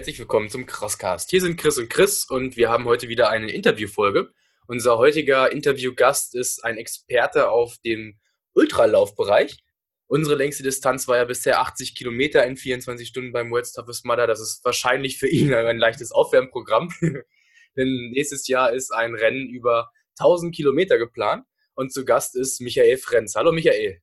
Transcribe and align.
herzlich 0.00 0.18
willkommen 0.18 0.48
zum 0.48 0.64
Crosscast. 0.64 1.28
Hier 1.28 1.42
sind 1.42 1.60
Chris 1.60 1.76
und 1.76 1.90
Chris 1.90 2.24
und 2.24 2.56
wir 2.56 2.70
haben 2.70 2.86
heute 2.86 3.08
wieder 3.08 3.28
eine 3.28 3.50
Interviewfolge. 3.50 4.32
Unser 4.66 4.96
heutiger 4.96 5.52
Interviewgast 5.52 6.34
ist 6.34 6.64
ein 6.64 6.78
Experte 6.78 7.50
auf 7.50 7.76
dem 7.84 8.18
Ultralaufbereich. 8.54 9.62
Unsere 10.06 10.36
längste 10.36 10.62
Distanz 10.62 11.06
war 11.06 11.18
ja 11.18 11.26
bisher 11.26 11.60
80 11.60 11.94
Kilometer 11.94 12.46
in 12.46 12.56
24 12.56 13.08
Stunden 13.08 13.30
beim 13.30 13.50
World's 13.50 13.74
Toughest 13.74 14.06
Mudder. 14.06 14.26
Das 14.26 14.40
ist 14.40 14.64
wahrscheinlich 14.64 15.18
für 15.18 15.28
ihn 15.28 15.52
ein 15.52 15.76
leichtes 15.76 16.12
Aufwärmprogramm. 16.12 16.90
Denn 17.76 18.10
nächstes 18.12 18.48
Jahr 18.48 18.72
ist 18.72 18.94
ein 18.94 19.14
Rennen 19.14 19.50
über 19.50 19.90
1000 20.18 20.54
Kilometer 20.54 20.96
geplant 20.96 21.44
und 21.74 21.92
zu 21.92 22.06
Gast 22.06 22.36
ist 22.36 22.62
Michael 22.62 22.96
Frenz. 22.96 23.34
Hallo 23.34 23.52
Michael. 23.52 24.00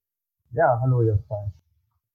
Ja, 0.51 0.79
hallo 0.79 1.01
zwei. 1.25 1.51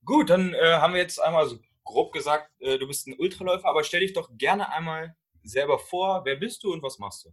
Gut, 0.05 0.31
dann 0.31 0.55
äh, 0.55 0.75
haben 0.75 0.95
wir 0.95 1.01
jetzt 1.01 1.21
einmal 1.21 1.49
so 1.49 1.59
grob 1.93 2.13
gesagt, 2.13 2.51
äh, 2.61 2.79
du 2.79 2.87
bist 2.87 3.07
ein 3.07 3.17
Ultraläufer, 3.19 3.69
aber 3.69 3.85
stell 3.85 4.01
dich 4.01 4.13
doch 4.13 4.31
gerne 4.37 4.73
einmal 4.73 5.15
selber 5.45 5.79
vor. 5.79 6.23
Wer 6.25 6.37
bist 6.37 6.65
du 6.65 6.73
und 6.73 6.83
was 6.83 6.99
machst 6.99 7.25
du? 7.25 7.31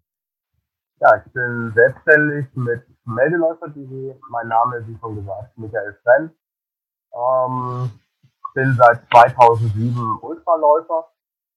Ja, 1.01 1.15
ich 1.15 1.31
bin 1.31 1.71
selbstständig 1.73 2.47
mit 2.55 2.83
Meldeläufer.de. 3.05 4.15
Mein 4.29 4.47
Name 4.49 4.77
ist, 4.77 4.87
wie 4.87 4.97
schon 4.99 5.15
gesagt, 5.15 5.57
Michael 5.57 5.97
Frenz. 6.03 6.33
Ähm, 7.13 7.99
bin 8.53 8.75
seit 8.77 9.07
2007 9.09 10.19
Ultraläufer 10.21 11.09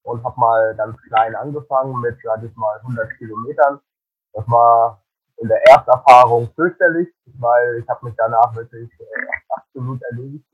und 0.03 0.23
habe 0.23 0.39
mal 0.39 0.75
ganz 0.75 0.97
klein 1.01 1.35
angefangen 1.35 1.99
mit, 1.99 2.17
sag 2.23 2.41
ich 2.43 2.55
mal, 2.55 2.79
100 2.81 3.17
Kilometern. 3.17 3.79
Das 4.33 4.49
war 4.49 5.03
in 5.37 5.49
der 5.49 5.61
Ersterfahrung 5.67 6.49
fürchterlich, 6.55 7.09
weil 7.39 7.79
ich 7.79 7.89
habe 7.89 8.05
mich 8.05 8.15
danach 8.17 8.55
wirklich 8.55 8.89
äh, 8.99 9.05
absolut 9.49 10.01
erledigt. 10.11 10.45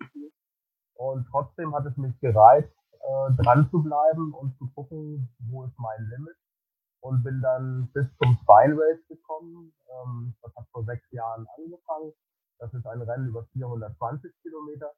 Und 1.00 1.26
trotzdem 1.32 1.74
hat 1.74 1.86
es 1.86 1.96
mich 1.96 2.20
gereizt, 2.20 2.76
äh, 2.92 3.32
dran 3.42 3.70
zu 3.72 3.82
bleiben 3.82 4.34
und 4.34 4.58
zu 4.58 4.68
gucken, 4.76 5.30
wo 5.50 5.64
ist 5.64 5.80
mein 5.80 6.10
Limit. 6.10 6.36
Und 7.02 7.24
bin 7.24 7.42
dann 7.42 7.90
bis 7.94 8.06
zum 8.18 8.38
Spine 8.42 8.76
Race 8.76 9.08
gekommen. 9.08 9.72
Ähm, 9.88 10.36
das 10.42 10.54
hat 10.58 10.66
vor 10.74 10.84
sechs 10.84 11.10
Jahren 11.12 11.48
angefangen. 11.58 12.12
Das 12.60 12.74
ist 12.74 12.86
ein 12.86 13.02
Rennen 13.02 13.30
über 13.30 13.46
420 13.54 14.30
Kilometer. 14.42 14.92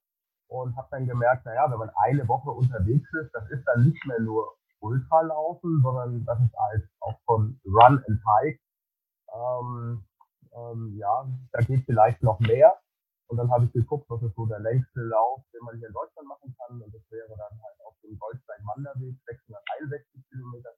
Und 0.47 0.75
habe 0.75 0.87
dann 0.89 1.05
gemerkt, 1.05 1.45
naja, 1.45 1.69
wenn 1.69 1.77
man 1.77 1.91
eine 1.95 2.27
Woche 2.27 2.49
unterwegs 2.49 3.07
ist, 3.21 3.29
das 3.33 3.47
ist 3.51 3.63
dann 3.65 3.85
nicht 3.85 4.03
mehr 4.07 4.19
nur 4.19 4.55
Ultralaufen, 4.79 5.81
sondern 5.83 6.25
das 6.25 6.39
ist 6.41 6.57
halt 6.57 6.89
auch 7.01 7.19
von 7.27 7.61
Run 7.63 8.03
and 8.07 8.21
Hike. 8.25 8.59
Ähm, 9.35 10.03
ähm, 10.53 10.97
ja, 10.97 11.27
da 11.51 11.59
geht 11.59 11.85
vielleicht 11.85 12.23
noch 12.23 12.39
mehr. 12.39 12.80
Und 13.31 13.37
dann 13.37 13.49
habe 13.49 13.63
ich 13.63 13.71
geguckt, 13.71 14.09
was 14.09 14.21
ist 14.23 14.35
so 14.35 14.45
der 14.45 14.59
längste 14.59 14.99
Lauf, 14.99 15.39
den 15.53 15.63
man 15.63 15.77
hier 15.77 15.87
in 15.87 15.93
Deutschland 15.93 16.27
machen 16.27 16.53
kann. 16.59 16.81
Und 16.81 16.93
das 16.93 17.01
wäre 17.09 17.29
dann 17.29 17.55
halt 17.63 17.79
auf 17.87 17.95
dem 18.03 18.19
Goldstein-Wanderweg, 18.19 19.15
661 19.25 20.27
Kilometer. 20.27 20.71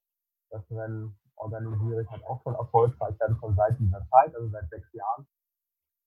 Das 0.52 0.62
Rennen 0.70 1.18
organisiere 1.36 2.04
ich 2.04 2.10
halt 2.12 2.24
auch 2.26 2.44
schon 2.44 2.54
erfolgreich, 2.54 3.16
dann 3.18 3.36
schon 3.40 3.56
seit 3.56 3.80
dieser 3.80 4.06
Zeit, 4.08 4.36
also 4.36 4.50
seit 4.50 4.70
sechs 4.70 4.86
Jahren. 4.94 5.26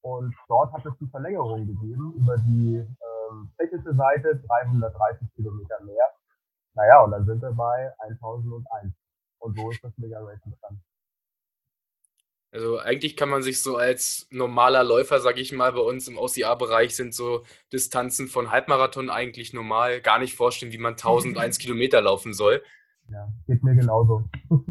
Und 0.02 0.36
dort 0.46 0.72
hat 0.72 0.86
es 0.86 0.96
die 1.00 1.08
Verlängerung 1.08 1.66
gegeben 1.66 2.14
über 2.14 2.38
die 2.38 2.76
ähm, 2.76 3.50
technische 3.58 3.96
Seite, 3.96 4.36
330 4.36 5.34
Kilometer 5.34 5.82
mehr. 5.82 6.06
Naja, 6.74 7.02
und 7.02 7.10
dann 7.10 7.26
sind 7.26 7.42
wir 7.42 7.50
bei 7.50 7.92
1001. 7.98 8.94
Und 9.40 9.58
so 9.58 9.68
ist 9.72 9.82
das 9.82 9.98
Mega 9.98 10.20
Race 10.20 10.38
entstanden. 10.44 10.80
Also 12.52 12.78
eigentlich 12.78 13.16
kann 13.16 13.28
man 13.28 13.42
sich 13.42 13.62
so 13.62 13.76
als 13.76 14.28
normaler 14.30 14.84
Läufer, 14.84 15.20
sage 15.20 15.40
ich 15.40 15.52
mal, 15.52 15.72
bei 15.72 15.80
uns 15.80 16.08
im 16.08 16.16
OCA-Bereich 16.16 16.94
sind 16.94 17.14
so 17.14 17.42
Distanzen 17.72 18.28
von 18.28 18.50
Halbmarathon 18.50 19.10
eigentlich 19.10 19.52
normal. 19.52 20.00
Gar 20.00 20.20
nicht 20.20 20.34
vorstellen, 20.34 20.72
wie 20.72 20.78
man 20.78 20.92
1001 20.92 21.58
Kilometer 21.58 22.00
laufen 22.00 22.32
soll. 22.32 22.62
Ja, 23.08 23.28
geht 23.46 23.62
mir 23.62 23.74
genauso. 23.74 24.24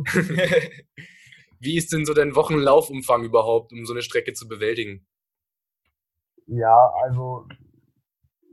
wie 1.59 1.77
ist 1.77 1.93
denn 1.93 2.05
so 2.05 2.13
dein 2.13 2.35
Wochenlaufumfang 2.35 3.23
überhaupt, 3.23 3.71
um 3.71 3.85
so 3.85 3.93
eine 3.93 4.01
Strecke 4.01 4.33
zu 4.33 4.47
bewältigen? 4.47 5.05
Ja, 6.47 6.91
also 7.03 7.47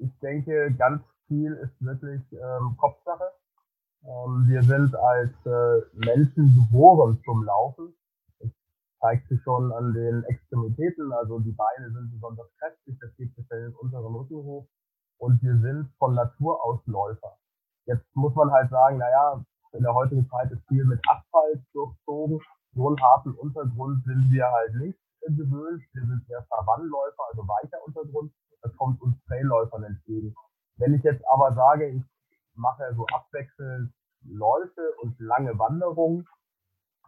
ich 0.00 0.10
denke, 0.20 0.74
ganz 0.76 1.02
viel 1.28 1.52
ist 1.62 1.80
wirklich 1.80 2.20
ähm, 2.32 2.76
Kopfsache. 2.76 3.32
Ähm, 4.04 4.44
wir 4.48 4.62
sind 4.62 4.94
als 4.94 5.30
äh, 5.46 5.86
Menschen 5.94 6.54
geboren 6.54 7.20
zum 7.24 7.44
Laufen 7.44 7.94
zeigt 9.02 9.28
sich 9.28 9.42
schon 9.42 9.72
an 9.72 9.92
den 9.92 10.22
Extremitäten, 10.24 11.12
also 11.12 11.40
die 11.40 11.52
Beine 11.52 11.90
sind 11.90 12.12
besonders 12.12 12.46
kräftig, 12.58 12.96
das 13.00 13.14
geht 13.16 13.36
in 13.36 13.46
den 13.50 13.74
unteren 13.74 14.14
Rücken 14.14 14.36
hoch. 14.36 14.68
Und 15.18 15.42
wir 15.42 15.58
sind 15.58 15.92
von 15.98 16.14
Natur 16.14 16.64
aus 16.64 16.80
Läufer. 16.86 17.36
Jetzt 17.86 18.06
muss 18.14 18.34
man 18.36 18.50
halt 18.52 18.70
sagen, 18.70 18.98
naja, 18.98 19.44
in 19.72 19.82
der 19.82 19.92
heutigen 19.92 20.28
Zeit 20.28 20.52
ist 20.52 20.62
viel 20.68 20.84
mit 20.84 21.00
Asphalt 21.08 21.60
durchzogen, 21.72 22.40
so 22.74 22.88
einen 22.88 23.00
harten 23.02 23.32
Untergrund 23.32 24.04
sind 24.04 24.30
wir 24.30 24.50
halt 24.50 24.74
nicht 24.76 24.98
gewöhnt, 25.26 25.82
wir 25.92 26.02
sind 26.06 26.22
eher 26.28 26.46
Savannenläufer, 26.48 27.22
also 27.30 27.46
weicher 27.46 27.78
Untergrund, 27.86 28.32
das 28.62 28.76
kommt 28.76 29.00
uns 29.02 29.16
Trailläufern 29.26 29.84
entgegen. 29.84 30.34
Wenn 30.76 30.94
ich 30.94 31.02
jetzt 31.02 31.24
aber 31.30 31.54
sage, 31.54 31.88
ich 31.88 32.04
mache 32.54 32.94
so 32.94 33.06
abwechselnd 33.06 33.92
Läufe 34.24 34.94
und 35.02 35.19
lange 35.19 35.58
Wanderungen, 35.58 36.26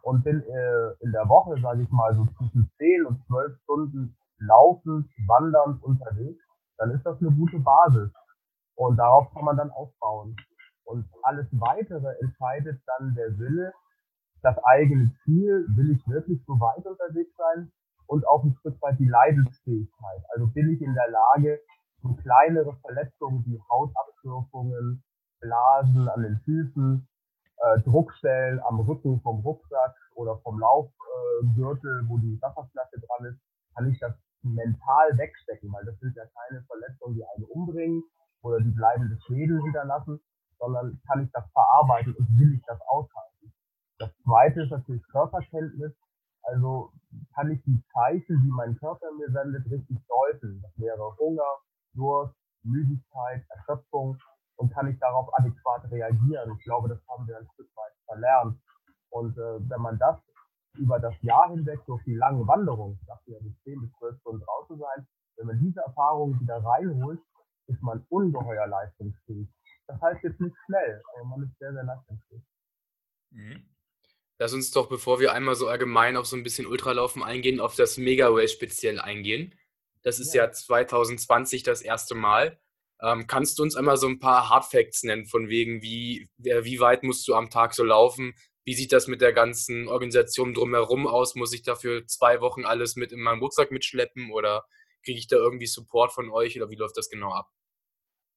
und 0.05 0.23
bin 0.23 0.39
äh, 0.39 0.91
in 0.99 1.11
der 1.11 1.27
Woche, 1.27 1.59
sage 1.61 1.81
ich 1.81 1.89
mal, 1.89 2.13
so 2.13 2.27
zwischen 2.37 2.69
10 2.77 3.07
und 3.07 3.25
12 3.25 3.57
Stunden 3.63 4.15
laufend, 4.37 5.09
wandernd 5.25 5.81
unterwegs, 5.81 6.43
dann 6.77 6.91
ist 6.91 7.03
das 7.03 7.19
eine 7.19 7.31
gute 7.31 7.57
Basis. 7.57 8.11
Und 8.75 8.97
darauf 8.97 9.33
kann 9.33 9.45
man 9.45 9.57
dann 9.57 9.71
aufbauen. 9.71 10.35
Und 10.83 11.07
alles 11.23 11.47
weitere 11.53 12.13
entscheidet 12.21 12.79
dann 12.85 13.15
der 13.15 13.35
Wille, 13.39 13.73
das 14.43 14.55
eigene 14.65 15.11
Ziel, 15.23 15.65
will 15.69 15.89
ich 15.89 16.07
wirklich 16.07 16.39
so 16.45 16.53
weit 16.59 16.85
unterwegs 16.85 17.35
sein 17.35 17.71
und 18.05 18.27
auch 18.27 18.43
ein 18.43 18.55
Stück 18.59 18.79
weit 18.83 18.99
die 18.99 19.09
Leidensfähigkeit. 19.09 20.21
Also 20.35 20.45
bin 20.53 20.71
ich 20.71 20.83
in 20.83 20.93
der 20.93 21.09
Lage, 21.09 21.59
so 22.03 22.13
kleinere 22.13 22.77
Verletzungen 22.81 23.43
wie 23.47 23.59
Hautabschürfungen, 23.71 25.03
Blasen 25.39 26.07
an 26.09 26.21
den 26.21 26.39
Füßen, 26.45 27.07
äh, 27.57 27.81
Druckstellen 27.81 28.59
am 28.61 28.79
Rücken 28.79 29.21
vom 29.21 29.39
Rucksack 29.41 29.95
oder 30.15 30.37
vom 30.39 30.59
Laufgürtel, 30.59 32.01
äh, 32.03 32.09
wo 32.09 32.17
die 32.17 32.39
Wasserflasche 32.41 32.99
dran 32.99 33.25
ist, 33.31 33.39
kann 33.75 33.91
ich 33.91 33.99
das 33.99 34.13
mental 34.43 35.17
wegstecken, 35.17 35.71
weil 35.73 35.85
das 35.85 35.99
sind 35.99 36.15
ja 36.15 36.23
keine 36.25 36.63
Verletzungen, 36.63 37.15
die 37.15 37.25
einen 37.25 37.45
umbringen 37.45 38.03
oder 38.41 38.59
die 38.59 38.71
bleibende 38.71 39.17
Schädel 39.25 39.61
hinterlassen, 39.63 40.19
sondern 40.59 41.01
kann 41.07 41.23
ich 41.23 41.31
das 41.31 41.43
verarbeiten 41.51 42.13
und 42.15 42.27
will 42.39 42.53
ich 42.53 42.63
das 42.65 42.79
aushalten. 42.87 43.53
Das 43.97 44.11
zweite 44.23 44.63
ist 44.63 44.71
natürlich 44.71 45.03
Körperkenntnis. 45.07 45.93
Also 46.43 46.91
kann 47.33 47.49
ich 47.49 47.63
die 47.63 47.81
Zeichen, 47.93 48.41
die 48.43 48.51
mein 48.51 48.77
Körper 48.77 49.07
mir 49.17 49.31
sendet, 49.31 49.65
richtig 49.71 49.97
deuten. 50.07 50.61
Das 50.61 50.71
wäre 50.77 51.17
Hunger, 51.17 51.57
Durst, 51.93 52.35
Müdigkeit, 52.63 53.43
Erschöpfung 53.49 54.19
und 54.57 54.73
kann 54.73 54.87
ich 54.87 54.99
darauf 54.99 55.27
adäquat 55.37 55.89
reagieren. 55.91 56.55
Ich 56.57 56.63
glaube, 56.63 56.89
das 56.89 56.99
haben 57.09 57.27
wir 57.27 57.37
ein 57.37 57.47
Stück 57.53 57.69
weit 57.75 57.93
verlernt. 58.05 58.59
Und 59.09 59.37
äh, 59.37 59.69
wenn 59.69 59.81
man 59.81 59.97
das 59.99 60.17
über 60.77 60.99
das 60.99 61.15
Jahr 61.21 61.49
hinweg 61.49 61.79
durch 61.85 62.03
die 62.03 62.15
lange 62.15 62.45
Wanderung, 62.47 62.97
ich 62.99 63.07
dachte 63.07 63.31
ja, 63.31 63.37
bis 63.41 63.53
10 63.63 63.81
bis 63.81 63.91
12 63.99 64.19
Stunden 64.19 64.45
draußen 64.45 64.77
sein, 64.77 65.07
wenn 65.37 65.47
man 65.47 65.59
diese 65.59 65.81
Erfahrungen 65.81 66.39
wieder 66.39 66.63
reinholt, 66.63 67.19
ist 67.67 67.81
man 67.81 68.05
ungeheuer 68.09 68.67
leistungsfähig. 68.67 69.47
Das 69.87 70.01
heißt 70.01 70.23
jetzt 70.23 70.39
nicht 70.39 70.55
schnell, 70.65 71.01
aber 71.13 71.25
man 71.25 71.43
ist 71.43 71.57
sehr, 71.59 71.73
sehr 71.73 71.83
leistungsfähig. 71.83 72.43
Mhm. 73.31 73.69
Lass 74.37 74.53
uns 74.53 74.71
doch, 74.71 74.89
bevor 74.89 75.19
wir 75.19 75.33
einmal 75.33 75.55
so 75.55 75.67
allgemein 75.67 76.17
auf 76.17 76.25
so 76.25 76.35
ein 76.35 76.43
bisschen 76.43 76.67
Ultralaufen 76.67 77.23
eingehen, 77.23 77.59
auf 77.59 77.75
das 77.75 77.97
Mega 77.97 78.27
Race 78.29 78.51
speziell 78.51 78.99
eingehen. 78.99 79.55
Das 80.03 80.19
ist 80.19 80.33
ja, 80.33 80.45
ja 80.45 80.51
2020 80.51 81.63
das 81.63 81.81
erste 81.81 82.15
Mal. 82.15 82.59
Ähm, 83.01 83.27
kannst 83.27 83.59
du 83.59 83.63
uns 83.63 83.75
einmal 83.75 83.97
so 83.97 84.07
ein 84.07 84.19
paar 84.19 84.49
Hardfacts 84.49 85.03
nennen, 85.03 85.25
von 85.25 85.49
wegen, 85.49 85.81
wie, 85.81 86.29
wie 86.37 86.79
weit 86.79 87.03
musst 87.03 87.27
du 87.27 87.35
am 87.35 87.49
Tag 87.49 87.73
so 87.73 87.83
laufen? 87.83 88.33
Wie 88.63 88.73
sieht 88.73 88.93
das 88.93 89.07
mit 89.07 89.21
der 89.21 89.33
ganzen 89.33 89.87
Organisation 89.87 90.53
drumherum 90.53 91.05
aus? 91.05 91.35
Muss 91.35 91.53
ich 91.53 91.63
dafür 91.63 92.07
zwei 92.07 92.41
Wochen 92.41 92.65
alles 92.65 92.95
mit 92.95 93.11
in 93.11 93.19
meinem 93.19 93.39
Rucksack 93.39 93.71
mitschleppen 93.71 94.31
oder 94.31 94.65
kriege 95.03 95.19
ich 95.19 95.27
da 95.27 95.35
irgendwie 95.35 95.67
Support 95.67 96.13
von 96.13 96.31
euch 96.31 96.59
oder 96.59 96.69
wie 96.69 96.75
läuft 96.75 96.97
das 96.97 97.09
genau 97.09 97.31
ab? 97.31 97.47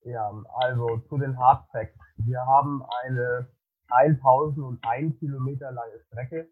Ja, 0.03 0.31
also 0.61 0.99
zu 1.09 1.19
den 1.19 1.39
Hardfacts. 1.39 1.99
Wir 2.19 2.41
haben 2.41 2.83
eine 3.03 3.49
1001 3.89 5.19
Kilometer 5.19 5.73
lange 5.73 6.01
Strecke. 6.07 6.51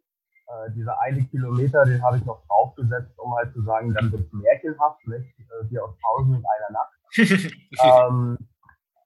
Äh, 0.49 0.73
dieser 0.75 1.01
eine 1.01 1.25
Kilometer, 1.25 1.85
den 1.85 2.03
habe 2.03 2.19
ich 2.19 2.25
noch 2.25 2.45
draufgesetzt, 2.47 3.19
um 3.19 3.35
halt 3.35 3.53
zu 3.53 3.63
sagen, 3.63 3.93
dann 3.95 4.13
wird 4.13 4.27
es 4.27 4.33
märchenhaft, 4.33 5.07
nicht? 5.07 5.39
Äh, 5.39 5.71
wie 5.71 5.79
aus 5.79 5.95
Tausend 6.01 6.37
in 6.37 6.45
einer 6.45 6.73
Nacht. 6.73 6.96
Ähm, 7.19 8.39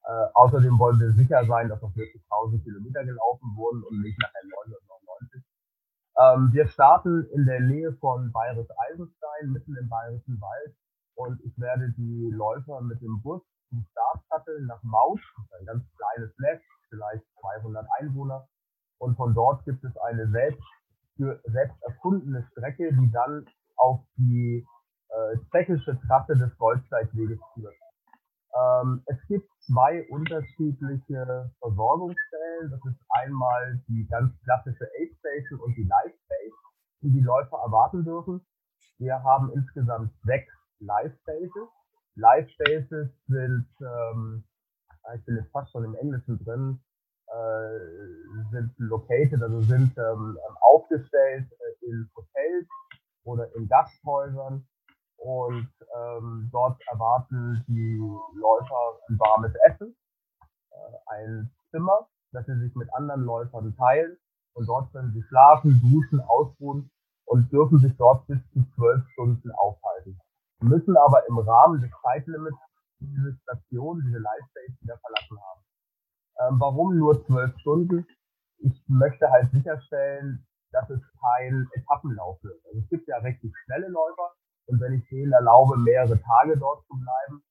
äh, 0.05 0.27
außerdem 0.35 0.79
wollen 0.79 0.99
wir 0.99 1.13
sicher 1.13 1.45
sein, 1.47 1.69
dass 1.69 1.83
auch 1.83 1.95
wirklich 1.95 2.23
1000 2.31 2.65
Kilometer 2.65 3.05
gelaufen 3.05 3.55
wurden 3.55 3.83
und 3.85 4.01
nicht 4.01 4.19
nachher 4.21 4.43
999. 4.67 5.43
Ähm, 6.19 6.53
wir 6.53 6.69
starten 6.69 7.27
in 7.33 7.47
der 7.47 7.61
Nähe 7.61 7.93
von 8.01 8.33
Bayerisch 8.33 8.69
Eisenstein, 8.91 9.53
mitten 9.53 9.77
im 9.77 9.89
Bayerischen 9.89 10.41
Wald. 10.41 10.75
Und 11.15 11.41
ich 11.45 11.59
werde 11.59 11.93
die 11.97 12.31
Läufer 12.33 12.81
mit 12.81 13.01
dem 13.01 13.23
Bus 13.23 13.43
zum 13.69 13.87
Start 13.91 14.21
nach 14.67 14.83
Maut, 14.83 15.21
ein 15.59 15.67
ganz 15.67 15.85
kleines 15.97 16.33
Nest, 16.39 16.65
vielleicht 16.89 17.25
200 17.41 17.87
Einwohner. 18.01 18.49
Und 18.99 19.17
von 19.17 19.35
dort 19.35 19.65
gibt 19.65 19.85
es 19.85 19.97
eine 19.99 20.29
selbst, 20.31 20.63
für, 21.17 21.41
selbst 21.45 21.77
erfundene 21.83 22.47
Strecke, 22.51 22.93
die 22.93 23.11
dann 23.13 23.47
auf 23.77 24.01
die 24.17 24.67
äh, 25.09 25.39
tschechische 25.51 25.99
Trasse 26.07 26.37
des 26.37 26.57
Goldsteigweges 26.59 27.39
führt. 27.55 27.75
Ähm, 28.57 29.03
es 29.07 29.19
gibt 29.29 29.49
zwei 29.61 30.07
unterschiedliche 30.11 31.53
Versorgungsstellen. 31.61 32.71
Das 32.71 32.81
ist 32.85 33.01
einmal 33.11 33.81
die 33.89 34.07
ganz 34.09 34.33
klassische 34.43 34.89
Aid 34.99 35.17
Station 35.19 35.61
und 35.61 35.77
die 35.77 35.85
Life 35.85 36.19
Base, 36.29 36.57
die 37.03 37.13
die 37.13 37.21
Läufer 37.21 37.59
erwarten 37.65 38.05
dürfen. 38.05 38.45
Wir 38.99 39.23
haben 39.23 39.51
insgesamt 39.53 40.13
sechs 40.25 40.53
Live 40.81 41.15
Spaces. 41.21 41.69
Live 42.17 42.51
Spaces 42.51 43.09
sind, 43.29 43.67
ähm, 43.81 44.45
ich 45.15 45.25
bin 45.25 45.37
jetzt 45.37 45.53
fast 45.53 45.71
schon 45.71 45.85
im 45.85 45.95
Englischen 45.95 46.43
drin, 46.45 46.81
äh, 47.29 48.51
sind 48.51 48.73
located, 48.79 49.43
also 49.43 49.61
sind 49.63 49.97
ähm, 49.97 50.39
aufgestellt 50.61 51.47
äh, 51.53 51.87
in 51.87 52.11
Hotels 52.17 52.69
oder 53.25 53.55
in 53.55 53.69
Gasthäusern 53.69 54.67
und 55.21 55.69
ähm, 55.97 56.49
dort 56.51 56.81
erwarten 56.91 57.63
die 57.69 57.99
Läufer 58.35 58.99
ein 59.09 59.19
warmes 59.19 59.55
Essen, 59.67 59.95
äh, 60.71 60.77
ein 61.07 61.51
Zimmer, 61.71 62.09
das 62.33 62.47
sie 62.47 62.59
sich 62.59 62.75
mit 62.75 62.93
anderen 62.95 63.23
Läufern 63.23 63.77
teilen 63.77 64.17
und 64.55 64.67
dort 64.67 64.91
können 64.93 65.13
sie 65.13 65.23
schlafen, 65.25 65.81
duschen, 65.83 66.21
ausruhen 66.21 66.91
und 67.27 67.53
dürfen 67.53 67.79
sich 67.79 67.97
dort 67.97 68.27
bis 68.27 68.39
zu 68.53 68.65
zwölf 68.75 69.07
Stunden 69.13 69.51
aufhalten. 69.53 70.19
Müssen 70.63 70.97
aber 70.97 71.27
im 71.29 71.39
Rahmen 71.39 71.81
des 71.81 71.91
Zeitlimits 72.03 72.59
diese 73.01 73.35
Station, 73.43 74.03
diese 74.05 74.19
Lifespace 74.19 74.81
wieder 74.81 74.99
verlassen 74.99 75.39
haben. 75.39 75.61
Ähm, 76.41 76.61
warum 76.61 76.97
nur 76.97 77.25
zwölf 77.27 77.57
Stunden? 77.59 78.07
Ich 78.59 78.83
möchte 78.89 79.31
halt 79.31 79.51
sicherstellen, 79.53 80.47
dass 80.73 80.89
es 80.91 81.01
kein 81.21 81.69
Etappenlauf 81.73 82.43
wird. 82.43 82.61
Also 82.67 82.79
es 82.79 82.89
gibt 82.89 83.09
ja 83.09 83.19
recht 83.19 83.41
schnelle 83.65 83.89
Läufer, 83.89 84.33
und 84.71 84.81
wenn 84.81 84.95
ich 84.95 85.09
denen 85.09 85.33
erlaube, 85.33 85.77
mehrere 85.79 86.21
Tage 86.21 86.57
dort 86.57 86.87
zu 86.87 86.95
bleiben, 86.95 87.43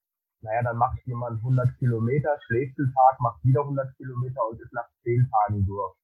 naja, 0.42 0.64
dann 0.64 0.78
macht 0.78 1.00
jemand 1.06 1.38
100 1.40 1.78
Kilometer, 1.78 2.30
schläft 2.48 2.80
einen 2.80 2.94
Tag, 2.94 3.20
macht 3.20 3.44
wieder 3.44 3.62
100 3.62 3.96
Kilometer 3.98 4.40
und 4.50 4.62
ist 4.62 4.72
nach 4.72 4.88
10 5.04 5.30
Tagen 5.30 5.66
durch. 5.66 5.96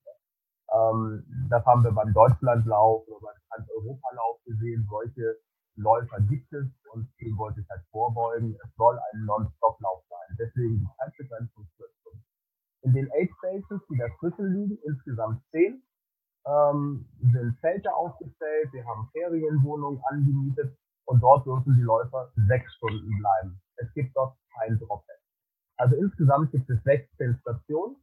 Ähm, 0.73 1.23
das 1.50 1.65
haben 1.65 1.83
wir 1.83 1.91
beim 1.91 2.13
Deutschlandlauf 2.13 3.07
oder 3.07 3.19
beim 3.21 3.39
Trans-Europa-Lauf 3.47 4.44
gesehen. 4.44 4.85
Solche 4.89 5.38
Läufer 5.77 6.19
gibt 6.21 6.51
es 6.51 6.67
und 6.91 7.07
dem 7.21 7.38
wollte 7.38 7.61
ich 7.61 7.69
halt 7.69 7.83
vorbeugen. 7.91 8.57
Es 8.61 8.75
soll 8.75 9.00
ein 9.00 9.25
Non-Stop-Lauf 9.25 10.03
sein. 10.09 10.35
Deswegen 10.38 10.79
die 10.79 10.88
Zeitbegrenzung 10.97 11.68
12 11.77 11.91
Stunden. 12.01 12.25
In 12.81 12.94
den 12.94 13.09
Aid 13.13 13.31
Stations, 13.38 13.81
die 13.89 13.97
dazwischen 13.97 14.51
liegen, 14.53 14.77
insgesamt 14.83 15.41
10, 15.51 15.81
ähm, 16.45 17.07
sind 17.21 17.57
Zelte 17.61 17.94
aufgestellt. 17.94 18.73
Wir 18.73 18.85
haben 18.85 19.07
Ferienwohnungen 19.13 20.01
angemietet 20.09 20.75
und 21.06 21.22
dort 21.22 21.46
dürfen 21.46 21.75
die 21.75 21.81
Läufer 21.81 22.31
sechs 22.48 22.74
Stunden 22.75 23.10
bleiben. 23.18 23.62
Es 23.78 23.94
gibt 23.94 24.16
dort 24.16 24.38
kein 24.57 24.78
Dropback. 24.80 25.19
Also 25.78 25.96
insgesamt 25.96 26.52
gibt 26.52 26.69
es 26.69 26.81
16 26.84 27.38
Stationen 27.42 27.98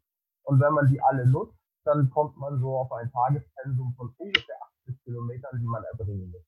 und 0.44 0.60
wenn 0.60 0.72
man 0.72 0.88
die 0.88 1.00
alle 1.00 1.26
nutzt, 1.28 1.58
dann 1.84 2.10
kommt 2.10 2.36
man 2.36 2.60
so 2.60 2.76
auf 2.76 2.92
ein 2.92 3.10
Tagespensum 3.10 3.94
von 3.96 4.14
ungefähr 4.18 4.56
80 4.84 5.02
Kilometern, 5.04 5.58
die 5.58 5.66
man 5.66 5.82
erbringen 5.84 6.30
muss. 6.30 6.44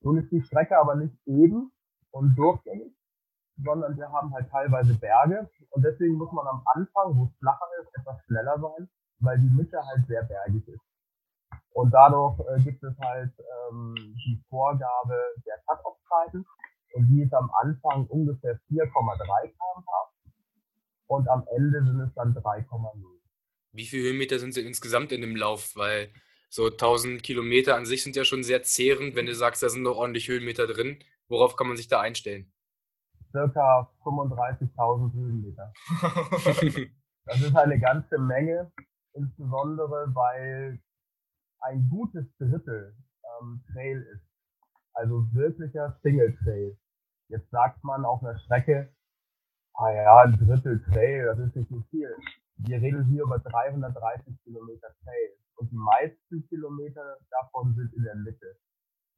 Nun 0.00 0.18
ist 0.18 0.30
die 0.30 0.42
Strecke 0.42 0.78
aber 0.78 0.94
nicht 0.94 1.14
eben 1.26 1.72
und 2.12 2.36
durchgängig, 2.36 2.94
sondern 3.62 3.96
wir 3.96 4.10
haben 4.10 4.32
halt 4.32 4.48
teilweise 4.50 4.94
Berge 4.94 5.50
und 5.70 5.84
deswegen 5.84 6.14
muss 6.14 6.32
man 6.32 6.46
am 6.46 6.62
Anfang, 6.74 7.16
wo 7.16 7.24
es 7.24 7.38
flacher 7.38 7.66
ist, 7.82 7.90
etwas 7.98 8.22
schneller 8.24 8.58
sein, 8.60 8.88
weil 9.18 9.38
die 9.38 9.50
Mitte 9.50 9.84
halt 9.84 10.06
sehr 10.06 10.22
bergig 10.22 10.66
ist. 10.68 10.80
Und 11.78 11.92
dadurch 11.92 12.40
äh, 12.40 12.60
gibt 12.64 12.82
es 12.82 12.98
halt 12.98 13.32
ähm, 13.70 13.94
die 14.26 14.42
Vorgabe 14.48 15.14
der 15.46 15.62
Cut-Off-Zeiten 15.64 16.44
und 16.94 17.06
die 17.06 17.22
ist 17.22 17.32
am 17.32 17.48
Anfang 17.62 18.04
ungefähr 18.08 18.58
4,3 18.68 18.88
km/h 18.90 20.12
und 21.06 21.28
am 21.28 21.46
Ende 21.56 21.84
sind 21.84 22.00
es 22.00 22.12
dann 22.14 22.34
3,0. 22.34 22.66
Wie 23.70 23.84
viele 23.84 24.08
Höhenmeter 24.08 24.40
sind 24.40 24.50
es 24.50 24.56
insgesamt 24.56 25.12
in 25.12 25.20
dem 25.20 25.36
Lauf? 25.36 25.76
Weil 25.76 26.10
so 26.48 26.66
1000 26.66 27.22
Kilometer 27.22 27.76
an 27.76 27.86
sich 27.86 28.02
sind 28.02 28.16
ja 28.16 28.24
schon 28.24 28.42
sehr 28.42 28.64
zehrend, 28.64 29.14
wenn 29.14 29.26
du 29.26 29.34
sagst, 29.36 29.62
da 29.62 29.68
sind 29.68 29.84
noch 29.84 29.98
ordentlich 29.98 30.26
Höhenmeter 30.26 30.66
drin. 30.66 30.98
Worauf 31.28 31.54
kann 31.54 31.68
man 31.68 31.76
sich 31.76 31.86
da 31.86 32.00
einstellen? 32.00 32.52
Circa 33.30 33.88
35.000 34.02 35.14
Höhenmeter. 35.14 35.72
das 37.24 37.40
ist 37.40 37.56
eine 37.56 37.78
ganze 37.78 38.18
Menge, 38.18 38.72
insbesondere 39.12 40.12
weil 40.12 40.80
ein 41.60 41.88
gutes 41.88 42.26
Drittel 42.38 42.94
ähm, 43.40 43.62
Trail 43.72 44.02
ist. 44.14 44.24
Also 44.94 45.26
wirklicher 45.32 45.98
Single 46.02 46.36
Trail. 46.42 46.76
Jetzt 47.28 47.50
sagt 47.50 47.84
man 47.84 48.04
auf 48.04 48.22
einer 48.22 48.38
Strecke, 48.40 48.92
ah 49.74 49.90
ja, 49.92 50.22
ein 50.22 50.38
Drittel 50.38 50.82
Trail, 50.84 51.26
das 51.26 51.38
ist 51.38 51.56
nicht 51.56 51.68
so 51.68 51.80
viel. 51.90 52.10
Wir 52.56 52.80
reden 52.80 53.04
hier 53.04 53.22
über 53.22 53.38
330 53.38 54.42
Kilometer 54.42 54.88
Trail 55.04 55.30
und 55.56 55.70
die 55.70 55.76
meisten 55.76 56.48
Kilometer 56.48 57.18
davon 57.30 57.74
sind 57.74 57.92
in 57.94 58.02
der 58.02 58.16
Mitte. 58.16 58.56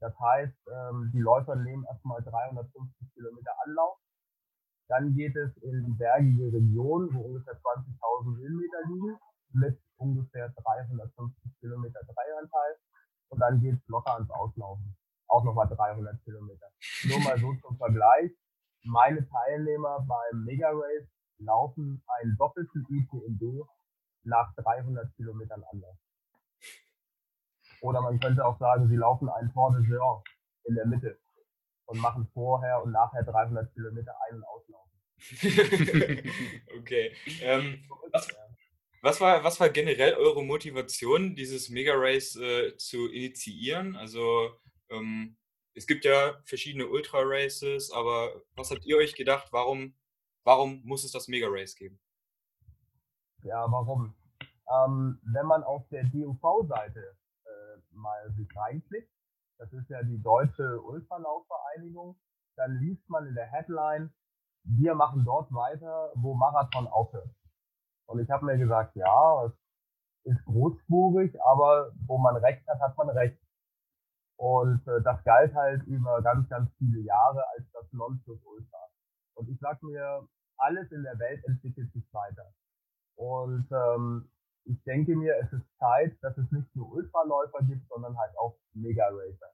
Das 0.01 0.19
heißt, 0.19 0.57
ähm, 0.69 1.11
die 1.15 1.21
Läufer 1.21 1.57
nehmen 1.57 1.85
erstmal 1.85 2.23
350 2.23 3.15
Kilometer 3.15 3.53
Anlauf. 3.65 3.99
Dann 4.89 5.15
geht 5.15 5.37
es 5.37 5.57
in 5.59 5.97
bergige 5.97 6.53
Region, 6.53 7.15
wo 7.15 7.21
ungefähr 7.21 7.55
20.000 7.55 8.37
Höhenmeter 8.39 8.79
liegen 8.89 9.19
mit 9.53 9.79
ungefähr 9.97 10.49
350 10.49 11.61
Kilometer 11.61 12.01
dann 13.41 13.61
geht's 13.61 13.87
locker 13.89 14.15
ans 14.15 14.31
Auslaufen. 14.31 14.97
Auch 15.29 15.45
nochmal 15.45 15.69
300 15.69 16.23
Kilometer. 16.25 16.67
Nur 17.09 17.21
mal 17.21 17.39
so 17.39 17.55
zum 17.55 17.77
Vergleich. 17.77 18.31
Meine 18.85 19.27
Teilnehmer 19.29 20.07
beim 20.09 20.45
Mega 20.45 20.71
Race 20.71 21.09
laufen 21.39 22.03
einen 22.19 22.37
doppelten 22.37 22.87
ITMB 22.89 23.67
nach 24.25 24.55
300 24.57 25.15
Kilometern 25.17 25.63
Anlauf. 25.73 25.97
Oder 27.81 28.03
man 28.03 28.21
könnte 28.21 28.45
auch 28.45 28.59
sagen, 28.59 28.89
sie 28.89 28.97
laufen 28.97 29.29
einen 29.29 29.53
Tour 29.53 29.73
de 29.73 29.87
Géant 29.87 30.23
in 30.65 30.75
der 30.75 30.87
Mitte 30.87 31.19
und 31.87 31.99
machen 32.01 32.29
vorher 32.33 32.83
und 32.83 32.93
nachher 32.93 33.23
300 33.23 33.73
Kilometer 33.73 34.15
ein- 34.29 34.37
und 34.37 34.45
auslaufen. 34.45 34.91
okay. 36.79 37.13
Ähm, 37.43 37.85
was, 38.13 38.29
was 39.03 39.21
war, 39.21 39.43
was 39.45 39.59
war 39.61 39.71
generell 39.71 40.15
eure 40.15 40.45
Motivation, 40.45 41.35
dieses 41.35 41.71
Mega 41.71 41.95
Race 41.95 42.37
äh, 42.37 42.77
zu 42.77 43.09
initiieren? 43.09 43.97
Also 43.97 44.51
ähm, 44.91 45.37
es 45.75 45.87
gibt 45.87 46.05
ja 46.05 46.35
verschiedene 46.45 46.89
Ultra 46.89 47.21
Races, 47.23 47.91
aber 47.93 48.43
was 48.55 48.71
habt 48.71 48.85
ihr 48.85 48.97
euch 48.97 49.15
gedacht, 49.15 49.49
warum, 49.53 49.95
warum 50.45 50.83
muss 50.85 51.05
es 51.05 51.13
das 51.13 51.29
Mega 51.29 51.47
Race 51.49 51.75
geben? 51.75 51.99
Ja, 53.43 53.71
warum? 53.71 54.15
Ähm, 54.69 55.21
wenn 55.23 55.47
man 55.47 55.65
auf 55.65 55.89
der 55.89 56.05
DUV-Seite 56.05 57.17
äh, 57.45 57.81
mal 57.93 58.31
sich 58.37 58.49
reinklickt, 58.55 59.11
das 59.59 59.73
ist 59.73 59.89
ja 59.89 60.03
die 60.03 60.21
Deutsche 60.23 60.81
Ultralaufvereinigung, 60.83 62.19
dann 62.57 62.79
liest 62.81 63.09
man 63.09 63.27
in 63.27 63.35
der 63.35 63.47
Headline, 63.47 64.13
wir 64.65 64.95
machen 64.95 65.25
dort 65.25 65.53
weiter, 65.53 66.13
wo 66.15 66.35
Marathon 66.35 66.87
aufhört. 66.87 67.31
Und 68.11 68.19
ich 68.19 68.29
habe 68.29 68.45
mir 68.45 68.59
gesagt, 68.59 68.97
ja, 68.97 69.47
es 69.47 69.53
ist 70.25 70.45
großspurig, 70.45 71.33
aber 71.43 71.93
wo 72.07 72.19
man 72.19 72.37
recht 72.37 72.67
hat, 72.67 72.81
hat 72.81 72.97
man 72.97 73.09
recht. 73.11 73.39
Und 74.37 74.85
äh, 74.89 75.01
das 75.03 75.23
galt 75.23 75.55
halt 75.55 75.85
über 75.85 76.21
ganz, 76.23 76.49
ganz 76.49 76.69
viele 76.79 77.01
Jahre 77.03 77.45
als 77.57 77.71
das 77.73 77.93
Nonplusultra. 77.93 78.79
Und 79.35 79.49
ich 79.49 79.61
sag 79.61 79.81
mir, 79.85 80.27
alles 80.59 80.91
in 80.91 81.05
der 81.05 81.21
Welt 81.21 81.45
entwickelt 81.47 81.93
sich 81.93 82.05
weiter. 82.13 82.53
Und 83.15 83.69
ähm, 83.71 84.29
ich 84.65 84.83
denke 84.83 85.15
mir, 85.15 85.37
es 85.37 85.53
ist 85.53 85.79
Zeit, 85.79 86.19
dass 86.21 86.37
es 86.37 86.51
nicht 86.51 86.75
nur 86.75 86.91
Ultraläufer 86.91 87.63
gibt, 87.63 87.87
sondern 87.89 88.19
halt 88.19 88.37
auch 88.39 88.59
Mega-Racer. 88.75 89.53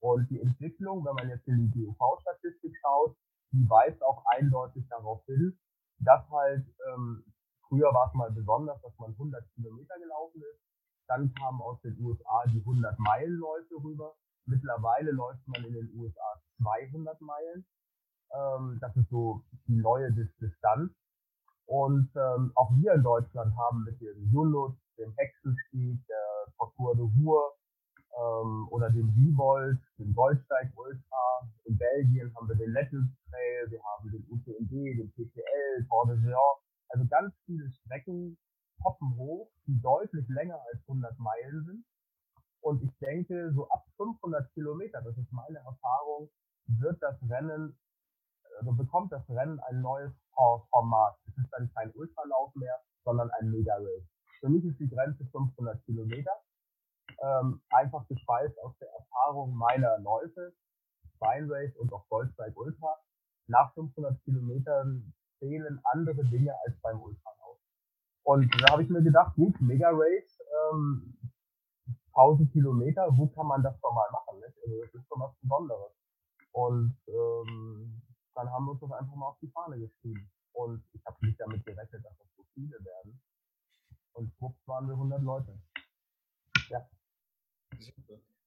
Und 0.00 0.28
die 0.28 0.42
Entwicklung, 0.42 1.02
wenn 1.06 1.14
man 1.14 1.30
jetzt 1.30 1.48
in 1.48 1.70
die 1.72 1.80
DUV-Statistik 1.80 2.76
schaut, 2.82 3.16
die 3.52 3.66
weist 3.70 4.02
auch 4.02 4.22
eindeutig 4.26 4.86
darauf 4.90 5.24
hin, 5.24 5.58
dass 5.98 6.28
halt 6.28 6.66
ähm, 6.92 7.24
Früher 7.68 7.92
war 7.92 8.08
es 8.08 8.14
mal 8.14 8.30
besonders, 8.30 8.80
dass 8.82 8.96
man 8.98 9.10
100 9.10 9.42
Kilometer 9.54 9.98
gelaufen 9.98 10.40
ist. 10.40 10.60
Dann 11.08 11.32
kamen 11.34 11.60
aus 11.60 11.80
den 11.82 11.98
USA 12.00 12.44
die 12.46 12.60
100 12.60 12.98
Meilenläufe 12.98 13.74
rüber. 13.82 14.14
Mittlerweile 14.46 15.10
läuft 15.10 15.46
man 15.48 15.64
in 15.64 15.72
den 15.72 15.90
USA 15.94 16.40
200 16.62 17.20
Meilen. 17.20 17.66
Ähm, 18.34 18.78
das 18.80 18.96
ist 18.96 19.08
so 19.10 19.42
die 19.66 19.76
neue 19.76 20.12
Distanz. 20.12 20.92
Und 21.66 22.08
ähm, 22.14 22.52
auch 22.54 22.70
wir 22.76 22.94
in 22.94 23.02
Deutschland 23.02 23.52
haben 23.56 23.82
mit 23.82 24.00
dem 24.00 24.30
Junut, 24.30 24.76
dem 24.98 25.12
Hexenstieg, 25.16 25.98
der 26.06 26.52
Parcours 26.56 26.96
de 26.96 27.04
Ruhr 27.04 27.56
ähm, 28.14 28.68
oder 28.70 28.90
dem 28.90 29.12
Wiebold, 29.16 29.78
dem 29.98 30.14
Goldsteig 30.14 30.70
Ultra. 30.76 31.50
In 31.64 31.76
Belgien 31.76 32.32
haben 32.36 32.48
wir 32.48 32.54
den 32.54 32.70
Lettens 32.70 33.10
Trail, 33.28 33.70
wir 33.70 33.82
haben 33.82 34.10
den 34.12 34.24
UTMB, 34.30 34.70
den 34.70 35.10
PTL, 35.10 35.86
Tour 35.88 36.06
de 36.06 36.16
Géant 36.22 36.65
also 36.88 37.06
ganz 37.08 37.34
viele 37.44 37.70
Strecken, 37.70 38.38
poppen 38.78 39.16
hoch, 39.16 39.50
die 39.66 39.80
deutlich 39.80 40.28
länger 40.28 40.60
als 40.72 40.80
100 40.88 41.18
Meilen 41.18 41.64
sind. 41.64 41.84
Und 42.60 42.82
ich 42.82 42.96
denke, 42.98 43.52
so 43.52 43.68
ab 43.68 43.84
500 43.96 44.52
Kilometer, 44.52 45.00
das 45.02 45.16
ist 45.16 45.32
meine 45.32 45.58
Erfahrung, 45.58 46.30
wird 46.66 47.00
das 47.02 47.16
Rennen, 47.28 47.78
also 48.58 48.72
bekommt 48.72 49.12
das 49.12 49.28
Rennen 49.28 49.60
ein 49.60 49.80
neues 49.80 50.12
Format. 50.70 51.16
Es 51.28 51.38
ist 51.38 51.50
dann 51.52 51.70
kein 51.74 51.92
Ultralauf 51.92 52.54
mehr, 52.54 52.78
sondern 53.04 53.30
ein 53.38 53.50
Mega-Race. 53.50 54.08
Für 54.40 54.48
mich 54.48 54.64
ist 54.64 54.78
die 54.80 54.88
Grenze 54.88 55.24
500 55.26 55.82
Kilometer. 55.84 56.32
Ähm, 57.22 57.62
einfach 57.70 58.06
gespeist 58.08 58.58
aus 58.60 58.76
der 58.78 58.88
Erfahrung 58.90 59.54
meiner 59.54 59.98
Läufe, 59.98 60.52
Spine 61.14 61.48
Race 61.48 61.74
und 61.76 61.92
auch 61.92 62.06
Goldsteig 62.08 62.56
Ultra. 62.56 62.98
Nach 63.46 63.72
500 63.74 64.20
Kilometern 64.24 65.14
zählen 65.38 65.80
andere 65.84 66.24
Dinge 66.24 66.54
als 66.66 66.76
beim 66.80 67.00
Ultralauf. 67.00 67.58
Und 68.22 68.52
da 68.60 68.72
habe 68.72 68.82
ich 68.82 68.88
mir 68.88 69.02
gedacht, 69.02 69.34
gut, 69.36 69.60
Mega 69.60 69.90
Race, 69.92 70.38
ähm, 70.72 71.16
1000 72.14 72.50
Kilometer, 72.52 73.08
wo 73.16 73.28
kann 73.28 73.46
man 73.46 73.62
das 73.62 73.78
doch 73.80 73.92
mal 73.94 74.10
machen? 74.10 74.40
Nicht? 74.40 74.58
Also 74.64 74.80
das 74.80 74.94
ist 74.94 75.06
schon 75.06 75.20
was 75.20 75.34
Besonderes. 75.40 75.92
Und 76.52 76.96
ähm, 77.08 78.02
dann 78.34 78.50
haben 78.50 78.64
wir 78.64 78.72
uns 78.72 78.80
das 78.80 78.92
einfach 78.92 79.14
mal 79.14 79.28
auf 79.28 79.38
die 79.40 79.50
Fahne 79.50 79.78
geschrieben. 79.78 80.30
Und 80.52 80.82
ich 80.92 81.04
habe 81.04 81.24
nicht 81.26 81.38
damit 81.38 81.64
gerechnet, 81.64 82.04
dass 82.04 82.16
das 82.16 82.28
so 82.36 82.44
viele 82.54 82.82
werden. 82.82 83.20
Und 84.14 84.32
schwupps 84.32 84.66
waren 84.66 84.88
wir 84.88 84.94
100 84.94 85.22
Leute. 85.22 85.58
Ja. 86.70 86.88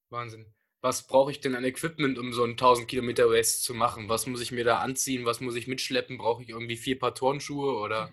Wahnsinn. 0.10 0.52
Was 0.82 1.06
brauche 1.06 1.32
ich 1.32 1.42
denn 1.42 1.56
an 1.56 1.66
Equipment, 1.66 2.18
um 2.18 2.32
so 2.32 2.44
einen 2.44 2.54
1000 2.54 2.88
Kilometer 2.88 3.30
Race 3.30 3.62
zu 3.62 3.74
machen? 3.74 4.08
Was 4.08 4.28
muss 4.28 4.42
ich 4.42 4.52
mir 4.52 4.64
da 4.64 4.80
anziehen? 4.80 5.26
Was 5.26 5.42
muss 5.42 5.56
ich 5.56 5.68
mitschleppen? 5.68 6.18
Brauche 6.18 6.42
ich 6.42 6.50
irgendwie 6.50 6.78
vier 6.78 6.98
Paar 6.98 7.14
Turnschuhe 7.14 7.78
oder? 7.80 8.10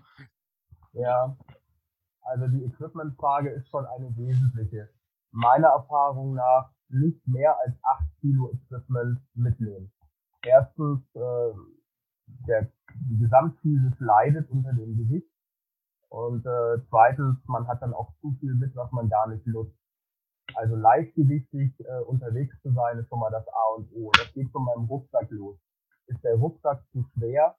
Ja, 0.92 1.36
also 2.22 2.48
die 2.48 2.64
Equipmentfrage 2.64 3.50
ist 3.50 3.68
schon 3.68 3.86
eine 3.86 4.16
wesentliche. 4.16 4.88
Meiner 5.30 5.68
Erfahrung 5.68 6.34
nach 6.34 6.72
nicht 6.88 7.26
mehr 7.26 7.56
als 7.60 7.76
8 7.82 8.04
Kilo 8.20 8.52
Equipment 8.52 9.20
mitnehmen. 9.34 9.92
Erstens, 10.42 11.02
äh, 11.14 11.52
der, 12.48 12.70
die 12.94 13.18
Gesamtphysis 13.18 13.98
leidet 14.00 14.50
unter 14.50 14.72
dem 14.72 14.96
Gewicht. 14.96 15.28
Und 16.08 16.46
äh, 16.46 16.78
zweitens, 16.88 17.38
man 17.46 17.66
hat 17.68 17.82
dann 17.82 17.92
auch 17.92 18.12
zu 18.20 18.36
viel 18.40 18.54
mit, 18.54 18.74
was 18.74 18.90
man 18.92 19.08
gar 19.08 19.28
nicht 19.28 19.46
nutzt. 19.46 19.76
Also 20.56 20.74
leichtgewichtig 20.74 21.78
äh, 21.80 22.00
unterwegs 22.06 22.56
zu 22.62 22.72
sein, 22.72 22.98
ist 22.98 23.08
schon 23.10 23.20
mal 23.20 23.30
das 23.30 23.46
A 23.46 23.74
und 23.76 23.92
O. 23.92 24.10
Das 24.16 24.32
geht 24.32 24.50
von 24.52 24.64
meinem 24.64 24.86
Rucksack 24.86 25.30
los. 25.30 25.58
Ist 26.06 26.24
der 26.24 26.36
Rucksack 26.36 26.82
zu 26.92 27.04
schwer, 27.12 27.54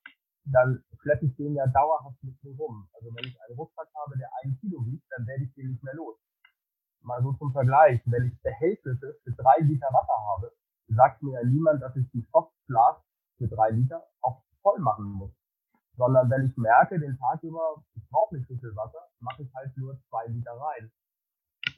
dann 0.45 0.83
schleppe 1.01 1.27
ich 1.27 1.35
den 1.35 1.53
ja 1.53 1.67
dauerhaft 1.67 2.17
mit 2.23 2.41
mir 2.43 2.55
rum. 2.57 2.89
Also 2.93 3.13
wenn 3.13 3.25
ich 3.25 3.37
einen 3.39 3.55
Rucksack 3.55 3.87
habe, 3.93 4.17
der 4.17 4.29
ein 4.41 4.57
Kilo 4.59 4.83
wiegt, 4.87 5.05
dann 5.11 5.27
werde 5.27 5.43
ich 5.43 5.53
den 5.53 5.71
nicht 5.71 5.83
mehr 5.83 5.93
los. 5.93 6.17
Mal 7.03 7.21
so 7.21 7.33
zum 7.33 7.51
Vergleich, 7.51 8.01
wenn 8.05 8.27
ich 8.27 8.41
Behältnisse 8.41 9.19
für 9.23 9.31
drei 9.31 9.59
Liter 9.59 9.87
Wasser 9.91 10.17
habe, 10.33 10.51
sagt 10.87 11.21
mir 11.21 11.39
ja 11.39 11.47
niemand, 11.47 11.83
dass 11.83 11.95
ich 11.95 12.09
die 12.11 12.27
Softglas 12.31 12.97
für 13.37 13.47
drei 13.47 13.69
Liter 13.69 14.07
auch 14.21 14.41
voll 14.63 14.79
machen 14.79 15.05
muss. 15.05 15.31
Sondern 15.97 16.31
wenn 16.31 16.47
ich 16.47 16.57
merke, 16.57 16.99
den 16.99 17.15
Tag 17.17 17.43
über, 17.43 17.83
ich 17.93 18.09
brauche 18.09 18.35
nicht 18.35 18.47
so 18.47 18.55
viel 18.57 18.75
Wasser, 18.75 19.05
mache 19.19 19.43
ich 19.43 19.53
halt 19.53 19.77
nur 19.77 19.99
zwei 20.09 20.25
Liter 20.27 20.53
rein. 20.53 20.91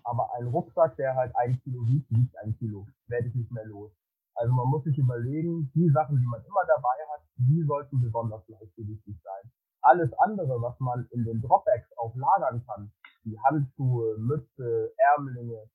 Aber 0.04 0.34
ein 0.36 0.48
Rucksack, 0.48 0.96
der 0.98 1.16
halt 1.16 1.36
ein 1.36 1.60
Kilo 1.62 1.86
wiegt, 1.88 2.10
wiegt 2.12 2.38
ein 2.40 2.56
Kilo. 2.58 2.88
Werde 3.08 3.28
ich 3.28 3.36
nicht 3.36 3.52
mehr 3.52 3.66
los. 3.66 3.92
Also 4.36 4.54
man 4.54 4.68
muss 4.68 4.84
sich 4.86 4.98
überlegen, 4.98 5.70
die 5.76 5.90
Sachen, 5.90 6.18
die 6.18 6.26
man 6.26 6.42
immer 6.46 6.66
dabei 6.68 6.96
hat, 7.12 7.22
die 7.36 7.64
sollten 7.64 8.00
besonders 8.00 8.48
leichtgewichtig 8.48 9.16
sein. 9.22 9.52
Alles 9.82 10.12
andere, 10.20 10.62
was 10.62 10.80
man 10.80 11.08
in 11.12 11.26
den 11.26 11.42
Dropbacks 11.42 11.92
auch 11.98 12.16
lagern 12.16 12.66
kann, 12.66 12.92
wie 13.24 13.38
Handschuhe, 13.40 14.18
Mütze, 14.18 14.94
Ärmlinge, 15.16 15.70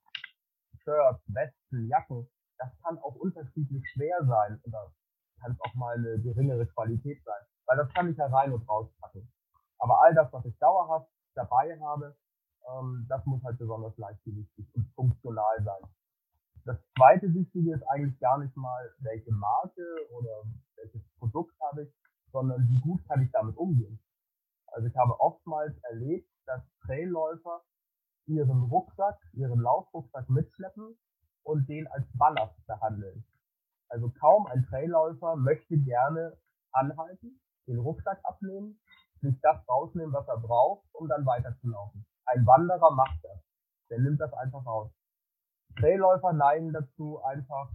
Shirts, 0.83 1.23
Westen, 1.26 1.88
Jacken, 1.88 2.28
das 2.59 2.71
kann 2.83 2.99
auch 2.99 3.14
unterschiedlich 3.16 3.85
schwer 3.93 4.19
sein 4.26 4.61
oder 4.64 4.93
kann 5.40 5.52
es 5.52 5.61
auch 5.61 5.75
mal 5.75 5.97
eine 5.97 6.19
geringere 6.21 6.66
Qualität 6.66 7.23
sein, 7.25 7.43
weil 7.66 7.76
das 7.76 7.93
kann 7.93 8.11
ich 8.11 8.16
ja 8.16 8.26
rein 8.26 8.52
und 8.52 8.66
rauspacken. 8.69 9.31
Aber 9.78 10.02
all 10.02 10.14
das, 10.14 10.33
was 10.33 10.45
ich 10.47 10.57
dauerhaft 10.59 11.11
dabei 11.35 11.78
habe, 11.81 12.16
ähm, 12.73 13.06
das 13.09 13.25
muss 13.26 13.42
halt 13.44 13.59
besonders 13.59 13.97
leichtgewichtig 13.99 14.66
und 14.75 14.88
funktional 14.94 15.62
sein. 15.64 15.90
Das 16.64 16.78
zweite 16.97 17.33
Wichtige 17.35 17.75
ist 17.75 17.83
eigentlich 17.88 18.18
gar 18.21 18.38
nicht 18.38 18.56
mal, 18.56 18.90
welche 19.00 19.33
Marke 19.33 19.85
oder 20.11 20.44
welches 20.76 21.02
Produkt 21.18 21.54
habe 21.61 21.85
ich, 21.85 21.94
sondern 22.33 22.66
wie 22.68 22.80
gut 22.80 23.04
kann 23.06 23.23
ich 23.23 23.30
damit 23.33 23.56
umgehen. 23.56 24.00
Also 24.68 24.88
ich 24.88 24.97
habe 24.97 25.21
oftmals 25.21 25.76
erlebt, 25.90 26.28
dass 26.47 26.62
Trailläufer 26.85 27.62
ihren 28.26 28.62
Rucksack, 28.64 29.18
ihren 29.35 29.61
Laufrucksack 29.61 30.28
mitschleppen 30.30 30.97
und 31.42 31.68
den 31.68 31.87
als 31.88 32.06
Ballast 32.14 32.56
behandeln. 32.66 33.25
Also 33.88 34.11
kaum 34.18 34.47
ein 34.47 34.64
Trailläufer 34.66 35.37
möchte 35.37 35.76
gerne 35.78 36.37
anhalten, 36.73 37.40
den 37.66 37.78
Rucksack 37.78 38.21
abnehmen, 38.25 38.80
sich 39.21 39.38
das 39.42 39.68
rausnehmen, 39.68 40.12
was 40.12 40.26
er 40.28 40.38
braucht, 40.38 40.87
um 40.92 41.09
dann 41.09 41.25
weiterzulaufen. 41.26 42.06
Ein 42.26 42.47
Wanderer 42.47 42.90
macht 42.95 43.19
das. 43.23 43.40
Der 43.90 44.00
nimmt 44.00 44.21
das 44.21 44.33
einfach 44.35 44.64
raus. 44.64 44.90
Trailläufer 45.78 46.33
neigen 46.33 46.73
dazu, 46.73 47.23
einfach 47.23 47.69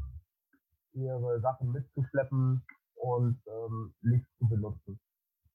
ihre 0.93 1.39
Sachen 1.41 1.71
mitzuschleppen 1.71 2.63
und 2.95 3.41
ähm, 3.47 3.93
nicht 4.01 4.25
zu 4.37 4.47
benutzen. 4.47 4.99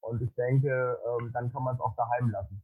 Und 0.01 0.23
ich 0.23 0.35
denke, 0.35 0.99
ähm, 1.07 1.33
dann 1.33 1.53
kann 1.53 1.65
man 1.65 1.75
es 1.75 1.81
auch 1.81 1.95
daheim 1.97 2.31
lassen. 2.31 2.63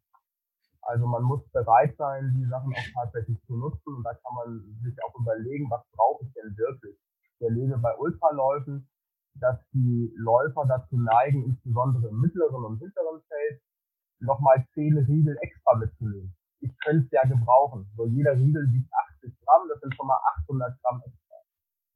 Also 0.83 1.07
man 1.07 1.23
muss 1.23 1.47
bereit 1.53 1.97
sein, 1.97 2.35
die 2.37 2.47
Sachen 2.49 2.73
auch 2.73 3.03
tatsächlich 3.03 3.39
zu 3.47 3.57
nutzen 3.57 3.97
und 3.97 4.03
da 4.03 4.15
kann 4.15 4.35
man 4.35 4.81
sich 4.83 4.97
auch 5.05 5.15
überlegen, 5.19 5.71
was 5.71 5.85
brauche 5.93 6.25
ich 6.25 6.33
denn 6.33 6.57
wirklich. 6.57 6.97
Ich 7.35 7.43
erlebe 7.43 7.79
bei 7.79 7.97
Ultraläufen, 7.97 8.89
dass 9.35 9.59
die 9.73 10.13
Läufer 10.17 10.65
dazu 10.67 10.99
neigen, 10.99 11.45
insbesondere 11.45 12.09
im 12.09 12.21
mittleren 12.21 12.65
und 12.65 12.79
hinteren 12.79 13.23
Feld, 13.29 13.63
nochmal 14.21 14.67
zehn 14.75 14.97
Riegel 14.99 15.37
extra 15.41 15.77
mitzunehmen. 15.77 16.35
Ich 16.61 16.71
könnte 16.85 17.07
es 17.07 17.11
ja 17.13 17.23
gebrauchen. 17.23 17.91
So 17.97 18.07
jeder 18.07 18.37
Riegel 18.37 18.67
wiegt 18.73 18.93
80 19.23 19.33
Gramm, 19.45 19.69
das 19.69 19.81
sind 19.81 19.95
schon 19.95 20.07
mal 20.07 20.21
800 20.43 20.83
Gramm 20.83 21.03
extra. 21.07 21.37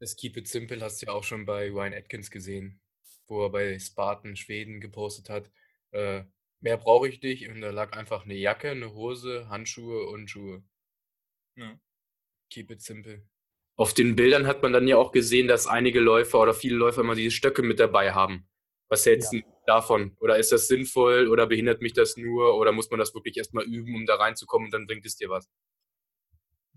Das 0.01 0.17
Keep 0.17 0.37
It 0.39 0.49
Simple 0.49 0.81
hast 0.81 1.03
du 1.03 1.07
ja 1.07 1.13
auch 1.13 1.25
schon 1.25 1.47
bei 1.47 1.71
Ryan 1.71 1.95
Atkins 1.95 2.31
gesehen, 2.31 2.81
wo 3.27 3.45
er 3.45 3.51
bei 3.51 3.79
Spartan 3.79 4.37
Schweden 4.37 4.81
gepostet 4.81 5.31
hat, 5.31 5.51
äh, 5.93 6.25
mehr 6.61 6.77
brauche 6.79 7.09
ich 7.09 7.23
nicht. 7.23 7.49
Und 7.49 7.61
da 7.61 7.71
lag 7.71 7.93
einfach 7.93 8.25
eine 8.25 8.35
Jacke, 8.35 8.71
eine 8.71 8.93
Hose, 8.93 9.49
Handschuhe 9.49 10.09
und 10.09 10.29
Schuhe. 10.29 10.65
Ja. 11.57 11.79
Keep 12.51 12.71
it 12.73 12.83
simple. 12.83 13.27
Auf 13.77 13.93
den 13.93 14.15
Bildern 14.15 14.47
hat 14.47 14.63
man 14.63 14.73
dann 14.73 14.87
ja 14.87 14.97
auch 14.97 15.13
gesehen, 15.13 15.49
dass 15.49 15.67
einige 15.67 16.01
Läufer 16.01 16.41
oder 16.41 16.55
viele 16.55 16.77
Läufer 16.77 17.01
immer 17.01 17.15
diese 17.15 17.33
Stöcke 17.33 17.63
mit 17.63 17.81
dabei 17.81 18.13
haben. 18.13 18.49
Was 18.89 19.05
hältst 19.05 19.33
du 19.33 19.39
ja. 19.39 19.45
Davon? 19.67 20.17
Oder 20.21 20.39
ist 20.39 20.53
das 20.53 20.69
sinnvoll 20.69 21.29
oder 21.29 21.47
behindert 21.47 21.81
mich 21.81 21.93
das 21.93 22.17
nur? 22.17 22.57
Oder 22.57 22.73
muss 22.73 22.91
man 22.91 23.01
das 23.01 23.15
wirklich 23.15 23.37
erstmal 23.37 23.65
üben, 23.65 23.95
um 23.95 24.07
da 24.07 24.17
reinzukommen 24.17 24.67
und 24.67 24.75
dann 24.75 24.87
bringt 24.87 25.07
es 25.07 25.17
dir 25.17 25.29
was? 25.31 25.51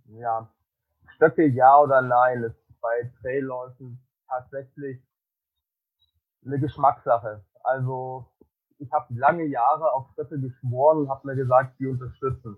Ja, 0.06 0.50
Stöcke 1.16 1.46
ja 1.48 1.80
oder 1.80 2.02
nein, 2.02 2.44
ist 2.44 2.56
bei 2.82 3.12
Trailläufen 3.22 4.00
tatsächlich 4.28 5.02
eine 6.46 6.60
Geschmackssache. 6.60 7.44
Also 7.64 8.32
ich 8.80 8.92
habe 8.92 9.14
lange 9.14 9.46
Jahre 9.46 9.92
auf 9.92 10.08
Schritte 10.14 10.40
geschworen 10.40 11.00
und 11.00 11.10
habe 11.10 11.28
mir 11.28 11.36
gesagt, 11.36 11.80
die 11.80 11.88
unterstützen. 11.88 12.58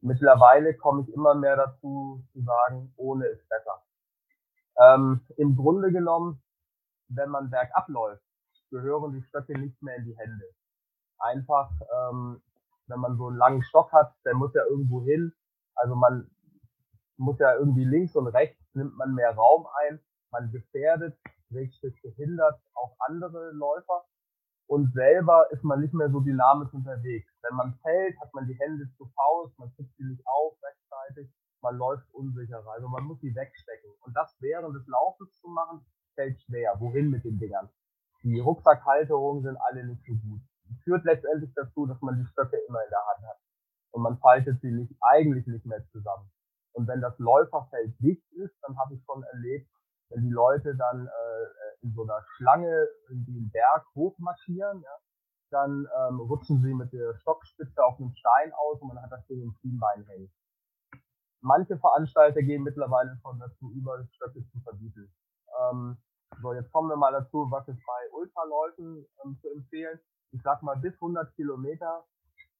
Mittlerweile 0.00 0.74
komme 0.76 1.02
ich 1.02 1.14
immer 1.14 1.34
mehr 1.34 1.56
dazu 1.56 2.24
zu 2.32 2.42
sagen, 2.42 2.92
ohne 2.96 3.26
ist 3.26 3.48
besser. 3.48 3.84
Ähm, 4.80 5.20
Im 5.36 5.54
Grunde 5.54 5.92
genommen, 5.92 6.42
wenn 7.08 7.30
man 7.30 7.50
bergab 7.50 7.88
läuft, 7.88 8.24
gehören 8.72 9.12
die 9.12 9.22
Stöcke 9.22 9.56
nicht 9.58 9.80
mehr 9.82 9.96
in 9.96 10.06
die 10.06 10.16
Hände. 10.16 10.44
Einfach, 11.18 11.70
ähm, 11.70 12.42
wenn 12.88 12.98
man 12.98 13.16
so 13.16 13.28
einen 13.28 13.36
langen 13.36 13.62
Stock 13.62 13.92
hat, 13.92 14.12
der 14.24 14.34
muss 14.34 14.52
ja 14.54 14.64
irgendwo 14.68 15.04
hin. 15.04 15.32
Also 15.76 15.94
man 15.94 16.28
muss 17.16 17.38
ja 17.38 17.54
irgendwie 17.54 17.84
links 17.84 18.16
und 18.16 18.26
rechts 18.26 18.58
nimmt 18.74 18.96
man 18.96 19.14
mehr 19.14 19.34
Raum 19.34 19.66
ein. 19.86 20.00
Man 20.32 20.50
gefährdet, 20.50 21.16
richtig 21.52 22.00
behindert 22.02 22.60
auch 22.74 22.96
andere 23.06 23.52
Läufer 23.52 24.04
und 24.72 24.90
selber 24.94 25.46
ist 25.50 25.64
man 25.64 25.80
nicht 25.80 25.92
mehr 25.92 26.10
so 26.10 26.20
dynamisch 26.20 26.72
unterwegs. 26.72 27.30
Wenn 27.42 27.56
man 27.56 27.74
fällt, 27.82 28.18
hat 28.20 28.32
man 28.32 28.46
die 28.46 28.58
Hände 28.58 28.88
zu 28.96 29.04
Faust, 29.14 29.58
man 29.58 29.70
kriegt 29.74 29.94
sie 29.96 30.04
nicht 30.04 30.22
auf 30.26 30.56
rechtzeitig, 30.62 31.30
man 31.60 31.76
läuft 31.76 32.06
unsicherer. 32.14 32.72
Also 32.72 32.88
man 32.88 33.04
muss 33.04 33.20
sie 33.20 33.34
wegstecken. 33.34 33.90
Und 34.00 34.16
das 34.16 34.34
während 34.40 34.74
des 34.74 34.86
Laufens 34.86 35.38
zu 35.40 35.48
machen, 35.48 35.84
fällt 36.14 36.40
schwer. 36.40 36.74
Wohin 36.78 37.10
mit 37.10 37.22
den 37.24 37.38
Dingern? 37.38 37.68
Die 38.22 38.38
Rucksackhalterungen 38.38 39.42
sind 39.42 39.56
alle 39.56 39.84
nicht 39.84 40.04
so 40.06 40.14
gut. 40.14 40.40
Führt 40.84 41.04
letztendlich 41.04 41.52
dazu, 41.54 41.86
dass 41.86 42.00
man 42.00 42.16
die 42.16 42.26
Stöcke 42.26 42.56
immer 42.68 42.82
in 42.82 42.90
der 42.90 43.06
Hand 43.06 43.26
hat. 43.26 43.38
Und 43.90 44.02
man 44.02 44.18
faltet 44.18 44.60
sie 44.60 44.70
nicht, 44.70 44.94
eigentlich 45.00 45.46
nicht 45.46 45.66
mehr 45.66 45.84
zusammen. 45.88 46.30
Und 46.72 46.88
wenn 46.88 47.00
das 47.00 47.18
Läuferfeld 47.18 47.94
dicht 48.00 48.32
ist, 48.32 48.54
dann 48.62 48.78
habe 48.78 48.94
ich 48.94 49.04
schon 49.04 49.22
erlebt, 49.24 49.68
wenn 50.08 50.22
die 50.22 50.30
Leute 50.30 50.74
dann 50.76 51.06
äh, 51.06 51.84
in 51.84 51.92
so 51.94 52.02
einer 52.02 52.22
Schlange 52.36 52.88
in 53.10 53.24
den 53.24 53.50
Berg 53.50 53.84
hochmarschieren, 53.94 54.82
ja, 54.82 54.98
dann 55.50 55.86
ähm, 55.98 56.20
rutschen 56.20 56.62
sie 56.62 56.72
mit 56.72 56.92
der 56.92 57.14
Stockspitze 57.18 57.84
auf 57.84 57.98
einem 57.98 58.12
Stein 58.12 58.52
aus 58.54 58.80
und 58.80 58.88
man 58.88 59.02
hat 59.02 59.12
das 59.12 59.26
Ding 59.26 59.42
im 59.42 59.52
Schienbein 59.60 60.04
hängen. 60.06 60.32
Manche 61.40 61.76
Veranstalter 61.78 62.42
gehen 62.42 62.62
mittlerweile 62.62 63.18
schon 63.20 63.38
dazu 63.38 63.70
über, 63.72 64.06
Stöcke 64.12 64.46
zu 64.48 64.60
verbieten. 64.60 65.12
Ähm, 65.60 65.98
so, 66.40 66.52
jetzt 66.54 66.72
kommen 66.72 66.88
wir 66.88 66.96
mal 66.96 67.12
dazu, 67.12 67.46
was 67.50 67.66
ist 67.68 67.84
bei 67.86 68.10
Ultraläufen 68.12 69.06
ähm, 69.24 69.38
zu 69.40 69.48
empfehlen. 69.50 69.98
Ich 70.32 70.42
sag 70.42 70.62
mal, 70.62 70.76
bis 70.76 70.94
100 70.94 71.34
Kilometer 71.34 72.04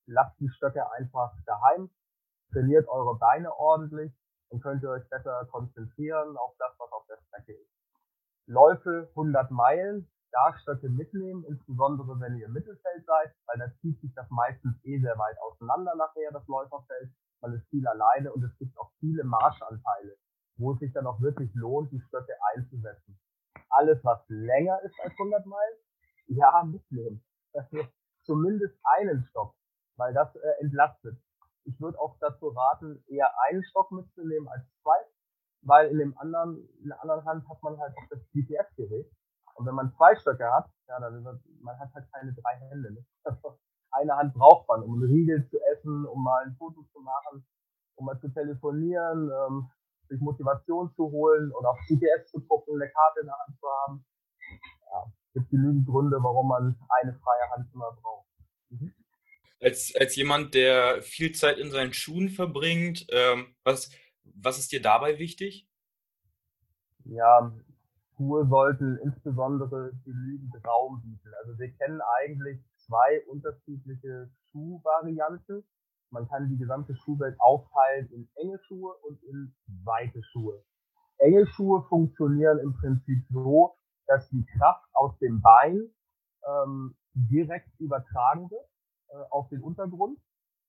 lasst 0.07 0.38
die 0.41 0.49
Stöcke 0.50 0.91
einfach 0.93 1.33
daheim, 1.47 1.91
trainiert 2.52 2.87
eure 2.88 3.19
Beine 3.19 3.57
ordentlich 3.57 4.12
und 4.50 4.62
könnt 4.62 4.83
ihr 4.83 4.91
euch 4.91 5.09
besser 5.09 5.47
konzentrieren 5.50 6.37
auf 6.37 6.55
das, 6.59 6.75
was 6.79 6.93
auf 6.93 7.07
der 7.07 7.19
Strecke 7.26 7.52
ist. 7.52 7.71
Läufe 8.47 9.09
100 9.11 9.50
Meilen, 9.50 10.11
da 10.33 10.57
Stöcke 10.59 10.88
mitnehmen, 10.88 11.45
insbesondere 11.49 12.21
wenn 12.21 12.37
ihr 12.37 12.47
im 12.47 12.52
Mittelfeld 12.52 13.07
seid, 13.07 13.35
weil 13.47 13.59
da 13.59 13.73
zieht 13.81 14.00
sich 14.00 14.12
das 14.14 14.29
meistens 14.31 14.76
eh 14.85 14.99
sehr 15.00 15.17
weit 15.19 15.38
auseinander 15.41 15.95
nachher, 15.97 16.33
das 16.33 16.47
Läuferfeld. 16.47 17.11
Man 17.41 17.55
ist 17.55 17.67
viel 17.71 17.87
alleine 17.87 18.33
und 18.33 18.43
es 18.45 18.57
gibt 18.59 18.79
auch 18.79 18.91
viele 19.00 19.25
Marschanteile, 19.25 20.17
wo 20.57 20.73
es 20.73 20.81
sich 20.81 20.93
dann 20.93 21.07
auch 21.07 21.21
wirklich 21.21 21.52
lohnt, 21.55 21.91
die 21.91 22.00
Stöcke 22.00 22.33
einzusetzen. 22.55 23.19
Alles, 23.71 24.04
was 24.04 24.23
länger 24.28 24.80
ist 24.82 24.99
als 25.00 25.12
100 25.12 25.47
Meilen, 25.47 25.78
ja, 26.26 26.62
mitnehmen. 26.64 27.25
Das 27.52 27.71
wird 27.73 27.88
zumindest 28.23 28.78
einen 28.85 29.25
Stock, 29.25 29.54
weil 29.97 30.14
das 30.14 30.35
äh, 30.37 30.61
entlastet. 30.61 31.18
Ich 31.64 31.80
würde 31.80 31.99
auch 31.99 32.16
dazu 32.21 32.49
raten, 32.49 33.04
eher 33.06 33.30
einen 33.49 33.62
Stock 33.64 33.90
mitzunehmen 33.92 34.49
als 34.49 34.64
zwei, 34.82 34.97
weil 35.62 35.88
in 35.88 35.99
dem 35.99 36.18
anderen, 36.18 36.68
in 36.82 36.88
der 36.88 37.00
anderen 37.00 37.25
Hand 37.25 37.49
hat 37.49 37.62
man 37.62 37.78
halt 37.78 37.94
auch 37.97 38.09
das 38.11 38.21
GPS-Gerät. 38.32 39.11
Und 39.54 39.66
wenn 39.66 39.75
man 39.75 39.92
zwei 39.92 40.16
Stöcke 40.16 40.50
hat, 40.50 40.71
ja, 40.88 40.99
dann 40.99 41.25
wird, 41.25 41.40
man 41.61 41.78
hat 41.78 41.92
halt 41.94 42.11
keine 42.12 42.32
drei 42.32 42.56
Hände. 42.56 42.92
Ne? 42.92 43.04
Eine 43.90 44.16
Hand 44.16 44.35
braucht 44.35 44.66
man, 44.68 44.82
um 44.82 44.94
einen 44.94 45.12
Riegel 45.12 45.47
zu 45.49 45.59
essen, 45.73 46.06
um 46.06 46.25
mal 46.25 46.44
ein 46.44 46.56
Foto 46.56 46.82
zu 46.92 47.00
machen, 47.00 47.47
um 47.97 48.06
mal 48.06 48.18
zu 48.18 48.28
telefonieren, 48.28 49.30
ähm, 49.30 49.71
sich 50.12 50.21
Motivation 50.21 50.92
zu 50.95 51.11
holen 51.11 51.52
oder 51.52 51.71
auf 51.71 51.78
GPS 51.88 52.31
zu 52.31 52.40
gucken, 52.40 52.81
eine 52.81 52.90
Karte 52.90 53.21
in 53.21 53.26
der 53.26 53.38
Hand 53.38 53.59
zu 53.59 53.66
haben. 53.66 54.04
Ja, 54.92 55.12
gibt 55.35 55.50
genügend 55.50 55.87
Gründe, 55.87 56.19
warum 56.21 56.49
man 56.49 56.76
eine 57.00 57.14
freie 57.14 57.50
Hand 57.50 57.69
immer 57.73 57.92
braucht. 58.00 58.28
Mhm. 58.71 58.92
Als, 59.61 59.95
als 59.99 60.16
jemand, 60.16 60.54
der 60.54 61.02
viel 61.02 61.33
Zeit 61.33 61.59
in 61.59 61.71
seinen 61.71 61.92
Schuhen 61.92 62.28
verbringt, 62.28 63.07
ähm, 63.11 63.54
was, 63.64 63.90
was 64.25 64.59
ist 64.59 64.73
dir 64.73 64.83
dabei 64.83 65.19
wichtig? 65.19 65.69
Ja, 67.04 67.52
Schuhe 68.16 68.47
sollten 68.47 68.99
insbesondere 68.99 69.92
genügend 70.04 70.54
Raum 70.66 71.00
bieten. 71.02 71.33
Also 71.40 71.59
wir 71.59 71.71
kennen 71.73 72.00
eigentlich 72.19 72.61
zwei 72.76 73.23
unterschiedliche 73.26 74.31
Schuhvarianten. 74.50 75.64
Man 76.12 76.28
kann 76.28 76.50
die 76.50 76.59
gesamte 76.59 76.95
Schuhwelt 76.95 77.40
aufteilen 77.40 78.09
in 78.12 78.28
enge 78.35 78.59
Schuhe 78.66 78.92
und 79.02 79.23
in 79.23 79.54
weite 79.83 80.23
Schuhe. 80.23 80.62
Enge 81.19 81.47
Schuhe 81.47 81.83
funktionieren 81.88 82.59
im 82.59 82.75
Prinzip 82.75 83.25
so, 83.31 83.76
dass 84.07 84.28
die 84.28 84.45
Kraft 84.59 84.85
aus 84.92 85.19
dem 85.21 85.40
Bein 85.40 85.88
ähm, 86.47 86.95
direkt 87.14 87.69
übertragen 87.78 88.50
wird 88.50 88.69
äh, 89.09 89.23
auf 89.31 89.49
den 89.49 89.62
Untergrund 89.62 90.19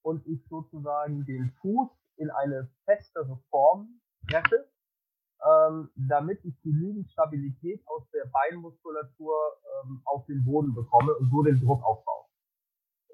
und 0.03 0.25
ich 0.27 0.47
sozusagen 0.47 1.25
den 1.25 1.51
Fuß 1.61 1.89
in 2.17 2.29
eine 2.29 2.69
festere 2.85 3.37
Form 3.49 3.99
treffe, 4.29 4.69
ähm, 5.45 5.89
damit 5.95 6.39
ich 6.45 6.61
genügend 6.61 7.09
Stabilität 7.11 7.81
aus 7.87 8.09
der 8.11 8.25
Beinmuskulatur 8.31 9.35
ähm, 9.83 10.01
auf 10.05 10.25
den 10.27 10.45
Boden 10.45 10.73
bekomme 10.73 11.13
und 11.15 11.29
so 11.29 11.43
den 11.43 11.59
Druck 11.59 11.83
aufbaue. 11.83 12.22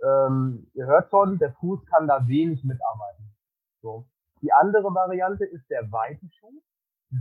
Ähm, 0.04 0.68
ihr 0.74 0.86
hört 0.86 1.10
schon, 1.10 1.38
der 1.40 1.54
Fuß 1.54 1.86
kann 1.86 2.08
da 2.08 2.28
wenig 2.28 2.64
mitarbeiten. 2.64 3.36
So. 3.82 4.08
Die 4.42 4.54
andere 4.54 4.94
Variante 4.94 5.46
ist 5.46 5.70
der 5.70 5.92
weite 5.92 6.28
Schuh. 6.40 6.62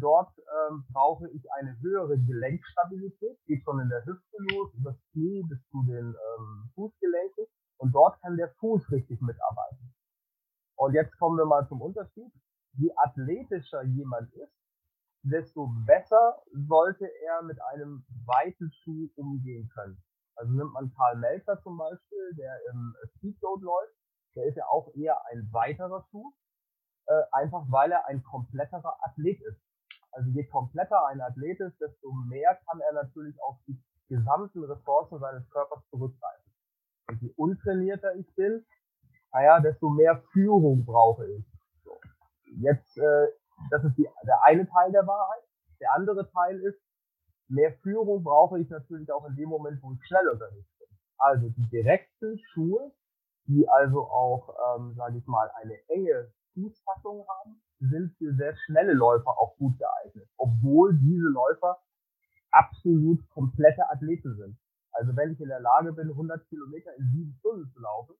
Dort 0.01 0.31
ähm, 0.39 0.85
brauche 0.93 1.29
ich 1.31 1.51
eine 1.53 1.77
höhere 1.81 2.19
Gelenkstabilität, 2.19 3.39
geht 3.47 3.65
schon 3.65 3.81
in 3.81 3.89
der 3.89 4.05
Hüfte 4.05 4.37
los, 4.53 4.73
über 4.75 4.93
das 4.93 5.01
Knie 5.13 5.43
bis 5.49 5.59
zu 5.71 5.83
den 5.85 6.15
ähm, 6.15 6.71
Fußgelenken. 6.75 7.47
Und 7.79 7.93
dort 7.93 8.21
kann 8.21 8.37
der 8.37 8.51
Fuß 8.61 8.91
richtig 8.91 9.21
mitarbeiten. 9.23 9.95
Und 10.77 10.95
jetzt 10.95 11.17
kommen 11.19 11.39
wir 11.39 11.47
mal 11.47 11.67
zum 11.69 11.81
Unterschied. 11.81 12.31
Je 12.75 12.93
athletischer 12.97 13.83
jemand 13.83 14.33
ist, 14.35 14.53
desto 15.23 15.69
besser 15.87 16.43
sollte 16.53 17.07
er 17.25 17.43
mit 17.43 17.61
einem 17.63 18.05
weiten 18.27 18.71
Schuh 18.71 19.09
umgehen 19.17 19.69
können. 19.75 20.03
Also 20.39 20.53
nimmt 20.53 20.73
man 20.73 20.93
Karl 20.95 21.17
Melzer 21.17 21.61
zum 21.63 21.77
Beispiel, 21.77 22.35
der 22.37 22.55
im 22.71 22.95
Speedboat 23.17 23.61
läuft, 23.61 23.93
der 24.37 24.45
ist 24.47 24.57
ja 24.57 24.67
auch 24.69 24.95
eher 24.95 25.21
ein 25.27 25.49
weiterer 25.53 26.07
Schuh, 26.11 26.33
äh, 27.07 27.23
einfach 27.33 27.65
weil 27.71 27.91
er 27.91 28.07
ein 28.07 28.23
kompletterer 28.23 28.97
Athlet 29.03 29.41
ist. 29.43 29.61
Also 30.13 30.31
je 30.31 30.47
kompletter 30.47 31.07
ein 31.07 31.21
Athlet 31.21 31.59
ist, 31.61 31.81
desto 31.81 32.13
mehr 32.29 32.57
kann 32.69 32.81
er 32.81 32.93
natürlich 32.93 33.41
auf 33.43 33.57
die 33.67 33.83
gesamten 34.09 34.63
Ressourcen 34.63 35.19
seines 35.19 35.49
Körpers 35.51 35.83
zurückgreifen. 35.91 36.53
Und 37.09 37.21
je 37.21 37.33
untrainierter 37.37 38.15
ich 38.15 38.33
bin, 38.37 38.65
naja, 39.33 39.59
desto 39.61 39.91
mehr 39.91 40.23
Führung 40.33 40.85
brauche 40.85 41.27
ich. 41.27 41.45
So. 41.83 41.99
Jetzt, 42.61 42.97
äh, 42.97 43.27
das 43.71 43.83
ist 43.83 43.97
die, 43.99 44.09
der 44.25 44.43
eine 44.45 44.69
Teil 44.69 44.93
der 44.93 45.07
Wahrheit. 45.07 45.43
Der 45.81 45.93
andere 45.95 46.31
Teil 46.31 46.61
ist, 46.61 46.81
mehr 47.49 47.73
Führung 47.83 48.23
brauche 48.23 48.59
ich 48.61 48.69
natürlich 48.69 49.11
auch 49.13 49.27
in 49.27 49.37
dem 49.37 49.49
Moment, 49.49 49.83
wo 49.83 49.93
ich 49.93 50.07
schnell 50.07 50.29
unterwegs 50.29 50.71
bin. 50.79 50.89
Also 51.19 51.49
die 51.49 51.69
direkten 51.69 52.39
Schuhe, 52.53 52.93
die 53.47 53.69
also 53.69 54.03
auch, 54.03 54.55
ähm, 54.77 54.95
sage 54.95 55.19
ich 55.19 55.27
mal, 55.27 55.51
eine 55.61 55.75
enge 55.89 56.33
Fußfassung 56.55 57.27
haben, 57.29 57.63
sind 57.81 58.15
für 58.19 58.35
sehr 58.35 58.57
schnelle 58.67 58.93
Läufer 58.93 59.31
auch 59.31 59.57
gut 59.57 59.79
geeignet, 59.79 60.29
obwohl 60.37 60.99
diese 60.99 61.29
Läufer 61.29 61.79
absolut 62.51 63.27
komplette 63.31 63.89
Athleten 63.91 64.37
sind. 64.37 64.59
Also 64.93 65.15
wenn 65.17 65.33
ich 65.33 65.41
in 65.41 65.49
der 65.49 65.61
Lage 65.61 65.93
bin, 65.93 66.09
100 66.09 66.49
Kilometer 66.49 66.95
in 66.97 67.11
sieben 67.13 67.35
Stunden 67.39 67.71
zu 67.73 67.81
laufen, 67.81 68.15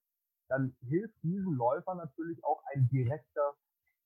dann 0.49 0.77
hilft 0.81 1.23
diesem 1.23 1.55
Läufer 1.55 1.95
natürlich 1.95 2.43
auch 2.45 2.63
ein 2.73 2.89
direkter 2.89 3.55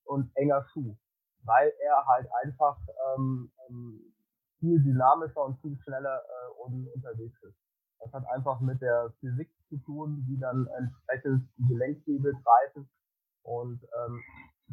und 0.05 0.31
enger 0.37 0.65
Schuh, 0.73 0.97
weil 1.45 1.73
er 1.81 2.07
halt 2.07 2.29
einfach 2.43 2.79
ähm, 3.17 3.53
ähm, 3.69 4.15
viel 4.63 4.81
dynamischer 4.81 5.45
und 5.45 5.61
viel 5.61 5.77
schneller 5.83 6.23
äh, 6.23 6.63
unterwegs 6.95 7.43
ist. 7.43 7.59
Das 7.99 8.13
hat 8.13 8.27
einfach 8.29 8.61
mit 8.61 8.81
der 8.81 9.13
Physik 9.19 9.51
zu 9.69 9.77
tun, 9.79 10.25
wie 10.29 10.39
dann 10.39 10.69
entsprechend 10.79 11.49
die 11.59 11.67
Gelenkhebel 11.67 12.33
greifen 12.45 12.89
und 13.43 13.83
ähm, 13.83 14.23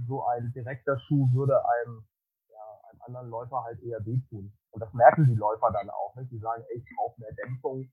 so 0.07 0.23
ein 0.25 0.51
direkter 0.53 0.99
Schuh 0.99 1.27
würde 1.33 1.57
einem, 1.67 2.05
ja, 2.49 2.89
einem 2.89 3.01
anderen 3.01 3.29
Läufer 3.29 3.63
halt 3.63 3.81
eher 3.81 4.05
wehtun. 4.05 4.53
Und 4.71 4.79
das 4.79 4.93
merken 4.93 5.25
die 5.25 5.35
Läufer 5.35 5.71
dann 5.71 5.89
auch. 5.89 6.15
Nicht? 6.15 6.31
Die 6.31 6.37
sagen, 6.37 6.63
ey, 6.69 6.77
ich 6.77 6.95
brauche 6.95 7.19
mehr 7.19 7.33
Dämpfung. 7.33 7.91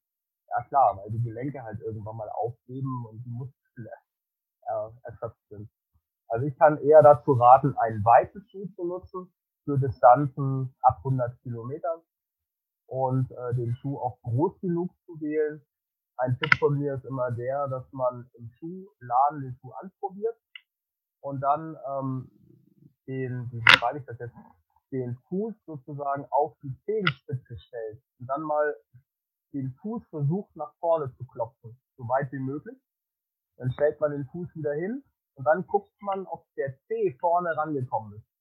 Ja 0.49 0.63
klar, 0.69 0.99
weil 0.99 1.11
die 1.11 1.23
Gelenke 1.23 1.63
halt 1.63 1.81
irgendwann 1.81 2.17
mal 2.17 2.29
aufgeben 2.29 3.07
und 3.09 3.25
die 3.25 3.31
Muskeln 3.31 3.87
äh, 3.87 4.91
erschöpft 5.03 5.49
sind. 5.49 5.71
Also 6.29 6.47
ich 6.47 6.59
kann 6.59 6.79
eher 6.79 7.03
dazu 7.03 7.33
raten, 7.33 7.75
einen 7.79 8.05
weiten 8.05 8.43
Schuh 8.51 8.67
zu 8.75 8.85
nutzen 8.85 9.33
für 9.67 9.79
Distanzen 9.79 10.75
ab 10.81 10.99
100 10.99 11.39
Kilometern 11.43 12.01
und 12.87 13.31
äh, 13.33 13.55
den 13.55 13.75
Schuh 13.75 13.99
auch 13.99 14.19
groß 14.23 14.61
genug 14.61 14.91
zu 15.05 15.21
wählen. 15.21 15.61
Ein 16.19 16.39
Tipp 16.39 16.55
von 16.59 16.79
mir 16.79 16.95
ist 16.95 17.05
immer 17.05 17.33
der, 17.33 17.69
dass 17.69 17.93
man 17.93 18.31
im 18.35 18.49
Schuhladen 18.59 19.43
den 19.43 19.57
Schuh 19.61 19.73
anprobiert 19.73 20.37
und 21.21 21.41
dann 21.41 21.77
ähm, 21.91 22.31
den, 23.09 23.51
wie 23.53 23.63
schreibe 23.73 23.99
ich 23.99 24.07
das 24.07 24.19
jetzt, 24.21 24.37
den 24.93 25.19
Fuß 25.29 25.55
sozusagen 25.67 26.25
auf 26.31 26.57
die 26.63 26.75
Zehenspitze 26.85 27.59
stellt 27.59 28.01
und 28.21 28.27
dann 28.29 28.43
mal 28.43 28.77
den 29.53 29.73
Fuß 29.83 30.07
versucht 30.11 30.55
nach 30.55 30.73
vorne 30.79 31.13
zu 31.17 31.27
klopfen, 31.27 31.79
so 31.97 32.09
weit 32.09 32.31
wie 32.31 32.39
möglich. 32.39 32.79
Dann 33.57 33.73
stellt 33.73 34.01
man 34.01 34.13
den 34.13 34.27
Fuß 34.27 34.55
wieder 34.55 34.75
hin 34.75 35.03
und 35.35 35.45
dann 35.45 35.67
guckt 35.67 35.93
man, 36.01 36.25
ob 36.27 36.47
der 36.55 36.79
Zeh 36.87 37.17
vorne 37.19 37.57
rangekommen 37.57 38.17
ist. 38.17 38.36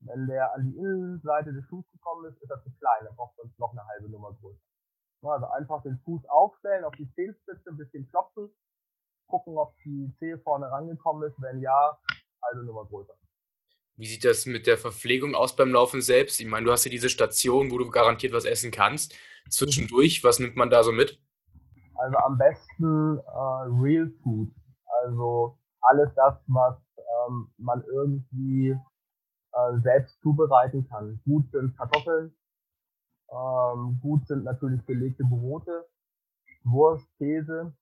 Wenn 0.00 0.26
der 0.26 0.54
an 0.54 0.64
die 0.64 0.76
Innenseite 0.76 1.52
des 1.52 1.66
Fußes 1.68 1.90
gekommen 1.92 2.24
ist, 2.26 2.40
ist 2.42 2.50
er 2.50 2.62
zu 2.62 2.70
klein, 2.78 3.04
dann 3.04 3.16
braucht 3.16 3.36
man 3.36 3.52
noch 3.58 3.72
eine 3.72 3.86
halbe 3.86 4.08
Nummer 4.08 4.32
größer. 4.40 4.60
Also 5.22 5.46
einfach 5.46 5.82
den 5.82 5.98
Fuß 6.04 6.22
aufstellen, 6.28 6.84
auf 6.84 6.94
die 6.94 7.10
Zehenspitze 7.12 7.68
ein 7.68 7.76
bisschen 7.76 8.08
klopfen, 8.08 8.48
gucken, 9.26 9.58
ob 9.58 9.76
die 9.84 10.14
Zehe 10.18 10.38
vorne 10.38 10.70
rangekommen 10.70 11.28
ist. 11.28 11.36
Wenn 11.42 11.60
ja, 11.60 11.98
halbe 12.42 12.64
Nummer 12.64 12.86
größer. 12.86 13.14
Wie 13.96 14.06
sieht 14.06 14.24
das 14.24 14.46
mit 14.46 14.66
der 14.66 14.78
Verpflegung 14.78 15.34
aus 15.34 15.54
beim 15.54 15.72
Laufen 15.72 16.00
selbst? 16.00 16.40
Ich 16.40 16.46
meine, 16.46 16.64
du 16.64 16.72
hast 16.72 16.86
ja 16.86 16.90
diese 16.90 17.10
Station, 17.10 17.70
wo 17.70 17.76
du 17.76 17.90
garantiert 17.90 18.32
was 18.32 18.46
essen 18.46 18.70
kannst. 18.70 19.14
Zwischendurch, 19.50 20.24
was 20.24 20.38
nimmt 20.38 20.56
man 20.56 20.70
da 20.70 20.82
so 20.82 20.92
mit? 20.92 21.20
Also 21.96 22.16
am 22.16 22.38
besten 22.38 23.18
äh, 23.18 23.82
Real 23.82 24.10
Food. 24.22 24.48
Also 25.02 25.58
alles 25.82 26.08
das, 26.14 26.34
was 26.46 26.78
ähm, 26.96 27.52
man 27.58 27.84
irgendwie 27.92 28.74
äh, 29.52 29.78
selbst 29.80 30.20
zubereiten 30.20 30.88
kann. 30.88 31.20
Gut 31.24 31.50
sind 31.50 31.76
Kartoffeln, 31.76 32.34
ähm, 33.30 33.98
gut 34.02 34.26
sind 34.26 34.44
natürlich 34.44 34.84
belegte 34.86 35.24
Brote, 35.24 35.86
Wurst, 36.64 37.06
Käse, 37.18 37.72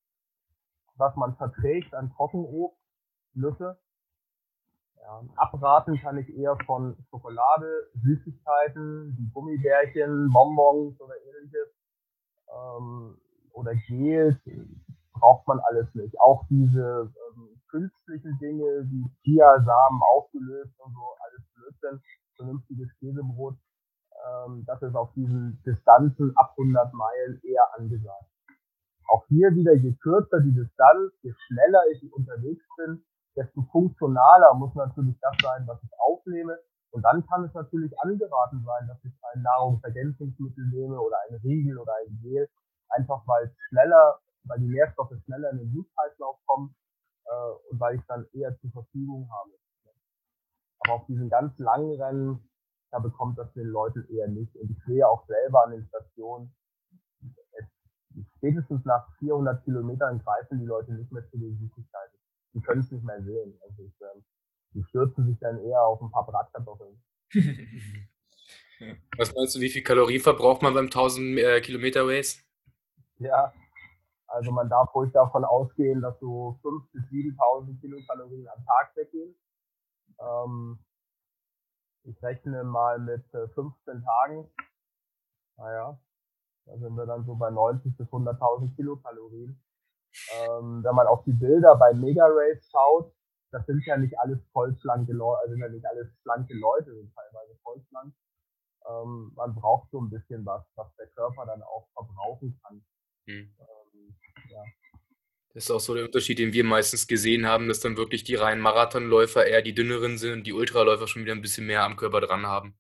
was 0.96 1.14
man 1.16 1.36
verträgt 1.36 1.94
an 1.94 2.10
Trockenobst, 2.12 2.78
Nüsse. 3.34 3.78
Ja, 5.00 5.22
abraten 5.36 5.98
kann 6.00 6.18
ich 6.18 6.28
eher 6.36 6.56
von 6.66 6.96
Schokolade, 7.08 7.88
Süßigkeiten, 8.02 9.16
wie 9.16 9.30
Gummibärchen, 9.32 10.30
Bonbons 10.30 11.00
oder 11.00 11.14
ähnliches. 11.16 11.68
Ähm, 12.52 13.18
oder 13.52 13.74
Gels, 13.74 14.36
braucht 15.12 15.46
man 15.46 15.60
alles 15.60 15.92
nicht. 15.94 16.20
Auch 16.20 16.44
diese 16.48 17.12
ähm, 17.36 17.57
künstlichen 17.68 18.38
Dinge 18.38 18.86
wie 18.90 19.04
Chiasamen 19.22 20.00
aufgelöst 20.14 20.74
und 20.78 20.92
so, 20.92 21.14
alles 21.20 21.44
Blödsinn, 21.54 22.02
vernünftiges 22.36 22.88
Käsebrot, 22.98 23.56
ähm, 24.26 24.64
das 24.66 24.82
ist 24.82 24.94
auf 24.94 25.12
diesen 25.14 25.62
Distanzen 25.64 26.32
ab 26.36 26.54
100 26.58 26.92
Meilen 26.92 27.40
eher 27.42 27.64
angesagt. 27.76 28.26
Auch 29.08 29.24
hier 29.28 29.54
wieder, 29.54 29.74
je 29.74 29.94
kürzer 29.94 30.40
die 30.40 30.54
Distanz, 30.54 31.12
je 31.22 31.32
schneller 31.46 31.82
ich 31.92 32.12
unterwegs 32.12 32.64
bin, 32.76 33.04
desto 33.36 33.62
funktionaler 33.72 34.54
muss 34.54 34.74
natürlich 34.74 35.18
das 35.20 35.36
sein, 35.42 35.66
was 35.66 35.82
ich 35.82 35.90
aufnehme. 35.98 36.58
Und 36.90 37.02
dann 37.02 37.24
kann 37.26 37.44
es 37.44 37.54
natürlich 37.54 37.92
angeraten 38.00 38.64
sein, 38.64 38.88
dass 38.88 39.02
ich 39.04 39.12
ein 39.32 39.42
Nahrungsergänzungsmittel 39.42 40.66
nehme 40.68 41.00
oder 41.00 41.16
ein 41.28 41.36
Riegel 41.36 41.78
oder 41.78 41.92
ein 42.02 42.18
Gel, 42.22 42.48
einfach 42.88 43.22
weil 43.26 43.46
es 43.46 43.56
schneller, 43.68 44.18
weil 44.44 44.58
die 44.58 44.68
Nährstoffe 44.68 45.12
schneller 45.24 45.50
in 45.52 45.58
den 45.58 45.72
Blutkreislauf 45.72 46.38
kommen 46.46 46.74
äh, 47.38 47.70
und 47.70 47.80
weil 47.80 47.96
ich 47.96 48.02
dann 48.06 48.26
eher 48.32 48.56
zur 48.60 48.70
Verfügung 48.70 49.28
habe. 49.30 49.50
Aber 50.80 50.94
auf 50.94 51.06
diesen 51.06 51.28
ganz 51.28 51.58
langen 51.58 52.00
Rennen, 52.00 52.48
da 52.90 52.98
bekommt 52.98 53.38
das 53.38 53.52
den 53.52 53.66
Leuten 53.66 54.06
eher 54.08 54.28
nicht. 54.28 54.54
Und 54.56 54.70
ich 54.70 54.78
sehe 54.86 55.06
auch 55.06 55.26
selber 55.26 55.64
an 55.64 55.72
den 55.72 55.84
Stationen, 55.86 56.54
es, 57.52 57.66
spätestens 58.36 58.84
nach 58.84 59.06
400 59.18 59.64
Kilometern 59.64 60.18
greifen 60.20 60.60
die 60.60 60.66
Leute 60.66 60.92
nicht 60.92 61.10
mehr 61.12 61.28
zu 61.30 61.38
den 61.38 61.58
Süßigkeiten. 61.58 62.18
Die 62.54 62.60
können 62.60 62.80
es 62.80 62.90
nicht 62.90 63.04
mehr 63.04 63.22
sehen. 63.22 63.58
Also 63.62 63.82
ich, 63.82 64.00
äh, 64.00 64.20
die 64.74 64.84
stürzen 64.84 65.26
sich 65.26 65.38
dann 65.40 65.58
eher 65.64 65.82
auf 65.82 66.00
ein 66.00 66.10
paar 66.10 66.26
Bratkartoffeln. 66.26 67.02
Was 69.18 69.34
meinst 69.34 69.56
du, 69.56 69.60
wie 69.60 69.68
viel 69.68 69.82
Kalorien 69.82 70.22
verbraucht 70.22 70.62
man 70.62 70.72
beim 70.72 70.86
1000 70.86 71.38
äh, 71.38 71.60
Kilometer 71.60 72.06
Race? 72.06 72.44
Ja, 73.18 73.52
also 74.28 74.52
man 74.52 74.68
darf 74.68 74.94
ruhig 74.94 75.12
davon 75.12 75.44
ausgehen, 75.44 76.02
dass 76.02 76.18
so 76.20 76.58
5.000 76.62 76.92
bis 76.92 77.02
7.000 77.10 77.80
Kilokalorien 77.80 78.48
am 78.48 78.64
Tag 78.64 78.94
weggehen. 78.94 79.34
Ähm, 80.20 80.78
ich 82.04 82.22
rechne 82.22 82.62
mal 82.64 82.98
mit 82.98 83.24
15 83.30 83.54
äh, 83.86 84.04
Tagen. 84.04 84.50
Naja, 85.56 85.98
da 86.66 86.78
sind 86.78 86.94
wir 86.94 87.06
dann 87.06 87.24
so 87.24 87.36
bei 87.36 87.50
90 87.50 87.96
bis 87.96 88.06
100.000 88.08 88.76
Kilokalorien. 88.76 89.62
Ähm, 90.32 90.84
wenn 90.84 90.94
man 90.94 91.06
auf 91.06 91.24
die 91.24 91.32
Bilder 91.32 91.76
bei 91.76 91.94
Mega 91.94 92.26
Race 92.26 92.68
schaut, 92.70 93.12
das 93.50 93.64
sind 93.66 93.82
ja 93.86 93.96
nicht 93.96 94.18
alles 94.18 94.38
vollschlanke 94.52 95.12
Leute, 95.12 95.40
also 95.40 95.52
sind 95.52 95.62
ja 95.62 95.68
nicht 95.68 95.86
alles 95.86 96.08
schlanke 96.22 96.54
Leute, 96.54 96.94
sind 96.94 97.14
teilweise 97.14 97.56
vollschlank. 97.62 98.14
Ähm, 98.88 99.32
man 99.34 99.54
braucht 99.54 99.90
so 99.90 100.00
ein 100.00 100.10
bisschen 100.10 100.44
was, 100.44 100.64
was 100.76 100.94
der 100.96 101.08
Körper 101.08 101.46
dann 101.46 101.62
auch 101.62 101.88
verbrauchen 101.94 102.58
kann. 102.62 102.84
Mhm. 103.26 103.54
Ja. 104.50 104.62
Das 105.54 105.64
ist 105.64 105.70
auch 105.70 105.80
so 105.80 105.94
der 105.94 106.04
Unterschied, 106.04 106.38
den 106.38 106.52
wir 106.52 106.64
meistens 106.64 107.06
gesehen 107.06 107.46
haben, 107.46 107.68
dass 107.68 107.80
dann 107.80 107.96
wirklich 107.96 108.24
die 108.24 108.34
reinen 108.34 108.60
Marathonläufer 108.60 109.46
eher 109.46 109.62
die 109.62 109.74
dünneren 109.74 110.18
sind 110.18 110.32
und 110.32 110.46
die 110.46 110.52
Ultraläufer 110.52 111.06
schon 111.06 111.22
wieder 111.22 111.34
ein 111.34 111.42
bisschen 111.42 111.66
mehr 111.66 111.84
am 111.84 111.96
Körper 111.96 112.20
dran 112.20 112.46
haben. 112.46 112.74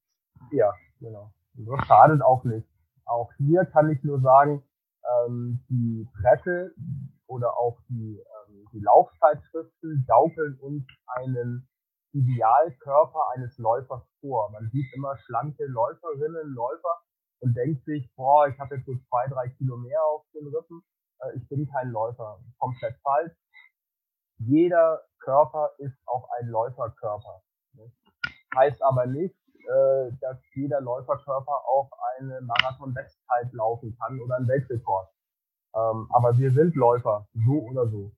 Ja, 0.52 0.72
genau. 1.00 1.32
Und 1.56 1.66
das 1.66 1.86
schadet 1.86 2.22
auch 2.22 2.44
nicht. 2.44 2.66
Auch 3.04 3.30
hier 3.38 3.64
kann 3.64 3.90
ich 3.90 4.02
nur 4.04 4.20
sagen, 4.20 4.62
ähm, 5.26 5.64
die 5.68 6.06
Presse 6.20 6.74
oder 7.26 7.58
auch 7.58 7.78
die, 7.88 8.18
ähm, 8.18 8.66
die 8.72 8.80
Laufzeitschriften 8.80 10.04
gaukeln 10.06 10.58
uns 10.60 10.84
einen 11.06 11.68
Idealkörper 12.12 13.30
eines 13.34 13.56
Läufers 13.58 14.02
vor. 14.20 14.50
Man 14.50 14.70
sieht 14.70 14.86
immer 14.94 15.16
schlanke 15.18 15.64
Läuferinnen, 15.66 16.54
Läufer 16.54 17.02
und 17.40 17.54
denkt 17.54 17.84
sich, 17.84 18.10
boah, 18.16 18.48
ich 18.48 18.58
habe 18.58 18.76
jetzt 18.76 18.86
so 18.86 18.96
zwei, 19.08 19.26
drei 19.28 19.48
Kilo 19.50 19.76
mehr 19.76 20.02
auf 20.02 20.24
den 20.34 20.46
Rippen 20.46 20.82
ich 21.34 21.48
bin 21.48 21.68
kein 21.70 21.90
Läufer. 21.90 22.40
Komplett 22.58 22.96
falsch. 23.02 23.32
Jeder 24.38 25.02
Körper 25.18 25.72
ist 25.78 25.96
auch 26.06 26.28
ein 26.38 26.48
Läuferkörper. 26.48 27.42
Heißt 28.54 28.82
aber 28.82 29.06
nicht, 29.06 29.34
äh, 29.54 30.10
dass 30.20 30.38
jeder 30.54 30.80
Läuferkörper 30.80 31.64
auch 31.66 31.90
eine 32.16 32.40
Marathon-Bestzeit 32.40 33.52
laufen 33.52 33.96
kann 34.00 34.20
oder 34.20 34.36
einen 34.36 34.48
Weltrekord. 34.48 35.08
Ähm, 35.74 36.08
aber 36.10 36.36
wir 36.38 36.50
sind 36.50 36.74
Läufer, 36.74 37.28
so 37.34 37.62
oder 37.62 37.88
so. 37.88 38.12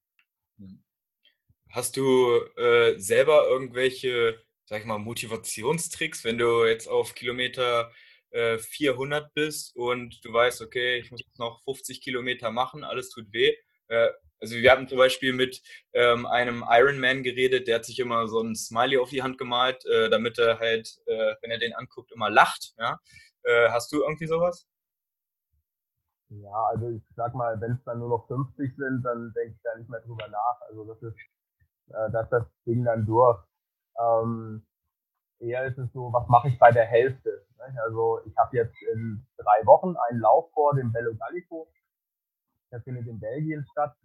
Hast 1.71 1.97
du 1.97 2.41
äh, 2.57 2.99
selber 2.99 3.49
irgendwelche, 3.49 4.39
sag 4.65 4.81
ich 4.81 4.87
mal, 4.87 4.99
Motivationstricks, 4.99 6.25
wenn 6.25 6.39
du 6.39 6.65
jetzt 6.65 6.89
auf 6.89 7.15
Kilometer 7.15 7.91
400 8.33 9.25
äh, 9.25 9.29
bist 9.35 9.75
und 9.77 10.25
du 10.25 10.33
weißt, 10.33 10.62
okay, 10.62 10.99
ich 10.99 11.11
muss 11.11 11.23
noch 11.38 11.62
50 11.64 12.01
Kilometer 12.01 12.51
machen, 12.51 12.85
alles 12.85 13.11
tut 13.11 13.33
weh. 13.33 13.55
Äh, 13.88 14.11
also 14.40 14.57
wir 14.57 14.71
hatten 14.73 14.88
zum 14.88 14.99
Beispiel 14.99 15.33
mit 15.33 15.61
ähm, 15.93 16.25
einem 16.27 16.64
Ironman 16.66 17.23
geredet, 17.23 17.69
der 17.69 17.77
hat 17.77 17.85
sich 17.85 17.99
immer 17.99 18.27
so 18.27 18.40
ein 18.40 18.55
Smiley 18.55 18.97
auf 18.99 19.11
die 19.11 19.23
Hand 19.23 19.37
gemalt, 19.37 19.85
äh, 19.85 20.09
damit 20.09 20.38
er 20.38 20.59
halt, 20.59 20.99
äh, 21.07 21.35
wenn 21.43 21.51
er 21.51 21.59
den 21.59 21.75
anguckt, 21.75 22.12
immer 22.12 22.31
lacht. 22.31 22.75
Ja? 22.79 22.99
Äh, 23.43 23.69
hast 23.71 23.93
du 23.93 24.03
irgendwie 24.03 24.27
sowas? 24.27 24.66
Ja, 26.31 26.64
also 26.71 26.88
ich 26.90 27.03
sag 27.16 27.35
mal, 27.35 27.61
wenn 27.61 27.73
es 27.73 27.85
dann 27.85 27.99
nur 27.99 28.09
noch 28.09 28.27
50 28.29 28.77
sind, 28.77 29.03
dann 29.03 29.33
denke 29.35 29.55
ich 29.57 29.62
da 29.62 29.77
nicht 29.77 29.90
mehr 29.90 30.01
drüber 30.01 30.29
nach. 30.29 30.61
Also 30.69 30.85
das 30.85 31.03
ist, 31.03 31.16
äh, 31.88 32.11
dass 32.12 32.31
das 32.31 32.47
Ding 32.64 32.85
dann 32.85 33.05
durch. 33.05 33.45
Ähm, 33.99 34.64
eher 35.40 35.66
ist 35.66 35.79
es 35.79 35.92
so, 35.92 36.12
was 36.12 36.29
mache 36.29 36.48
ich 36.48 36.59
bei 36.59 36.70
der 36.70 36.87
Hälfte? 36.87 37.44
Also 37.85 38.20
ich 38.24 38.37
habe 38.37 38.57
jetzt 38.57 38.74
in 38.94 39.26
drei 39.37 39.66
Wochen 39.66 39.94
einen 40.09 40.20
Lauf 40.20 40.50
vor 40.53 40.74
dem 40.74 40.92
Bello 40.92 41.14
Gallico. 41.16 41.68
Der 42.72 42.81
findet 42.83 43.07
in 43.07 43.18
Belgien 43.18 43.66
statt 43.72 43.96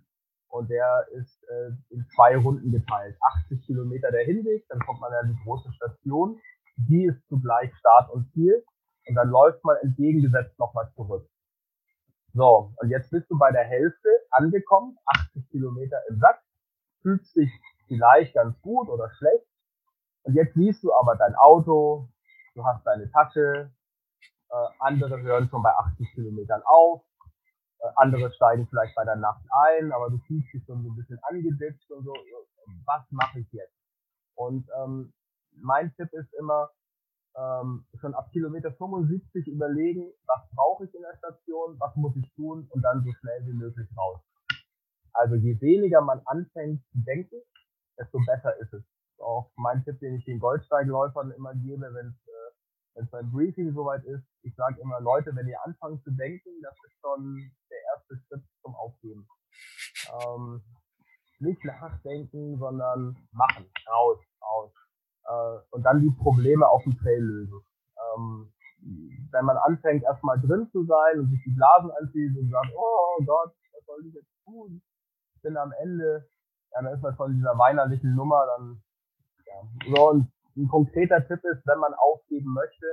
und 0.50 0.70
der 0.70 1.08
ist 1.12 1.44
äh, 1.50 1.72
in 1.90 2.06
zwei 2.16 2.38
Runden 2.38 2.72
geteilt. 2.72 3.18
80 3.46 3.66
Kilometer 3.66 4.12
der 4.12 4.26
Hinweg, 4.26 4.66
dann 4.70 4.80
kommt 4.80 5.02
man 5.02 5.14
an 5.14 5.28
die 5.28 5.44
große 5.44 5.72
Station. 5.74 6.40
Die 6.78 7.06
ist 7.06 7.26
zugleich 7.28 7.74
Start 7.76 8.10
und 8.12 8.32
Ziel 8.34 8.64
und 9.08 9.16
dann 9.16 9.30
läuft 9.30 9.64
man 9.64 9.78
entgegengesetzt 9.78 10.58
nochmal 10.60 10.92
zurück. 10.96 11.30
So, 12.34 12.74
und 12.78 12.90
jetzt 12.90 13.12
bist 13.12 13.30
du 13.30 13.38
bei 13.38 13.52
der 13.52 13.64
Hälfte 13.64 14.10
angekommen, 14.32 14.98
80 15.06 15.50
Kilometer 15.52 15.98
im 16.10 16.20
Sack, 16.20 16.42
fühlst 17.02 17.34
dich 17.36 17.50
vielleicht 17.88 18.34
ganz 18.34 18.60
gut 18.62 18.90
oder 18.90 19.10
schlecht, 19.12 19.46
und 20.26 20.34
jetzt 20.34 20.56
siehst 20.56 20.84
du 20.84 20.94
aber 20.94 21.16
dein 21.16 21.36
Auto, 21.36 22.10
du 22.56 22.66
hast 22.66 22.84
deine 22.86 23.10
Tasche, 23.12 23.72
äh, 24.50 24.68
andere 24.80 25.22
hören 25.22 25.48
schon 25.50 25.62
bei 25.62 25.70
80 25.70 26.14
Kilometern 26.16 26.64
auf, 26.66 27.04
äh, 27.80 27.88
andere 27.98 28.32
steigen 28.34 28.68
vielleicht 28.68 28.96
bei 28.96 29.06
der 29.06 29.18
Nacht 29.18 29.44
ein, 29.68 29.92
aber 29.92 30.10
du 30.10 30.18
fühlst 30.26 30.52
dich 30.52 30.66
schon 30.66 30.82
so 30.82 30.90
ein 30.90 30.96
bisschen 30.96 31.20
angeditscht 31.24 31.92
und 31.92 32.06
so, 32.06 32.14
was 32.86 33.04
mache 33.12 33.40
ich 33.40 33.52
jetzt? 33.52 33.76
Und 34.34 34.68
ähm, 34.82 35.14
mein 35.52 35.94
Tipp 35.96 36.12
ist 36.14 36.34
immer, 36.34 36.72
ähm, 37.38 37.86
schon 38.00 38.16
ab 38.16 38.32
Kilometer 38.32 38.72
75 38.74 39.48
überlegen, 39.48 40.12
was 40.26 40.42
brauche 40.56 40.86
ich 40.86 40.96
in 40.96 41.02
der 41.02 41.18
Station, 41.18 41.76
was 41.80 41.96
muss 41.96 42.16
ich 42.16 42.34
tun 42.34 42.68
und 42.72 42.82
dann 42.82 43.04
so 43.04 43.12
schnell 43.14 43.46
wie 43.46 43.54
möglich 43.54 43.88
raus. 43.96 44.22
Also 45.14 45.36
je 45.36 45.60
weniger 45.62 46.02
man 46.02 46.22
anfängt 46.26 46.82
zu 46.92 46.98
denken, 47.06 47.36
desto 48.00 48.20
besser 48.26 48.58
ist 48.58 48.74
es 48.74 48.84
auch 49.20 49.52
mein 49.56 49.84
Tipp, 49.84 50.00
den 50.00 50.16
ich 50.16 50.26
den 50.26 50.40
Goldsteigläufern 50.40 51.32
immer 51.32 51.54
gebe, 51.56 51.94
wenn 51.94 52.08
es 52.08 53.04
äh, 53.04 53.06
beim 53.12 53.32
Briefing 53.32 53.74
soweit 53.74 54.04
ist. 54.06 54.26
Ich 54.44 54.56
sage 54.56 54.80
immer, 54.82 55.00
Leute, 55.02 55.36
wenn 55.36 55.48
ihr 55.48 55.62
anfangt 55.66 56.04
zu 56.04 56.12
denken, 56.12 56.50
das 56.62 56.76
ist 56.86 57.00
schon 57.02 57.52
der 57.70 57.78
erste 57.94 58.18
Schritt 58.28 58.44
zum 58.62 58.76
Aufgeben. 58.76 59.28
Ähm, 60.12 60.62
nicht 61.40 61.64
nachdenken, 61.66 62.58
sondern 62.58 63.18
machen, 63.32 63.66
raus, 63.88 64.20
raus. 64.42 64.72
Äh, 65.26 65.76
und 65.76 65.84
dann 65.84 66.02
die 66.02 66.12
Probleme 66.12 66.68
auf 66.68 66.84
dem 66.84 66.98
Trail 66.98 67.22
lösen. 67.22 67.62
Ähm, 67.98 68.54
wenn 69.32 69.46
man 69.46 69.58
anfängt, 69.58 70.04
erstmal 70.04 70.40
drin 70.40 70.70
zu 70.72 70.86
sein 70.86 71.20
und 71.20 71.30
sich 71.32 71.42
die 71.44 71.56
Blasen 71.56 71.92
anzieht 71.92 72.38
und 72.38 72.50
sagt, 72.50 72.72
oh 72.76 73.24
Gott, 73.26 73.54
was 73.74 73.86
soll 73.86 74.06
ich 74.06 74.14
jetzt 74.14 74.32
tun? 74.46 74.82
Ich 75.36 75.42
bin 75.42 75.58
am 75.58 75.72
Ende, 75.82 76.28
ja, 76.72 76.82
dann 76.82 76.94
ist 76.94 77.02
man 77.02 77.16
von 77.16 77.34
dieser 77.34 77.58
weinerlichen 77.58 78.16
Nummer, 78.16 78.46
dann 78.58 78.84
so, 79.88 80.10
und 80.10 80.32
ein 80.58 80.68
konkreter 80.68 81.26
Tipp 81.28 81.44
ist, 81.44 81.66
wenn 81.66 81.80
man 81.80 81.94
aufgeben 81.94 82.54
möchte, 82.54 82.86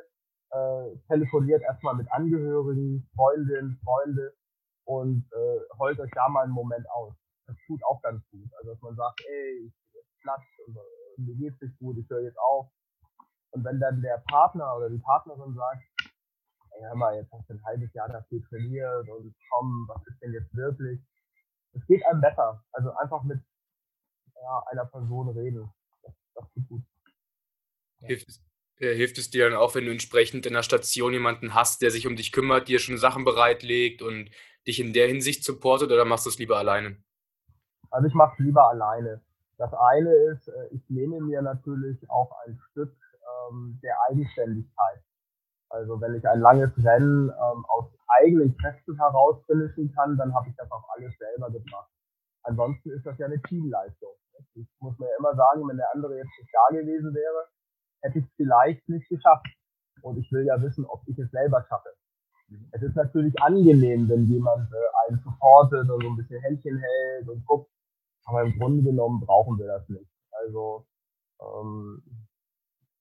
äh, 0.51 0.96
telefoniert 1.09 1.62
erstmal 1.62 1.94
mit 1.94 2.11
Angehörigen, 2.12 3.09
Freundinnen, 3.14 3.81
Freunde 3.85 4.35
und 4.85 5.25
äh, 5.33 5.79
heult 5.79 5.98
euch 6.01 6.11
da 6.14 6.29
mal 6.29 6.44
einen 6.44 6.53
Moment 6.53 6.88
aus. 6.90 7.14
Das 7.46 7.57
tut 7.66 7.83
auch 7.85 8.03
ganz 8.03 8.22
gut. 8.31 8.48
Also 8.59 8.72
dass 8.72 8.83
man 8.83 8.96
sagt, 8.96 9.20
ey, 9.20 9.66
ich 9.66 9.75
bin 9.92 10.03
platt 10.22 10.42
und, 10.66 10.77
und 10.77 11.27
mir 11.27 11.37
geht's 11.37 11.61
nicht 11.61 11.79
gut, 11.79 11.96
ich 11.98 12.09
höre 12.11 12.22
jetzt 12.22 12.38
auf. 12.38 12.68
Und 13.53 13.64
wenn 13.64 13.81
dann 13.81 14.03
der 14.03 14.22
Partner 14.29 14.77
oder 14.77 14.90
die 14.90 14.98
Partnerin 14.98 15.55
sagt, 15.55 15.83
ey, 16.72 16.83
hör 16.83 16.96
mal, 16.96 17.16
jetzt 17.16 17.33
hast 17.33 17.48
du 17.48 17.55
ein 17.55 17.64
halbes 17.64 17.92
Jahr 17.94 18.09
dafür 18.09 18.40
trainiert 18.48 19.09
und 19.09 19.35
komm, 19.51 19.87
was 19.88 20.07
ist 20.07 20.20
denn 20.22 20.33
jetzt 20.33 20.55
wirklich? 20.55 21.01
Es 21.75 21.87
geht 21.87 22.05
einem 22.07 22.20
besser. 22.20 22.62
Also 22.72 22.92
einfach 22.96 23.22
mit 23.22 23.40
ja, 24.35 24.62
einer 24.70 24.87
Person 24.87 25.29
reden. 25.31 25.72
Hilft, 28.01 28.29
es, 28.29 28.42
äh, 28.79 28.95
hilft 28.95 29.18
es 29.18 29.31
dir 29.31 29.49
dann 29.49 29.59
auch, 29.59 29.75
wenn 29.75 29.85
du 29.85 29.92
entsprechend 29.92 30.47
in 30.47 30.55
der 30.55 30.62
Station 30.62 31.12
jemanden 31.12 31.55
hast, 31.55 31.83
der 31.83 31.90
sich 31.90 32.07
um 32.07 32.16
dich 32.16 32.33
kümmert, 32.33 32.68
dir 32.68 32.79
schon 32.79 32.99
Sachen 32.99 33.25
bereitlegt 33.25 34.03
und 34.03 34.31
dich 34.66 34.81
in 34.81 34.92
der 34.92 35.09
Hinsicht 35.09 35.45
supportet 35.45 35.90
oder 35.90 36.05
machst 36.05 36.27
du 36.27 36.31
es 36.31 36.38
lieber 36.38 36.59
alleine? 36.59 36.97
Also 37.90 38.09
ich 38.09 38.14
mache 38.14 38.35
es 38.38 38.45
lieber 38.45 38.68
alleine. 38.68 39.21
Das 39.59 39.73
eine 39.75 40.12
ist, 40.12 40.49
äh, 40.49 40.68
ich 40.73 40.83
nehme 40.88 41.21
mir 41.21 41.42
natürlich 41.42 41.99
auch 42.11 42.33
ein 42.45 42.59
Stück 42.71 42.97
ähm, 43.51 43.79
der 43.83 43.95
Eigenständigkeit. 44.09 45.03
Also 45.68 46.01
wenn 46.01 46.14
ich 46.14 46.27
ein 46.29 46.40
langes 46.40 46.71
Rennen 46.85 47.29
ähm, 47.29 47.64
aus 47.66 47.87
eigenen 48.21 48.57
Kräften 48.59 48.97
heraus 48.97 49.42
finishen 49.47 49.92
kann, 49.95 50.16
dann 50.16 50.35
habe 50.35 50.49
ich 50.49 50.57
das 50.57 50.71
auch 50.71 50.87
alles 50.90 51.16
selber 51.18 51.51
gemacht. 51.51 51.90
Ansonsten 52.42 52.90
ist 52.90 53.07
das 53.07 53.16
ja 53.18 53.27
eine 53.27 53.40
Teamleistung. 53.42 54.14
Ich 54.55 54.68
muss 54.81 54.99
mir 54.99 55.09
ja 55.09 55.16
immer 55.18 55.35
sagen, 55.35 55.66
wenn 55.68 55.77
der 55.77 55.92
andere 55.95 56.16
jetzt 56.16 56.33
nicht 56.38 56.53
da 56.53 56.77
gewesen 56.77 57.14
wäre, 57.14 57.49
hätte 58.03 58.18
ich 58.18 58.25
es 58.25 58.33
vielleicht 58.37 58.88
nicht 58.88 59.09
geschafft. 59.09 59.47
Und 60.03 60.18
ich 60.18 60.31
will 60.33 60.45
ja 60.45 60.61
wissen, 60.61 60.85
ob 60.87 61.03
ich 61.07 61.18
es 61.18 61.31
selber 61.31 61.64
schaffe. 61.68 61.90
Es 62.73 62.83
ist 62.83 62.97
natürlich 62.97 63.35
angenehm, 63.40 64.09
wenn 64.09 64.27
jemand 64.27 64.71
äh, 64.73 65.09
einen 65.09 65.23
supportet 65.23 65.88
und 65.88 66.03
so 66.03 66.09
ein 66.09 66.16
bisschen 66.16 66.40
Händchen 66.42 66.79
hält 66.79 67.29
und 67.29 67.45
guckt. 67.47 67.71
Aber 68.25 68.42
im 68.42 68.59
Grunde 68.59 68.83
genommen 68.83 69.21
brauchen 69.21 69.59
wir 69.59 69.66
das 69.66 69.88
nicht. 69.88 70.11
Also 70.31 70.87
ähm, 71.40 72.03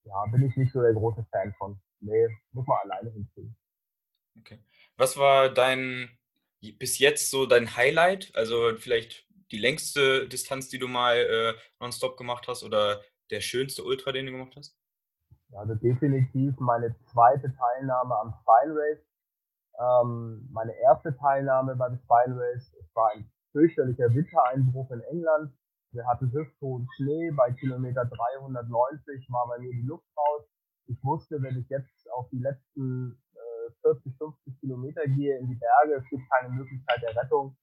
ja, 0.04 0.26
bin 0.32 0.44
ich 0.44 0.56
nicht 0.56 0.72
so 0.72 0.82
der 0.82 0.94
große 0.94 1.26
Fan 1.32 1.54
von. 1.58 1.80
Nee, 2.00 2.28
muss 2.52 2.65
man 2.65 2.80
alleine 2.84 3.12
hinkriegen. 3.12 3.56
Okay. 4.39 4.63
Was 4.98 5.17
war 5.17 5.50
dein 5.50 6.10
bis 6.62 7.00
jetzt 7.00 7.30
so 7.30 7.46
dein 7.46 7.76
Highlight? 7.76 8.32
Also 8.36 8.76
vielleicht 8.78 9.28
die 9.52 9.60
längste 9.60 10.28
Distanz, 10.28 10.70
die 10.70 10.80
du 10.80 10.88
mal 10.88 11.16
äh, 11.16 11.54
nonstop 11.80 12.18
gemacht 12.18 12.48
hast 12.48 12.64
oder 12.64 13.02
der 13.30 13.42
schönste 13.42 13.84
Ultra, 13.84 14.12
den 14.12 14.26
du 14.26 14.32
gemacht 14.32 14.54
hast? 14.56 14.78
Also 15.54 15.76
definitiv 15.76 16.58
meine 16.60 16.96
zweite 17.12 17.54
Teilnahme 17.54 18.16
am 18.16 18.34
Spine 18.42 18.76
Race. 18.76 19.06
Ähm, 19.80 20.48
meine 20.52 20.74
erste 20.80 21.16
Teilnahme 21.18 21.76
beim 21.76 21.98
Spine 21.98 22.38
Race, 22.40 22.74
es 22.80 22.96
war 22.96 23.12
ein 23.14 23.30
fürchterlicher 23.52 24.14
Wintereinbruch 24.14 24.92
in 24.92 25.02
England. 25.02 25.54
Wir 25.92 26.08
hatten 26.08 26.32
hüfthohen 26.32 26.88
Schnee, 26.96 27.32
bei 27.32 27.52
Kilometer 27.52 28.06
390 28.06 29.28
war 29.30 29.48
bei 29.50 29.60
mir 29.60 29.72
die 29.72 29.86
Luft 29.86 30.08
raus. 30.16 30.44
Ich 30.88 31.04
wusste, 31.04 31.42
wenn 31.42 31.60
ich 31.60 31.68
jetzt 31.70 32.10
auf 32.12 32.30
die 32.30 32.40
letzten 32.40 33.22
äh, 33.34 33.72
40, 33.82 34.18
50 34.18 34.60
Kilometer 34.62 35.06
gehe 35.06 35.38
in 35.38 35.48
die 35.48 35.56
Berge, 35.56 36.02
es 36.02 36.10
gibt 36.10 36.24
keine 36.32 36.50
Möglichkeit 36.54 37.02
der 37.02 37.16
Rettung, 37.22 37.58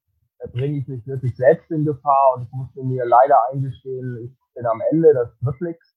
bringe 0.47 0.79
ich 0.79 0.89
mich 0.89 1.07
wirklich 1.07 1.37
selbst 1.37 1.71
in 1.71 1.85
Gefahr 1.85 2.35
und 2.37 2.45
ich 2.45 2.53
musste 2.53 2.83
mir 2.83 3.05
leider 3.05 3.37
eingestehen, 3.53 4.19
ich 4.25 4.55
bin 4.55 4.67
am 4.67 4.81
Ende, 4.93 5.13
das 5.15 5.31
wird 5.41 5.61
nichts. 5.61 5.97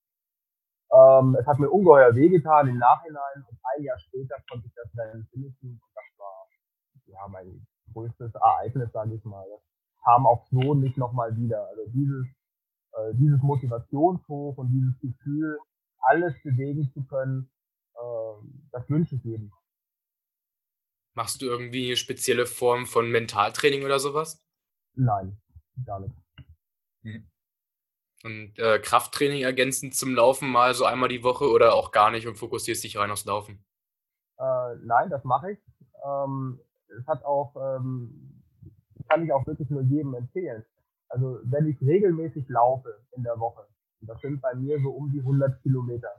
Ähm, 0.91 1.37
es 1.39 1.45
hat 1.47 1.59
mir 1.59 1.69
ungeheuer 1.69 2.13
wehgetan 2.15 2.67
im 2.67 2.77
Nachhinein 2.77 3.45
und 3.49 3.57
ein 3.75 3.83
Jahr 3.83 3.99
später 3.99 4.35
konnte 4.49 4.67
ich 4.67 4.73
das 4.73 4.89
Rennen 4.97 5.25
finishen 5.31 5.69
und 5.69 5.91
das 5.95 6.03
war 6.17 6.47
ja 7.05 7.27
mein 7.29 7.65
größtes 7.93 8.33
Ereignis, 8.35 8.91
sage 8.91 9.15
ich 9.15 9.23
mal. 9.23 9.45
Das 9.49 9.61
kam 10.03 10.25
auch 10.25 10.45
so 10.47 10.73
nicht 10.73 10.97
nochmal 10.97 11.35
wieder. 11.37 11.67
Also 11.69 11.83
dieses, 11.91 12.27
äh, 12.93 13.13
dieses 13.13 13.41
Motivationshoch 13.41 14.57
und 14.57 14.69
dieses 14.71 14.99
Gefühl, 14.99 15.59
alles 15.99 16.33
bewegen 16.43 16.89
zu 16.93 17.05
können, 17.05 17.49
äh, 17.95 18.47
das 18.71 18.89
wünsche 18.89 19.15
ich 19.15 19.23
jedem. 19.23 19.51
Machst 21.13 21.41
du 21.41 21.45
irgendwie 21.45 21.87
eine 21.87 21.97
spezielle 21.97 22.45
Form 22.45 22.85
von 22.85 23.09
Mentaltraining 23.09 23.83
oder 23.83 23.99
sowas? 23.99 24.41
Nein, 24.93 25.41
gar 25.85 25.99
nicht. 25.99 26.15
Mhm. 27.01 27.27
Und 28.23 28.59
äh, 28.59 28.79
Krafttraining 28.79 29.41
ergänzend 29.41 29.95
zum 29.95 30.15
Laufen 30.15 30.49
mal 30.49 30.73
so 30.73 30.85
einmal 30.85 31.09
die 31.09 31.23
Woche 31.23 31.49
oder 31.49 31.73
auch 31.73 31.91
gar 31.91 32.11
nicht 32.11 32.27
und 32.27 32.37
fokussierst 32.37 32.83
dich 32.83 32.97
rein 32.97 33.11
aufs 33.11 33.25
Laufen? 33.25 33.65
Äh, 34.37 34.75
nein, 34.83 35.09
das 35.09 35.23
mache 35.23 35.53
ich. 35.53 35.59
Ähm, 36.05 36.59
es 36.87 37.05
hat 37.07 37.23
auch, 37.25 37.55
ähm, 37.55 38.43
kann 39.09 39.25
ich 39.25 39.31
auch 39.31 39.45
wirklich 39.47 39.69
nur 39.69 39.81
jedem 39.81 40.13
empfehlen. 40.13 40.63
Also 41.09 41.39
wenn 41.43 41.67
ich 41.67 41.81
regelmäßig 41.81 42.47
laufe 42.47 43.01
in 43.11 43.23
der 43.23 43.39
Woche, 43.39 43.67
und 43.99 44.07
das 44.07 44.21
sind 44.21 44.41
bei 44.41 44.53
mir 44.55 44.79
so 44.79 44.91
um 44.91 45.11
die 45.11 45.19
100 45.19 45.61
Kilometer, 45.61 46.09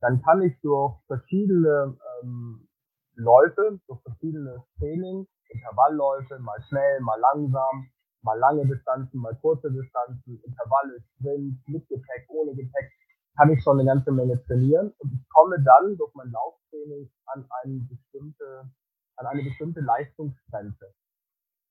dann 0.00 0.22
kann 0.22 0.42
ich 0.42 0.60
durch 0.60 0.94
verschiedene 1.06 1.96
ähm, 2.22 2.68
Läufe, 3.14 3.78
durch 3.86 4.00
verschiedene 4.02 4.64
Training, 4.78 5.26
Intervallläufe, 5.48 6.38
mal 6.38 6.60
schnell, 6.68 7.00
mal 7.00 7.18
langsam, 7.20 7.90
mal 8.22 8.38
lange 8.38 8.66
Distanzen, 8.66 9.20
mal 9.20 9.36
kurze 9.40 9.70
Distanzen, 9.70 10.40
Intervalle, 10.44 11.00
Sprint, 11.00 11.58
mit 11.68 11.88
Gepäck, 11.88 12.26
ohne 12.28 12.54
Gepäck, 12.54 12.90
kann 13.36 13.50
ich 13.50 13.62
schon 13.62 13.78
eine 13.78 13.88
ganze 13.88 14.12
Menge 14.12 14.42
trainieren 14.44 14.92
und 14.98 15.12
ich 15.12 15.28
komme 15.30 15.62
dann 15.62 15.96
durch 15.96 16.12
mein 16.14 16.30
Lauftraining 16.30 17.10
an 17.26 17.46
eine 17.62 17.80
bestimmte, 17.88 18.70
an 19.16 19.26
eine 19.26 19.42
bestimmte 19.42 19.80
Leistungsgrenze. 19.80 20.94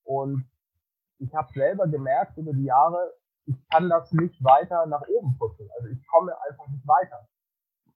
Und 0.03 0.45
ich 1.19 1.33
habe 1.35 1.51
selber 1.53 1.87
gemerkt 1.87 2.37
über 2.37 2.53
die 2.53 2.65
Jahre, 2.65 3.13
ich 3.45 3.55
kann 3.69 3.89
das 3.89 4.11
nicht 4.11 4.43
weiter 4.43 4.85
nach 4.87 5.03
oben 5.07 5.37
pushen. 5.37 5.69
Also 5.77 5.89
ich 5.89 6.05
komme 6.07 6.33
einfach 6.49 6.67
nicht 6.69 6.87
weiter. 6.87 7.27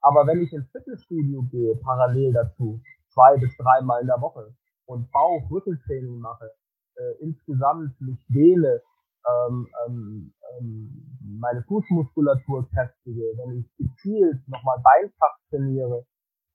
Aber 0.01 0.27
wenn 0.27 0.41
ich 0.41 0.53
ins 0.53 0.69
Fitnessstudio 0.71 1.43
gehe, 1.49 1.75
parallel 1.77 2.33
dazu, 2.33 2.81
zwei 3.15 3.37
bis 3.37 3.55
dreimal 3.57 4.01
in 4.01 4.07
der 4.07 4.21
Woche 4.21 4.53
und 4.85 5.09
Bauch-Rückentraining 5.11 6.19
mache, 6.19 6.51
äh, 6.95 7.23
insgesamt 7.23 7.99
mich 7.99 8.19
dehne, 8.27 8.81
ähm, 9.27 9.67
ähm, 9.87 10.33
ähm, 10.59 11.17
meine 11.39 11.63
Fußmuskulatur 11.63 12.69
kräftige, 12.69 13.23
wenn 13.37 13.59
ich 13.59 13.77
gezielt 13.77 14.47
nochmal 14.47 14.77
Beinkraft 14.83 15.39
trainiere, 15.49 16.05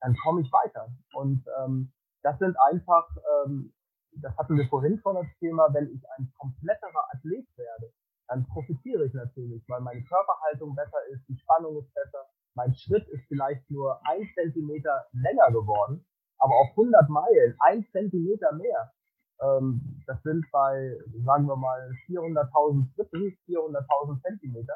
dann 0.01 0.14
komme 0.23 0.42
ich 0.42 0.53
weiter. 0.53 0.88
Und 1.14 1.44
ähm, 1.61 1.92
das 2.23 2.38
sind 2.38 2.57
einfach, 2.70 3.09
ähm, 3.44 3.73
das 4.12 4.37
hatten 4.37 4.57
wir 4.57 4.68
vorhin 4.68 5.01
schon 5.03 5.16
das 5.16 5.27
Thema, 5.40 5.68
wenn 5.73 5.90
ich 5.90 6.03
ein 6.16 6.33
kompletterer 6.38 7.09
Athlet 7.12 7.46
werde, 7.57 7.92
dann 8.29 8.46
profitiere 8.46 9.07
ich 9.07 9.14
natürlich, 9.14 9.64
weil 9.68 9.81
meine 9.81 10.05
Körperhaltung 10.05 10.77
besser 10.77 11.05
ist, 11.11 11.27
die 11.29 11.37
Spannung 11.37 11.79
ist 11.79 11.92
besser, 11.94 12.25
mein 12.55 12.75
Schritt 12.75 13.09
ist 13.09 13.27
vielleicht 13.27 13.68
nur 13.70 14.01
ein 14.07 14.29
Zentimeter 14.35 15.07
länger 15.12 15.51
geworden, 15.51 16.07
aber 16.40 16.55
auf 16.57 16.70
100 16.70 17.09
Meilen 17.09 17.57
ein 17.61 17.87
Zentimeter 17.92 18.53
mehr. 18.53 18.92
Ähm, 19.40 20.03
das 20.07 20.22
sind 20.22 20.44
bei, 20.50 20.96
sagen 21.24 21.46
wir 21.46 21.57
mal, 21.57 21.90
400.000 22.07 22.92
Schritten, 22.94 23.37
400.000 23.46 24.22
Zentimeter. 24.22 24.74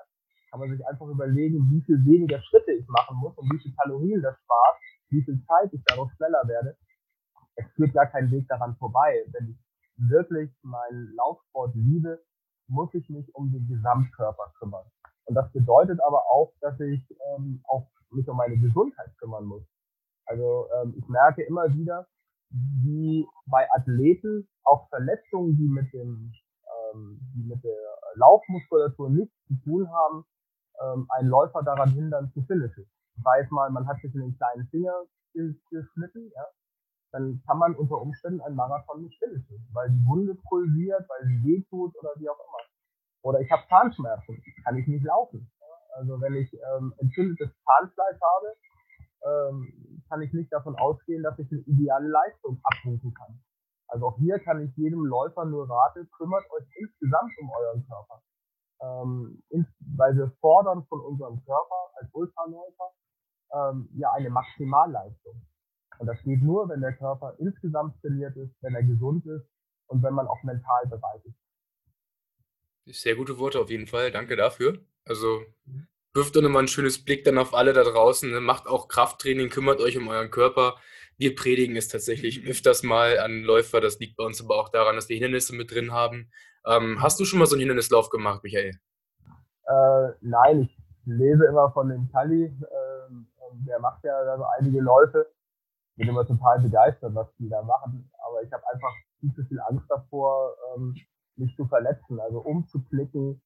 Kann 0.51 0.61
man 0.61 0.71
sich 0.71 0.87
einfach 0.87 1.07
überlegen, 1.07 1.69
wie 1.71 1.83
viel 1.83 2.05
weniger 2.05 2.41
Schritte 2.43 2.73
ich 2.73 2.87
machen 2.89 3.17
muss 3.17 3.37
und 3.37 3.51
wie 3.53 3.59
viel 3.59 3.75
Kalorien 3.75 4.23
das 4.23 4.37
spart, 4.39 4.77
wie 5.11 5.23
viel 5.23 5.43
Zeit 5.47 5.73
ich 5.73 5.83
dadurch 5.87 6.13
schneller 6.15 6.43
werde. 6.47 6.77
Es 7.57 7.67
führt 7.75 7.93
gar 7.93 8.07
kein 8.07 8.31
Weg 8.31 8.47
daran 8.49 8.77
vorbei. 8.77 9.25
Wenn 9.33 9.51
ich 9.51 9.59
wirklich 9.97 10.51
meinen 10.63 11.15
Laufsport 11.17 11.75
liebe, 11.75 12.23
muss 12.69 12.93
ich 12.95 13.09
mich 13.09 13.35
um 13.35 13.53
den 13.53 13.67
Gesamtkörper 13.69 14.53
kümmern. 14.59 14.85
Und 15.27 15.35
das 15.35 15.51
bedeutet 15.53 16.01
aber 16.07 16.23
auch, 16.31 16.53
dass 16.61 16.79
ich 16.81 17.03
ähm, 17.37 17.63
auch 17.69 17.89
mich 18.11 18.29
um 18.29 18.37
meine 18.37 18.57
Gesundheit 18.59 19.17
kümmern 19.19 19.45
muss. 19.45 19.65
Also 20.27 20.69
ähm, 20.77 20.95
ich 20.97 21.09
merke 21.09 21.43
immer 21.43 21.73
wieder, 21.75 22.07
wie 22.51 23.27
bei 23.47 23.67
Athleten 23.73 24.49
auch 24.65 24.89
Verletzungen, 24.89 25.57
die 25.57 25.69
mit 25.69 25.93
dem 25.93 26.33
ähm, 26.95 27.21
die 27.35 27.45
mit 27.45 27.63
der 27.65 27.99
Laufmuskulatur 28.15 29.11
nichts 29.11 29.35
zu 29.47 29.55
tun 29.65 29.89
haben, 29.91 30.25
ähm, 30.83 31.07
einen 31.11 31.29
Läufer 31.29 31.63
daran 31.63 31.91
hindern 31.91 32.31
zu 32.33 32.43
finishen. 32.43 32.87
Weiß 33.17 33.51
mal, 33.51 33.71
man 33.71 33.87
hat 33.87 34.01
sich 34.01 34.15
in 34.15 34.21
den 34.21 34.37
kleinen 34.37 34.67
Finger 34.69 34.95
geschnitten, 35.71 36.31
ja, 36.35 36.47
dann 37.11 37.43
kann 37.47 37.59
man 37.59 37.75
unter 37.75 38.01
Umständen 38.01 38.41
einen 38.41 38.57
Marathon 38.57 39.03
nicht 39.03 39.19
finishen, 39.19 39.67
weil 39.73 39.91
die 39.91 40.07
Wunde 40.07 40.35
pulsiert, 40.49 41.09
weil 41.09 41.27
sie 41.27 41.43
wehtut 41.45 41.95
oder 41.97 42.11
wie 42.17 42.29
auch 42.29 42.39
immer. 42.39 42.65
Oder 43.23 43.41
ich 43.41 43.51
habe 43.51 43.63
Zahnschmerzen, 43.69 44.43
kann 44.65 44.77
ich 44.77 44.87
nicht 44.87 45.05
laufen. 45.05 45.51
Also 45.97 46.21
wenn 46.21 46.35
ich 46.35 46.53
ähm, 46.53 46.93
entzündetes 46.99 47.51
Zahnfleisch 47.65 48.19
habe, 48.21 48.55
ähm, 49.23 49.94
kann 50.15 50.23
ich 50.23 50.33
nicht 50.33 50.53
davon 50.53 50.77
ausgehen, 50.77 51.25
dass 51.25 51.37
ich 51.41 51.51
eine 51.51 51.61
ideale 51.63 52.07
Leistung 52.07 52.61
abrufen 52.63 53.13
kann. 53.15 53.43
Also 53.89 54.07
auch 54.07 54.17
hier 54.19 54.39
kann 54.39 54.65
ich 54.65 54.77
jedem 54.77 55.05
Läufer 55.05 55.45
nur 55.45 55.69
raten, 55.69 56.09
kümmert 56.17 56.45
euch 56.53 56.65
insgesamt 56.79 57.33
um 57.41 57.51
euren 57.51 57.85
Körper. 57.89 58.23
Ähm, 58.81 59.43
weil 59.97 60.17
wir 60.17 60.31
fordern 60.41 60.87
von 60.87 61.01
unserem 61.01 61.45
Körper 61.45 61.91
als 61.97 62.09
Ultraläufer 62.13 62.93
ähm, 63.55 63.89
ja 63.95 64.13
eine 64.13 64.31
Maximalleistung. 64.31 65.43
Und 65.99 66.07
das 66.07 66.23
geht 66.23 66.43
nur, 66.43 66.69
wenn 66.69 66.81
der 66.81 66.97
Körper 66.97 67.35
insgesamt 67.39 68.01
trainiert 68.01 68.37
ist, 68.37 68.55
wenn 68.63 68.77
er 68.77 68.85
gesund 68.85 69.27
ist 69.27 69.49
und 69.89 70.03
wenn 70.05 70.15
man 70.15 70.29
auch 70.29 70.43
mental 70.45 70.87
bereit 70.87 71.25
ist. 71.25 73.03
Sehr 73.03 73.17
gute 73.17 73.39
Worte 73.41 73.61
auf 73.61 73.71
jeden 73.71 73.89
Fall. 73.89 74.13
Danke 74.13 74.37
dafür. 74.37 74.79
Also 75.05 75.41
mhm 75.65 75.89
wirft 76.15 76.37
doch 76.37 76.43
nochmal 76.43 76.63
ein 76.63 76.69
schönes 76.69 77.05
Blick 77.05 77.25
dann 77.25 77.39
auf 77.39 77.55
alle 77.55 77.73
da 77.73 77.83
draußen. 77.83 78.31
Ne? 78.31 78.41
Macht 78.41 78.67
auch 78.67 78.89
Krafttraining, 78.89 79.51
kümmert 79.51 79.81
euch 79.81 79.99
um 79.99 80.09
euren 80.09 80.31
Körper. 80.31 80.77
Wir 81.17 81.35
predigen 81.35 81.77
es 81.77 81.89
tatsächlich 81.89 82.47
öfters 82.47 82.83
mal 82.83 83.19
an 83.19 83.43
Läufer. 83.43 83.81
Das 83.81 83.99
liegt 83.99 84.17
bei 84.17 84.25
uns 84.25 84.43
aber 84.43 84.57
auch 84.57 84.69
daran, 84.69 84.97
dass 84.97 85.09
wir 85.09 85.17
Hindernisse 85.17 85.55
mit 85.55 85.73
drin 85.73 85.93
haben. 85.93 86.31
Ähm, 86.67 87.03
hast 87.03 87.21
du 87.21 87.25
schon 87.25 87.41
mal 87.41 87.47
so 87.47 87.55
einen 87.55 87.61
Hindernislauf 87.61 88.11
gemacht, 88.11 88.43
Michael? 88.43 88.73
Äh, 89.67 90.09
nein, 90.21 90.63
ich 90.63 90.79
lese 91.05 91.47
immer 91.47 91.71
von 91.73 91.89
dem 91.89 92.09
Kali. 92.11 92.45
Ähm, 92.45 93.27
der 93.67 93.79
macht 93.81 94.05
ja 94.05 94.17
also 94.17 94.45
einige 94.59 94.81
Läufe. 94.81 95.27
Bin 95.97 96.09
immer 96.09 96.27
total 96.27 96.61
begeistert, 96.61 97.15
was 97.15 97.29
die 97.39 97.49
da 97.49 97.63
machen. 97.63 98.11
Aber 98.27 98.43
ich 98.43 98.53
habe 98.53 98.63
einfach 98.73 98.95
viel 99.21 99.33
zu 99.35 99.45
viel 99.45 99.61
Angst 99.61 99.87
davor, 99.89 100.57
ähm, 100.75 100.95
mich 101.37 101.55
zu 101.57 101.67
verletzen, 101.67 102.21
also 102.21 102.39
umzuklicken 102.41 103.41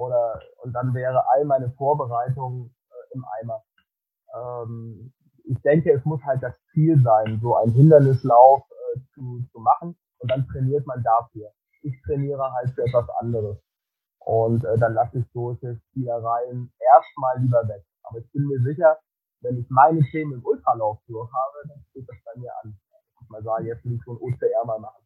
oder 0.00 0.40
und 0.62 0.72
dann 0.72 0.94
wäre 0.94 1.28
all 1.30 1.44
meine 1.44 1.70
Vorbereitung 1.72 2.74
äh, 2.90 3.14
im 3.14 3.24
Eimer. 3.40 3.62
Ähm, 4.34 5.12
ich 5.44 5.60
denke, 5.62 5.92
es 5.92 6.04
muss 6.04 6.22
halt 6.24 6.42
das 6.42 6.54
Ziel 6.72 7.00
sein, 7.02 7.38
so 7.42 7.56
ein 7.56 7.70
Hindernislauf 7.70 8.62
äh, 8.70 9.00
zu, 9.14 9.44
zu 9.52 9.58
machen 9.60 9.96
und 10.18 10.30
dann 10.30 10.46
trainiert 10.48 10.86
man 10.86 11.02
dafür. 11.02 11.50
Ich 11.82 12.00
trainiere 12.02 12.52
halt 12.52 12.70
für 12.70 12.82
etwas 12.82 13.08
anderes. 13.20 13.58
Und 14.20 14.64
äh, 14.64 14.78
dann 14.78 14.94
lasse 14.94 15.18
ich 15.18 15.26
solche 15.32 15.76
Spielereien 15.76 16.72
erstmal 16.94 17.38
lieber 17.40 17.66
weg. 17.68 17.84
Aber 18.04 18.18
ich 18.18 18.30
bin 18.32 18.46
mir 18.46 18.60
sicher, 18.62 18.98
wenn 19.40 19.58
ich 19.58 19.68
meine 19.70 20.00
Themen 20.10 20.34
im 20.34 20.44
Ultralauf 20.44 20.98
durch 21.06 21.30
habe, 21.32 21.68
dann 21.68 21.82
steht 21.90 22.08
das 22.08 22.16
bei 22.24 22.40
mir 22.40 22.52
an. 22.62 22.78
Ich 23.22 23.28
mal 23.28 23.42
sagen, 23.42 23.66
jetzt 23.66 23.84
will 23.84 23.94
ich 23.94 24.02
so 24.04 24.12
ein 24.12 24.18
OCR 24.20 24.64
mal 24.66 24.78
machen. 24.78 25.02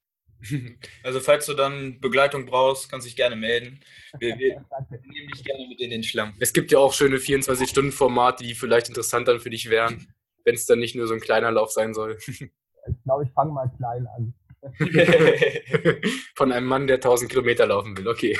Also 1.03 1.21
falls 1.21 1.47
du 1.47 1.55
dann 1.55 2.01
Begleitung 2.01 2.47
brauchst, 2.47 2.91
kannst 2.91 3.07
du 3.07 3.09
dich 3.09 3.17
gerne 3.17 3.37
melden. 3.37 3.81
Wir, 4.19 4.39
wir 4.39 4.65
nehmen 4.91 5.29
dich 5.33 5.45
gerne 5.45 5.67
mit 5.69 5.81
in 5.81 5.91
den 5.91 6.03
Schlamm. 6.03 6.35
Es 6.41 6.53
gibt 6.53 6.73
ja 6.73 6.79
auch 6.79 6.93
schöne 6.93 7.17
24-Stunden-Formate, 7.17 8.45
die 8.45 8.55
vielleicht 8.55 8.89
interessant 8.89 9.29
dann 9.29 9.41
für 9.41 9.51
dich 9.51 9.71
wären, 9.71 10.13
wenn 10.45 10.55
es 10.55 10.67
dann 10.67 10.79
nicht 10.79 10.95
nur 10.95 11.07
so 11.07 11.15
ein 11.15 11.21
kleiner 11.21 11.51
Lauf 11.51 11.71
sein 11.71 11.95
soll. 11.95 12.19
Ich 12.87 13.03
glaube, 13.03 13.25
ich 13.25 13.31
fange 13.33 13.51
mal 13.51 13.73
klein 13.79 14.07
an. 14.15 14.35
Von 16.35 16.53
einem 16.53 16.67
Mann, 16.67 16.87
der 16.87 16.97
1000 16.97 17.31
Kilometer 17.31 17.67
laufen 17.67 17.97
will. 17.97 18.09
Okay. 18.09 18.39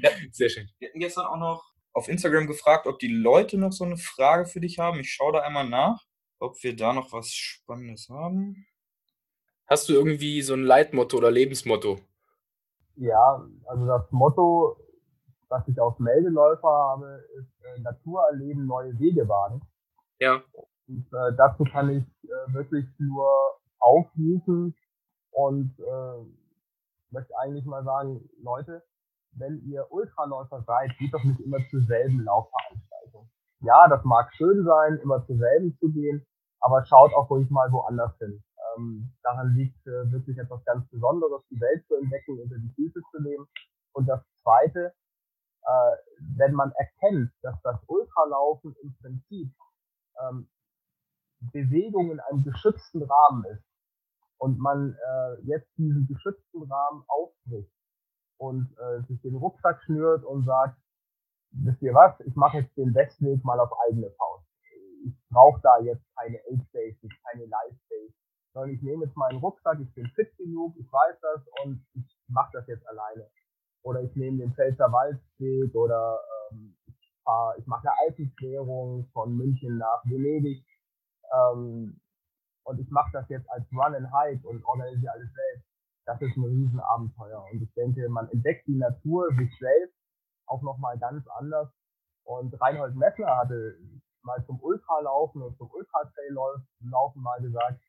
Ja, 0.00 0.10
Sehr 0.32 0.48
schön. 0.48 0.70
Wir 0.78 0.88
hatten 0.88 1.00
gestern 1.00 1.26
auch 1.26 1.36
noch 1.36 1.70
auf 1.92 2.08
Instagram 2.08 2.46
gefragt, 2.46 2.86
ob 2.86 2.98
die 2.98 3.08
Leute 3.12 3.58
noch 3.58 3.72
so 3.72 3.84
eine 3.84 3.96
Frage 3.96 4.46
für 4.46 4.60
dich 4.60 4.78
haben. 4.78 5.00
Ich 5.00 5.12
schaue 5.12 5.32
da 5.32 5.40
einmal 5.40 5.68
nach, 5.68 6.02
ob 6.38 6.62
wir 6.62 6.74
da 6.74 6.92
noch 6.92 7.12
was 7.12 7.32
Spannendes 7.32 8.08
haben. 8.08 8.66
Hast 9.70 9.88
du 9.88 9.92
irgendwie 9.92 10.42
so 10.42 10.54
ein 10.54 10.64
Leitmotto 10.64 11.16
oder 11.16 11.30
Lebensmotto? 11.30 12.00
Ja, 12.96 13.40
also 13.66 13.86
das 13.86 14.10
Motto, 14.10 14.76
was 15.48 15.62
ich 15.68 15.80
auf 15.80 15.96
Meldeläufer 16.00 16.68
habe, 16.68 17.24
ist 17.38 17.64
äh, 17.64 17.80
Natur 17.80 18.24
erleben, 18.32 18.66
neue 18.66 18.98
Wege 18.98 19.28
wagen. 19.28 19.62
Ja. 20.18 20.42
Und 20.88 21.06
äh, 21.12 21.36
dazu 21.36 21.62
kann 21.62 21.88
ich 21.88 22.04
äh, 22.24 22.52
wirklich 22.52 22.84
nur 22.98 23.30
aufrufen 23.78 24.74
und 25.30 25.72
äh, 25.78 26.24
möchte 27.12 27.38
eigentlich 27.38 27.64
mal 27.64 27.84
sagen, 27.84 28.28
Leute, 28.42 28.82
wenn 29.34 29.62
ihr 29.66 29.86
Ultraläufer 29.90 30.64
seid, 30.66 30.90
geht 30.98 31.14
doch 31.14 31.22
nicht 31.22 31.38
immer 31.38 31.58
zur 31.70 31.82
selben 31.82 32.24
Laufveranstaltung. 32.24 33.30
Ja, 33.60 33.86
das 33.88 34.02
mag 34.02 34.34
schön 34.34 34.64
sein, 34.64 34.98
immer 35.00 35.24
zur 35.26 35.36
selben 35.36 35.78
zu 35.78 35.92
gehen, 35.92 36.26
aber 36.58 36.84
schaut 36.86 37.14
auch 37.14 37.30
ruhig 37.30 37.48
mal 37.50 37.70
woanders 37.70 38.18
hin. 38.18 38.42
Ähm, 38.80 39.12
daran 39.22 39.54
liegt 39.54 39.86
äh, 39.86 40.10
wirklich 40.10 40.38
etwas 40.38 40.64
ganz 40.64 40.88
Besonderes, 40.88 41.42
die 41.50 41.60
Welt 41.60 41.86
zu 41.86 41.96
entdecken, 41.96 42.38
unter 42.40 42.58
die 42.58 42.72
Füße 42.74 43.00
zu 43.10 43.22
nehmen. 43.22 43.46
Und 43.92 44.06
das 44.06 44.22
Zweite, 44.42 44.94
äh, 45.62 45.96
wenn 46.36 46.54
man 46.54 46.72
erkennt, 46.72 47.32
dass 47.42 47.60
das 47.62 47.80
Ultralaufen 47.86 48.74
im 48.82 48.94
Prinzip 49.00 49.52
ähm, 50.20 50.48
Bewegung 51.52 52.10
in 52.10 52.20
einem 52.20 52.44
geschützten 52.44 53.02
Rahmen 53.02 53.44
ist 53.46 53.64
und 54.38 54.58
man 54.58 54.94
äh, 54.94 55.40
jetzt 55.42 55.70
diesen 55.76 56.06
geschützten 56.06 56.62
Rahmen 56.62 57.04
aufbricht 57.08 57.72
und 58.38 58.76
äh, 58.78 59.02
sich 59.06 59.20
den 59.22 59.36
Rucksack 59.36 59.82
schnürt 59.84 60.24
und 60.24 60.44
sagt, 60.44 60.78
wisst 61.52 61.82
ihr 61.82 61.94
was, 61.94 62.18
ich 62.20 62.36
mache 62.36 62.58
jetzt 62.58 62.76
den 62.76 62.94
Westweg 62.94 63.44
mal 63.44 63.58
auf 63.60 63.70
eigene 63.88 64.10
Faust. 64.10 64.46
Ich 65.04 65.14
brauche 65.30 65.60
da 65.62 65.78
jetzt 65.80 66.04
keine 66.14 66.38
Aid 66.46 66.62
Station, 66.68 67.10
keine 67.24 67.46
Live 67.46 67.76
Station, 67.86 68.19
sondern 68.52 68.74
ich 68.74 68.82
nehme 68.82 69.04
jetzt 69.04 69.16
meinen 69.16 69.38
Rucksack, 69.38 69.78
ich 69.80 69.92
bin 69.94 70.06
fit 70.14 70.36
genug, 70.36 70.74
ich 70.78 70.90
weiß 70.90 71.16
das 71.20 71.42
und 71.64 71.84
ich 71.94 72.04
mache 72.28 72.50
das 72.52 72.66
jetzt 72.66 72.86
alleine. 72.88 73.28
Oder 73.82 74.02
ich 74.02 74.14
nehme 74.16 74.38
den 74.38 74.52
Pfälzer 74.54 74.92
Waldweg 74.92 75.74
oder 75.74 76.20
ähm, 76.50 76.76
ich, 76.86 77.20
fahr, 77.24 77.56
ich 77.58 77.66
mache 77.66 77.88
eine 77.88 77.98
Alpenquerung 78.06 79.08
von 79.12 79.36
München 79.36 79.78
nach 79.78 80.02
Venedig 80.04 80.64
ähm, 81.32 82.00
und 82.64 82.80
ich 82.80 82.90
mache 82.90 83.10
das 83.12 83.28
jetzt 83.28 83.48
als 83.50 83.64
Run 83.72 83.94
and 83.94 84.12
Hike 84.12 84.46
und 84.46 84.64
organisiere 84.64 85.12
alles 85.12 85.32
selbst. 85.32 85.66
Das 86.06 86.20
ist 86.20 86.36
ein 86.36 86.44
Riesenabenteuer 86.44 87.44
und 87.52 87.62
ich 87.62 87.72
denke, 87.74 88.08
man 88.08 88.28
entdeckt 88.30 88.66
die 88.66 88.76
Natur, 88.76 89.28
sich 89.38 89.50
selbst 89.58 89.96
auch 90.46 90.62
nochmal 90.62 90.98
ganz 90.98 91.26
anders. 91.28 91.68
Und 92.24 92.60
Reinhold 92.60 92.96
Messner 92.96 93.36
hatte 93.36 93.78
mal 94.22 94.44
zum 94.46 94.60
Ultralaufen 94.60 95.42
und 95.42 95.56
zum 95.56 95.70
Ultra-Trail-Laufen 95.70 97.22
mal 97.22 97.40
gesagt, 97.40 97.80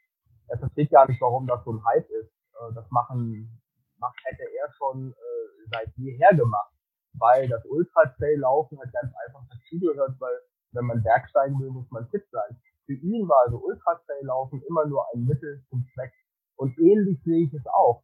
er 0.51 0.59
versteht 0.59 0.91
gar 0.91 1.07
nicht, 1.07 1.21
warum 1.21 1.47
das 1.47 1.63
so 1.63 1.71
ein 1.71 1.83
Hype 1.85 2.09
ist. 2.09 2.31
Äh, 2.59 2.73
das 2.75 2.89
machen, 2.91 3.61
macht, 3.97 4.19
hätte 4.25 4.43
er 4.43 4.71
schon 4.73 5.11
äh, 5.11 5.69
seit 5.71 5.95
jeher 5.95 6.35
gemacht, 6.35 6.73
weil 7.13 7.47
das 7.47 7.63
Ultra-Trail-Laufen 7.65 8.77
halt 8.77 8.91
ganz 8.93 9.13
einfach 9.25 9.43
dazugehört, 9.49 10.19
weil 10.19 10.37
wenn 10.73 10.85
man 10.85 11.03
Bergsteigen 11.03 11.59
will, 11.59 11.69
muss 11.69 11.89
man 11.91 12.07
fit 12.09 12.27
sein. 12.31 12.59
Für 12.85 12.93
ihn 12.93 13.27
war 13.27 13.45
also 13.45 13.63
Ultra-Trail-Laufen 13.63 14.61
immer 14.67 14.85
nur 14.85 15.05
ein 15.13 15.23
Mittel 15.23 15.63
zum 15.69 15.87
Zweck. 15.93 16.13
Und 16.57 16.77
ähnlich 16.77 17.21
sehe 17.23 17.45
ich 17.45 17.53
es 17.53 17.65
auch. 17.67 18.03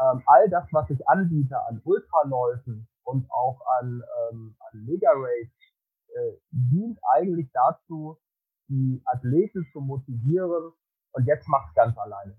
Ähm, 0.00 0.22
all 0.26 0.48
das, 0.50 0.66
was 0.72 0.88
ich 0.90 1.06
anbiete 1.08 1.58
an 1.66 1.80
Ultraläufen 1.84 2.88
und 3.02 3.30
auch 3.30 3.60
an, 3.80 4.02
ähm, 4.30 4.56
an 4.70 4.84
Mega-Race, 4.84 5.50
äh, 6.14 6.32
dient 6.50 6.98
eigentlich 7.12 7.50
dazu, 7.52 8.18
die 8.68 9.02
Athleten 9.04 9.66
zu 9.72 9.80
motivieren, 9.80 10.72
und 11.12 11.26
jetzt 11.26 11.48
mach's 11.48 11.72
ganz 11.74 11.96
alleine. 11.98 12.36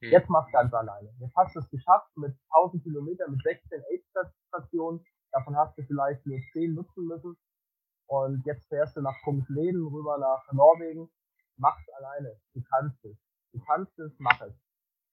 Hm. 0.00 0.10
Jetzt 0.10 0.28
mach's 0.28 0.50
ganz 0.52 0.72
alleine. 0.74 1.10
Jetzt 1.18 1.34
hast 1.36 1.54
du 1.54 1.60
es 1.60 1.70
geschafft 1.70 2.10
mit 2.16 2.34
1000 2.50 2.82
Kilometern, 2.82 3.32
mit 3.32 3.42
16 3.42 3.82
Aid-Stationen. 3.90 5.04
Davon 5.32 5.56
hast 5.56 5.76
du 5.78 5.82
vielleicht 5.84 6.24
nur 6.26 6.38
10 6.52 6.74
nutzen 6.74 7.06
müssen. 7.06 7.36
Und 8.06 8.44
jetzt 8.44 8.66
fährst 8.68 8.96
du 8.96 9.00
nach 9.00 9.16
Kungsleden 9.24 9.86
rüber 9.86 10.18
nach 10.18 10.52
Norwegen. 10.52 11.08
Mach's 11.56 11.88
alleine. 11.96 12.36
Du 12.54 12.62
kannst 12.62 13.04
es. 13.04 13.16
Du 13.52 13.60
kannst 13.64 13.98
es, 13.98 14.12
mach 14.18 14.40
es. 14.42 14.54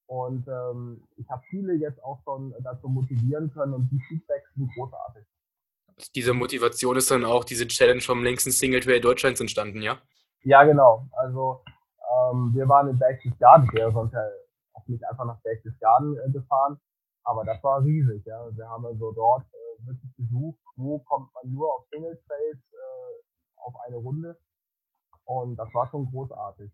Und 0.07 0.47
ähm, 0.47 1.07
ich 1.17 1.29
habe 1.29 1.43
viele 1.49 1.75
jetzt 1.75 2.03
auch 2.03 2.19
schon 2.23 2.53
dazu 2.63 2.87
motivieren 2.87 3.51
können 3.51 3.73
und 3.73 3.89
die 3.91 4.01
Feedbacks 4.07 4.53
sind 4.55 4.71
großartig. 4.73 5.23
Diese 6.15 6.33
Motivation 6.33 6.95
ist 6.95 7.11
dann 7.11 7.25
auch 7.25 7.43
diese 7.43 7.67
Challenge 7.67 8.01
vom 8.01 8.23
längsten 8.23 8.51
Single 8.51 8.79
Trail 8.79 9.01
Deutschlands 9.01 9.39
entstanden, 9.39 9.81
ja? 9.81 10.01
Ja, 10.41 10.63
genau. 10.63 11.07
Also 11.11 11.63
ähm, 12.09 12.51
wir 12.53 12.67
waren 12.67 12.89
in 12.89 12.97
Berchtesgaden, 12.97 13.69
wäre 13.73 13.91
sonst 13.91 14.13
ja 14.13 14.21
auch 14.73 14.87
nicht 14.87 15.03
einfach 15.05 15.25
nach 15.25 15.41
Berchtesgaden 15.41 16.17
äh, 16.17 16.31
gefahren, 16.31 16.79
aber 17.23 17.45
das 17.45 17.63
war 17.63 17.83
riesig. 17.83 18.25
Ja. 18.25 18.49
Wir 18.55 18.67
haben 18.67 18.85
also 18.85 19.11
dort 19.11 19.43
äh, 19.43 19.87
wirklich 19.87 20.15
gesucht, 20.15 20.59
wo 20.75 20.99
kommt 20.99 21.33
man 21.33 21.51
nur 21.51 21.73
auf 21.73 21.85
Single 21.89 22.19
Trails 22.27 22.59
äh, 22.73 23.23
auf 23.57 23.73
eine 23.85 23.97
Runde 23.97 24.37
und 25.25 25.55
das 25.57 25.73
war 25.73 25.87
schon 25.87 26.09
großartig. 26.09 26.71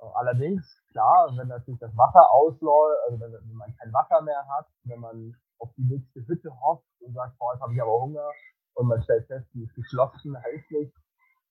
Äh, 0.00 0.06
allerdings, 0.14 0.64
klar, 0.92 1.32
wenn 1.36 1.48
natürlich 1.48 1.80
das 1.80 1.96
Wasser 1.96 2.30
ausläuft, 2.30 2.98
also 3.08 3.20
wenn, 3.20 3.32
wenn 3.32 3.56
man 3.56 3.74
kein 3.76 3.92
Wasser 3.92 4.22
mehr 4.22 4.46
hat, 4.48 4.66
wenn 4.84 5.00
man 5.00 5.34
auf 5.58 5.70
die 5.76 5.84
nächste 5.84 6.24
Hütte 6.26 6.50
hofft 6.60 6.86
und 7.00 7.14
sagt, 7.14 7.36
boah, 7.38 7.54
jetzt 7.54 7.62
habe 7.62 7.74
ich 7.74 7.82
aber 7.82 8.00
Hunger 8.00 8.30
und 8.74 8.86
man 8.86 9.02
stellt 9.02 9.26
fest, 9.26 9.48
die 9.54 9.64
ist 9.64 9.74
geschlossen, 9.74 10.36
hält 10.36 10.70
nicht, 10.70 10.94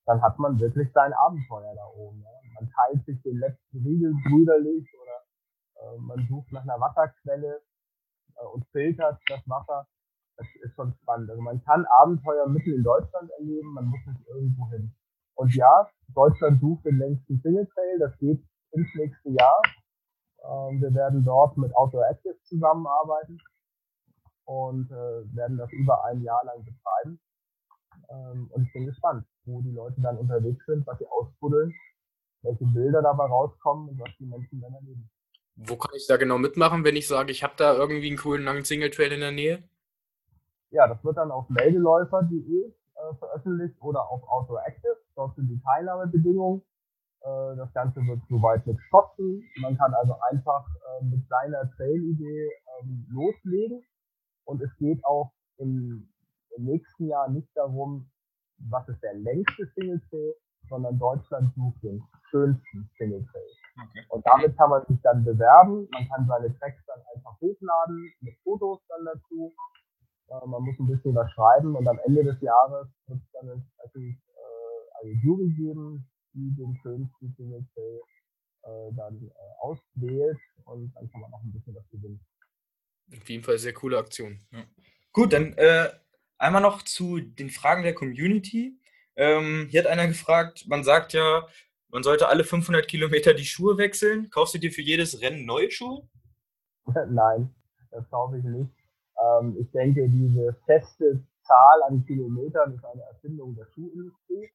dann 0.05 0.21
hat 0.21 0.39
man 0.39 0.57
wirklich 0.59 0.91
sein 0.93 1.11
Abenteuer 1.11 1.75
da 1.75 1.85
oben. 1.87 2.23
Ja. 2.23 2.46
Man 2.59 2.69
teilt 2.69 3.05
sich 3.05 3.21
den 3.21 3.37
letzten 3.37 3.77
Riegel 3.85 4.13
brüderlich 4.27 4.87
oder 5.01 5.17
äh, 5.75 5.97
man 5.99 6.25
sucht 6.27 6.51
nach 6.51 6.63
einer 6.63 6.79
Wasserquelle 6.79 7.61
äh, 8.35 8.45
und 8.53 8.65
filtert 8.71 9.19
das 9.27 9.41
Wasser. 9.47 9.87
Das 10.37 10.47
ist 10.61 10.75
schon 10.75 10.93
spannend. 11.01 11.29
Also 11.29 11.41
man 11.41 11.63
kann 11.63 11.85
Abenteuer 12.01 12.47
mitten 12.47 12.73
in 12.73 12.83
Deutschland 12.83 13.29
erleben, 13.39 13.73
man 13.73 13.85
muss 13.85 13.99
nicht 14.05 14.27
irgendwo 14.27 14.69
hin. 14.69 14.93
Und 15.35 15.53
ja, 15.55 15.87
Deutschland 16.09 16.59
sucht 16.61 16.85
den 16.85 16.97
längsten 16.97 17.39
Single 17.41 17.67
Trail, 17.67 17.99
das 17.99 18.17
geht 18.17 18.43
ins 18.71 18.87
nächste 18.95 19.29
Jahr. 19.29 19.61
Ähm, 20.43 20.81
wir 20.81 20.93
werden 20.93 21.23
dort 21.23 21.57
mit 21.57 21.75
Outdoor 21.75 22.07
Active 22.09 22.39
zusammenarbeiten 22.43 23.37
und 24.45 24.89
äh, 24.91 25.35
werden 25.35 25.57
das 25.57 25.71
über 25.71 26.05
ein 26.05 26.21
Jahr 26.21 26.43
lang 26.45 26.63
betreiben. 26.63 27.19
Ähm, 28.09 28.49
und 28.51 28.63
ich 28.63 28.73
bin 28.73 28.85
gespannt, 28.85 29.25
wo 29.45 29.61
die 29.61 29.71
Leute 29.71 30.01
dann 30.01 30.17
unterwegs 30.17 30.65
sind, 30.65 30.85
was 30.87 30.97
sie 30.99 31.07
ausbuddeln, 31.07 31.73
welche 32.41 32.65
Bilder 32.65 33.01
dabei 33.01 33.25
rauskommen 33.25 33.89
und 33.89 33.99
was 33.99 34.09
die 34.19 34.25
Menschen 34.25 34.61
dann 34.61 34.73
erleben. 34.73 35.09
Wo 35.55 35.75
kann 35.75 35.95
ich 35.95 36.05
da 36.07 36.17
genau 36.17 36.37
mitmachen, 36.37 36.83
wenn 36.83 36.95
ich 36.95 37.07
sage, 37.07 37.31
ich 37.31 37.43
habe 37.43 37.53
da 37.57 37.73
irgendwie 37.73 38.07
einen 38.07 38.17
coolen 38.17 38.43
langen 38.43 38.63
Single-Trail 38.63 39.11
in 39.13 39.21
der 39.21 39.31
Nähe? 39.31 39.63
Ja, 40.69 40.87
das 40.87 41.03
wird 41.03 41.17
dann 41.17 41.31
auf 41.31 41.49
meldeläufer.de 41.49 42.67
äh, 42.67 43.15
veröffentlicht 43.17 43.81
oder 43.81 44.07
auf 44.09 44.21
Outdoor 44.27 44.61
Active. 44.65 44.97
Dort 45.15 45.35
sind 45.35 45.47
die 45.47 45.59
Teilnahmebedingungen. 45.61 46.61
Äh, 47.21 47.55
das 47.55 47.73
Ganze 47.73 48.01
wird 48.01 48.21
soweit 48.29 48.67
mit 48.67 48.77
Schotzen. 48.89 49.43
Man 49.61 49.77
kann 49.77 49.93
also 49.93 50.15
einfach 50.29 50.65
äh, 50.67 51.05
mit 51.05 51.27
seiner 51.27 51.71
Trail-Idee 51.71 52.51
ähm, 52.81 53.07
loslegen. 53.09 53.83
Und 54.45 54.61
es 54.61 54.69
geht 54.77 55.03
auch 55.05 55.31
im, 55.57 56.09
im 56.55 56.65
nächsten 56.65 57.07
Jahr 57.07 57.29
nicht 57.29 57.49
darum, 57.55 58.11
was 58.57 58.87
ist 58.89 59.01
der 59.01 59.15
längste 59.15 59.67
Single 59.75 60.01
Trail, 60.09 60.35
sondern 60.69 60.97
Deutschland 60.99 61.53
sucht 61.55 61.83
den 61.83 62.03
schönsten 62.29 62.89
Single 62.97 63.25
Trail. 63.31 63.49
Okay. 63.83 64.05
Und 64.09 64.25
damit 64.25 64.57
kann 64.57 64.69
man 64.69 64.85
sich 64.87 64.97
dann 65.01 65.23
bewerben. 65.23 65.87
Man 65.91 66.07
kann 66.09 66.27
seine 66.27 66.57
Tracks 66.57 66.83
dann 66.87 66.99
einfach 67.15 67.39
hochladen 67.39 68.11
mit 68.21 68.35
Fotos 68.43 68.79
dann 68.89 69.05
dazu. 69.05 69.53
Äh, 70.29 70.47
man 70.47 70.63
muss 70.63 70.79
ein 70.79 70.87
bisschen 70.87 71.15
was 71.15 71.31
schreiben 71.31 71.75
und 71.75 71.87
am 71.87 71.99
Ende 72.05 72.23
des 72.23 72.41
Jahres 72.41 72.87
wird 73.07 73.19
es 73.19 73.31
dann 73.33 73.49
entsprechend 73.49 74.17
äh, 74.17 75.01
eine 75.01 75.13
Jury 75.21 75.49
geben, 75.55 76.09
die 76.33 76.53
den 76.55 76.75
schönsten 76.81 77.33
Single 77.37 77.65
Trail 77.73 78.01
äh, 78.63 78.93
dann 78.95 79.21
äh, 79.23 79.31
auswählt 79.59 80.39
und 80.65 80.93
dann 80.95 81.09
kann 81.09 81.21
man 81.21 81.33
auch 81.33 81.43
ein 81.43 81.53
bisschen 81.53 81.75
was 81.75 81.87
gewinnen. 81.89 82.19
Auf 83.15 83.29
jeden 83.29 83.43
Fall 83.43 83.57
sehr 83.57 83.73
coole 83.73 83.97
Aktion. 83.97 84.41
Ja. 84.51 84.63
Gut, 85.13 85.31
dann 85.33 85.53
äh, 85.53 85.89
einmal 86.37 86.61
noch 86.61 86.81
zu 86.81 87.19
den 87.19 87.49
Fragen 87.49 87.83
der 87.83 87.93
Community. 87.93 88.77
Ähm, 89.17 89.67
hier 89.69 89.83
hat 89.83 89.89
einer 89.89 90.07
gefragt, 90.07 90.65
man 90.67 90.83
sagt 90.83 91.13
ja, 91.13 91.47
man 91.89 92.03
sollte 92.03 92.27
alle 92.27 92.43
500 92.43 92.87
Kilometer 92.87 93.33
die 93.33 93.45
Schuhe 93.45 93.77
wechseln. 93.77 94.29
Kaufst 94.29 94.53
du 94.53 94.59
dir 94.59 94.71
für 94.71 94.81
jedes 94.81 95.21
Rennen 95.21 95.45
neue 95.45 95.71
Schuhe? 95.71 96.07
Nein, 97.09 97.53
das 97.91 98.07
kaufe 98.09 98.37
ich 98.37 98.43
nicht. 98.43 98.71
Ähm, 99.19 99.57
ich 99.59 99.71
denke, 99.71 100.07
diese 100.07 100.53
feste 100.65 101.23
Zahl 101.43 101.83
an 101.87 102.05
Kilometern 102.05 102.75
ist 102.75 102.85
eine 102.85 103.01
Erfindung 103.03 103.55
der 103.55 103.65
Schuhindustrie, 103.73 104.51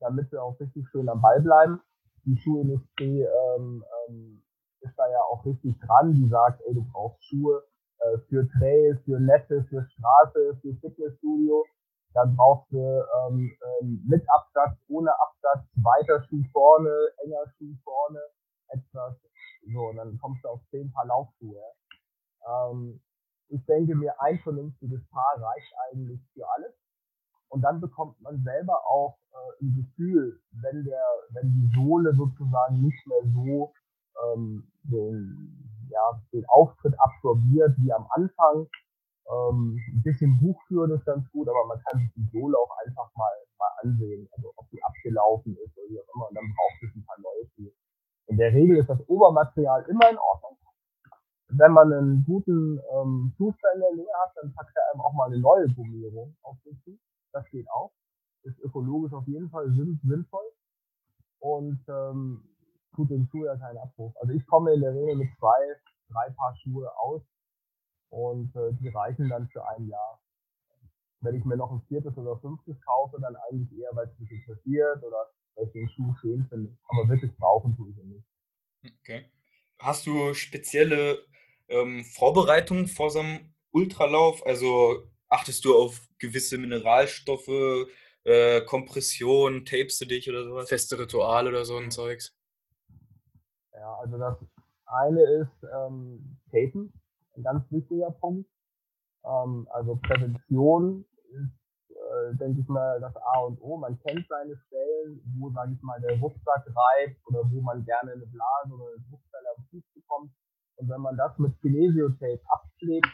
damit 0.00 0.32
wir 0.32 0.42
auch 0.42 0.58
richtig 0.60 0.88
schön 0.90 1.08
am 1.08 1.20
Ball 1.20 1.40
bleiben. 1.42 1.80
Die 2.24 2.38
Schuhindustrie 2.38 3.22
ähm, 3.22 3.84
ähm, 4.08 4.42
ist 4.80 4.94
da 4.96 5.10
ja 5.10 5.20
auch 5.30 5.44
richtig 5.44 5.78
dran, 5.80 6.14
die 6.14 6.28
sagt, 6.28 6.62
ey, 6.66 6.74
du 6.74 6.84
brauchst 6.92 7.22
Schuhe 7.26 7.62
äh, 7.98 8.18
für 8.28 8.48
Trail, 8.58 8.98
für 9.04 9.20
Netze, 9.20 9.64
für 9.68 9.84
Straße, 9.84 10.58
für 10.62 10.74
Fitnessstudio. 10.76 11.64
Dann 12.16 12.34
brauchst 12.34 12.72
du 12.72 12.80
ähm, 12.80 13.52
ähm, 13.60 14.02
mit 14.08 14.24
Absatz, 14.30 14.78
ohne 14.88 15.12
Absatz, 15.20 15.68
weiter 15.74 16.22
Schuh 16.24 16.42
vorne, 16.50 16.90
enger 17.22 17.44
Schuh 17.58 17.74
vorne, 17.84 18.20
etwas. 18.68 19.20
So, 19.70 19.88
und 19.90 19.96
dann 19.96 20.16
kommst 20.18 20.42
du 20.42 20.48
auf 20.48 20.60
zehn 20.70 20.90
Paar 20.92 21.04
Laufschuhe. 21.06 21.60
Ähm, 22.48 23.02
ich 23.48 23.62
denke 23.66 23.94
mir, 23.94 24.14
ein 24.22 24.38
vernünftiges 24.38 25.06
Paar 25.10 25.34
reicht 25.36 25.74
eigentlich 25.90 26.20
für 26.32 26.48
alles. 26.56 26.72
Und 27.48 27.60
dann 27.60 27.82
bekommt 27.82 28.18
man 28.22 28.42
selber 28.42 28.80
auch 28.88 29.18
äh, 29.32 29.64
ein 29.64 29.74
Gefühl, 29.76 30.40
wenn 30.62 30.84
der, 30.84 31.04
wenn 31.34 31.52
die 31.52 31.70
Sohle 31.76 32.14
sozusagen 32.14 32.80
nicht 32.80 33.06
mehr 33.06 33.22
so 33.34 33.74
ähm, 34.24 34.72
den, 34.84 35.86
ja, 35.90 36.22
den 36.32 36.46
Auftritt 36.48 36.94
absorbiert 36.98 37.76
wie 37.76 37.92
am 37.92 38.06
Anfang. 38.10 38.68
Ähm, 39.28 39.78
ein 39.88 40.02
bisschen 40.02 40.38
Buchführen 40.38 40.92
ist 40.92 41.04
ganz 41.04 41.28
gut, 41.32 41.48
aber 41.48 41.66
man 41.66 41.82
kann 41.82 41.98
sich 41.98 42.12
die 42.14 42.28
Sohle 42.32 42.56
auch 42.56 42.70
einfach 42.84 43.10
mal, 43.16 43.32
mal 43.58 43.70
ansehen, 43.82 44.28
also 44.32 44.52
ob 44.56 44.70
die 44.70 44.82
abgelaufen 44.82 45.56
ist 45.56 45.76
oder 45.76 45.88
wie 45.88 45.98
auch 45.98 46.14
immer, 46.14 46.28
und 46.28 46.34
dann 46.36 46.54
braucht 46.54 46.82
es 46.82 46.94
ein 46.94 47.04
paar 47.04 47.18
neue 47.18 47.46
Schuhe. 47.54 47.72
In 48.28 48.36
der 48.36 48.52
Regel 48.52 48.76
ist 48.76 48.88
das 48.88 49.00
Obermaterial 49.08 49.84
immer 49.88 50.10
in 50.10 50.18
Ordnung. 50.18 50.58
Wenn 51.48 51.72
man 51.72 51.92
einen 51.92 52.24
guten 52.24 52.80
ähm, 52.92 53.32
Schuster 53.36 53.68
in 53.74 53.80
der 53.80 53.94
Nähe 53.94 54.14
hat, 54.22 54.32
dann 54.36 54.52
packt 54.54 54.76
er 54.76 54.82
einem 54.92 55.00
auch 55.00 55.12
mal 55.12 55.26
eine 55.26 55.38
neue 55.38 55.68
Gummierung 55.68 56.36
auf 56.42 56.56
den 56.64 56.76
Schuh. 56.84 56.98
Das 57.32 57.48
geht 57.50 57.70
auch. 57.70 57.92
Ist 58.42 58.58
ökologisch 58.60 59.12
auf 59.12 59.26
jeden 59.26 59.48
Fall 59.50 59.70
sinnvoll. 59.70 60.46
Und 61.38 61.80
ähm, 61.88 62.42
tut 62.96 63.10
dem 63.10 63.26
Schuh 63.26 63.44
ja 63.44 63.56
keinen 63.56 63.78
Abbruch. 63.78 64.12
Also 64.20 64.32
ich 64.32 64.44
komme 64.46 64.72
in 64.72 64.80
der 64.80 64.92
Regel 64.92 65.16
mit 65.16 65.28
zwei, 65.38 65.76
drei 66.08 66.30
Paar 66.30 66.56
Schuhe 66.56 66.90
aus 66.98 67.22
und 68.10 68.54
äh, 68.56 68.72
die 68.80 68.88
reichen 68.88 69.28
dann 69.28 69.48
für 69.48 69.66
ein 69.68 69.88
Jahr. 69.88 70.22
Wenn 71.20 71.34
ich 71.34 71.44
mir 71.44 71.56
noch 71.56 71.72
ein 71.72 71.82
viertes 71.88 72.16
oder 72.16 72.38
fünftes 72.38 72.80
kaufe, 72.82 73.18
dann 73.20 73.36
eigentlich 73.36 73.78
eher, 73.78 73.90
weil 73.94 74.06
es 74.06 74.18
mich 74.18 74.30
interessiert 74.30 75.02
oder 75.02 75.30
weil 75.54 75.66
ich 75.66 75.72
den 75.72 75.88
Schuh 75.88 76.14
schön 76.20 76.46
finde. 76.48 76.76
Aber 76.88 77.08
wirklich 77.08 77.34
brauchen 77.36 77.76
tue 77.76 77.90
ich 77.90 77.98
ihn 77.98 78.08
nicht. 78.10 78.26
Okay. 79.00 79.30
Hast 79.78 80.06
du 80.06 80.34
spezielle 80.34 81.18
ähm, 81.68 82.04
Vorbereitungen 82.04 82.86
vor 82.86 83.10
so 83.10 83.20
einem 83.20 83.54
Ultralauf? 83.72 84.44
Also 84.46 85.10
achtest 85.28 85.64
du 85.64 85.76
auf 85.76 86.00
gewisse 86.18 86.58
Mineralstoffe, 86.58 87.88
äh, 88.24 88.60
Kompression, 88.62 89.64
tapest 89.64 90.00
du 90.00 90.06
dich 90.06 90.28
oder 90.28 90.44
sowas? 90.44 90.68
Feste 90.68 90.98
Rituale 90.98 91.50
oder 91.50 91.64
so 91.64 91.76
ein 91.76 91.90
Zeugs? 91.90 92.36
Ja, 93.72 93.94
also 93.96 94.18
das 94.18 94.38
eine 94.86 95.22
ist 95.22 95.66
ähm, 95.74 96.38
Tapen, 96.50 96.92
ein 97.36 97.42
ganz 97.42 97.70
wichtiger 97.70 98.10
Punkt. 98.10 98.48
Ähm, 99.24 99.66
also 99.70 99.96
Prävention 99.96 101.04
ist, 101.30 101.96
äh, 101.96 102.34
denke 102.36 102.60
ich 102.60 102.68
mal, 102.68 103.00
das 103.00 103.16
A 103.16 103.40
und 103.40 103.60
O. 103.60 103.76
Man 103.76 103.98
kennt 104.00 104.26
seine 104.28 104.56
Stellen, 104.56 105.20
wo, 105.38 105.50
sage 105.50 105.72
ich 105.72 105.82
mal, 105.82 106.00
der 106.00 106.18
Rucksack 106.18 106.66
reibt 106.66 107.20
oder 107.26 107.40
wo 107.50 107.60
man 107.60 107.84
gerne 107.84 108.12
eine 108.12 108.26
Blase 108.26 108.74
oder 108.74 108.88
eine 108.88 109.04
Druckstelle 109.08 109.48
am 109.56 109.64
Fuß 109.70 109.84
bekommt. 109.94 110.32
Und 110.76 110.88
wenn 110.88 111.00
man 111.00 111.16
das 111.16 111.38
mit 111.38 111.58
Kinesiotape 111.60 112.42
abschlägt, 112.48 113.08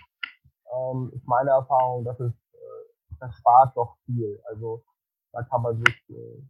ähm, 0.73 1.13
ist 1.15 1.27
meine 1.27 1.51
Erfahrung, 1.51 2.05
dass 2.05 2.19
es 2.21 2.33
äh, 2.33 3.17
das 3.21 3.35
spart 3.37 3.77
doch 3.77 3.97
viel. 4.05 4.41
Also 4.49 4.85
da 5.33 5.43
kann 5.45 5.63
man 5.63 5.83
sich 5.83 5.95
äh, 6.11 6.43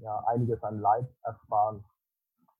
ja 0.00 0.22
einiges 0.26 0.62
an 0.62 0.78
Leid 0.78 1.08
ersparen. 1.22 1.84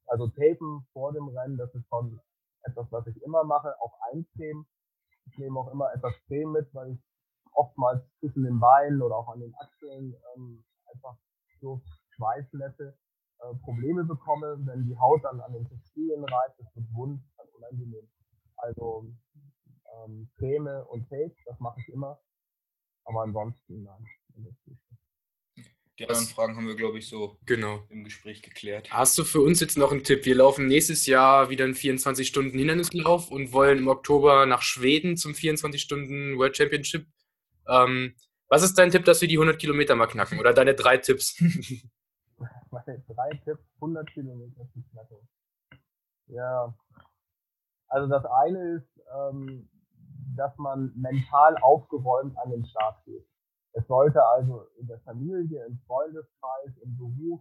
Also 0.07 0.29
Tapen 0.29 0.87
vor 0.93 1.13
dem 1.13 1.29
Rennen, 1.29 1.57
das 1.57 1.75
ist 1.75 1.87
schon 1.89 2.21
etwas, 2.65 2.91
was 2.91 3.07
ich 3.07 3.23
immer 3.23 3.45
mache, 3.45 3.75
auch 3.81 3.99
eincremen. 4.13 4.67
Ich 5.27 5.39
nehme 5.39 5.59
auch 5.59 5.71
immer 5.73 5.93
etwas 5.95 6.15
Creme 6.27 6.53
mit, 6.53 6.75
weil 6.75 6.93
ich 6.93 7.01
oftmals 7.53 8.03
zwischen 8.19 8.45
den 8.45 8.61
Beinen 8.61 9.01
oder 9.03 9.17
auch 9.17 9.29
an 9.29 9.41
den 9.41 9.55
Achseln 9.57 10.15
ähm, 10.35 10.65
einfach 10.93 11.17
so 11.61 11.83
Schweißnässe 12.11 12.97
äh, 13.41 13.55
Probleme 13.63 14.05
bekomme, 14.05 14.59
wenn 14.67 14.87
die 14.87 14.99
Haut 14.99 15.25
dann 15.25 15.41
an 15.41 15.53
den 15.53 15.67
Textilien 15.67 16.25
reibt, 16.25 16.59
das 16.59 16.75
wird 16.75 16.87
wund, 16.95 17.23
dann 17.37 17.47
unangenehm. 17.57 18.09
Also 18.57 19.07
ähm, 20.05 20.31
Creme 20.37 20.85
und 20.89 21.09
Tape, 21.09 21.35
das 21.47 21.59
mache 21.61 21.81
ich 21.81 21.89
immer. 21.89 22.19
Aber 23.05 23.23
ansonsten 23.23 23.83
nein. 23.83 24.07
Die 25.99 26.09
anderen 26.09 26.27
Fragen 26.27 26.57
haben 26.57 26.67
wir, 26.67 26.75
glaube 26.75 26.99
ich, 26.99 27.09
so 27.09 27.39
genau. 27.47 27.85
im 27.89 28.03
Gespräch 28.03 28.43
geklärt. 28.43 28.93
Hast 28.93 29.17
du 29.17 29.23
für 29.23 29.41
uns 29.41 29.61
jetzt 29.61 29.79
noch 29.79 29.93
einen 29.93 30.03
Tipp? 30.03 30.25
Wir 30.25 30.35
laufen 30.35 30.67
nächstes 30.67 31.07
Jahr 31.07 31.51
wieder 31.51 31.65
einen 31.65 31.75
24-Stunden-Hindernislauf 31.75 33.31
und 33.31 33.53
wollen 33.53 33.79
im 33.79 33.87
Oktober 33.87 34.45
nach 34.47 34.63
Schweden 34.63 35.17
zum 35.17 35.33
24-Stunden 35.33 36.37
World 36.37 36.57
Championship. 36.57 37.07
Ähm, 37.69 38.15
was 38.49 38.65
ist 38.65 38.77
dein 38.77 38.91
Tipp, 38.91 39.05
dass 39.05 39.21
wir 39.21 39.29
die 39.29 39.37
100 39.37 39.57
Kilometer 39.57 39.95
mal 39.95 40.09
knacken? 40.09 40.41
Oder 40.41 40.53
deine 40.53 40.75
drei 40.75 40.99
Tipps? 40.99 41.41
Meine 42.71 43.05
drei 43.07 43.31
Tipps, 43.45 43.65
100 43.77 44.13
Kilometer 44.13 44.69
zu 44.73 44.83
knacken. 44.91 45.29
Ja, 46.27 46.75
also 47.87 48.09
das 48.09 48.25
eine 48.25 48.77
ist, 48.79 49.01
ähm, 49.17 49.69
dass 50.37 50.57
man 50.59 50.93
mental 50.97 51.57
aufgeräumt 51.59 52.37
an 52.39 52.51
den 52.51 52.67
Start 52.67 53.05
geht. 53.05 53.25
Es 53.75 53.87
sollte 53.89 54.25
also 54.25 54.67
in 54.79 54.87
der 54.87 55.01
Familie, 55.01 55.67
im 55.67 55.79
Freundeskreis, 55.87 56.77
im 56.83 56.97
Beruf 56.97 57.41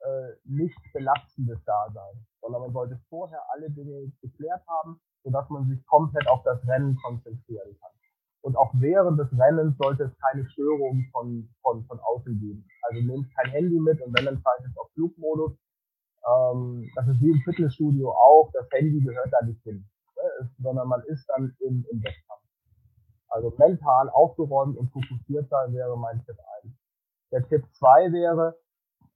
äh, 0.00 0.32
nichts 0.44 0.80
Belastendes 0.92 1.58
da 1.64 1.90
sein, 1.92 2.26
sondern 2.42 2.62
man 2.62 2.72
sollte 2.72 3.00
vorher 3.08 3.40
alle 3.50 3.70
Dinge 3.70 4.12
geklärt 4.20 4.62
haben, 4.68 5.00
sodass 5.24 5.48
man 5.48 5.68
sich 5.68 5.84
komplett 5.86 6.28
auf 6.28 6.42
das 6.42 6.66
Rennen 6.66 6.96
konzentrieren 7.02 7.76
kann. 7.80 7.90
Und 8.42 8.56
auch 8.56 8.72
während 8.74 9.18
des 9.20 9.30
Rennens 9.38 9.76
sollte 9.78 10.04
es 10.04 10.18
keine 10.18 10.46
Störungen 10.50 11.08
von, 11.12 11.48
von, 11.62 11.84
von 11.86 12.00
außen 12.00 12.40
geben. 12.40 12.66
Also 12.82 13.00
nehmt 13.00 13.34
kein 13.34 13.50
Handy 13.50 13.78
mit 13.78 14.00
und 14.00 14.16
wenn 14.16 14.24
dann 14.24 14.40
schaltet 14.42 14.76
auf 14.78 14.90
Flugmodus. 14.92 15.52
Ähm, 16.26 16.90
das 16.94 17.08
ist 17.08 17.20
wie 17.20 17.30
im 17.30 17.40
Fitnessstudio 17.44 18.10
auch, 18.10 18.50
das 18.52 18.66
Handy 18.72 19.00
gehört 19.00 19.32
da 19.32 19.44
nicht 19.46 19.62
hin, 19.62 19.86
ne? 20.16 20.50
sondern 20.58 20.88
man 20.88 21.02
ist 21.04 21.26
dann 21.28 21.54
im 21.60 21.84
Wettkampf. 21.90 22.39
Also 23.30 23.54
mental 23.56 24.10
aufgeräumt 24.10 24.76
und 24.76 24.90
fokussiert 24.90 25.48
sein 25.48 25.72
wäre 25.72 25.96
mein 25.96 26.24
Tipp 26.24 26.36
1. 26.64 26.74
Der 27.32 27.48
Tipp 27.48 27.64
2 27.74 28.12
wäre, 28.12 28.58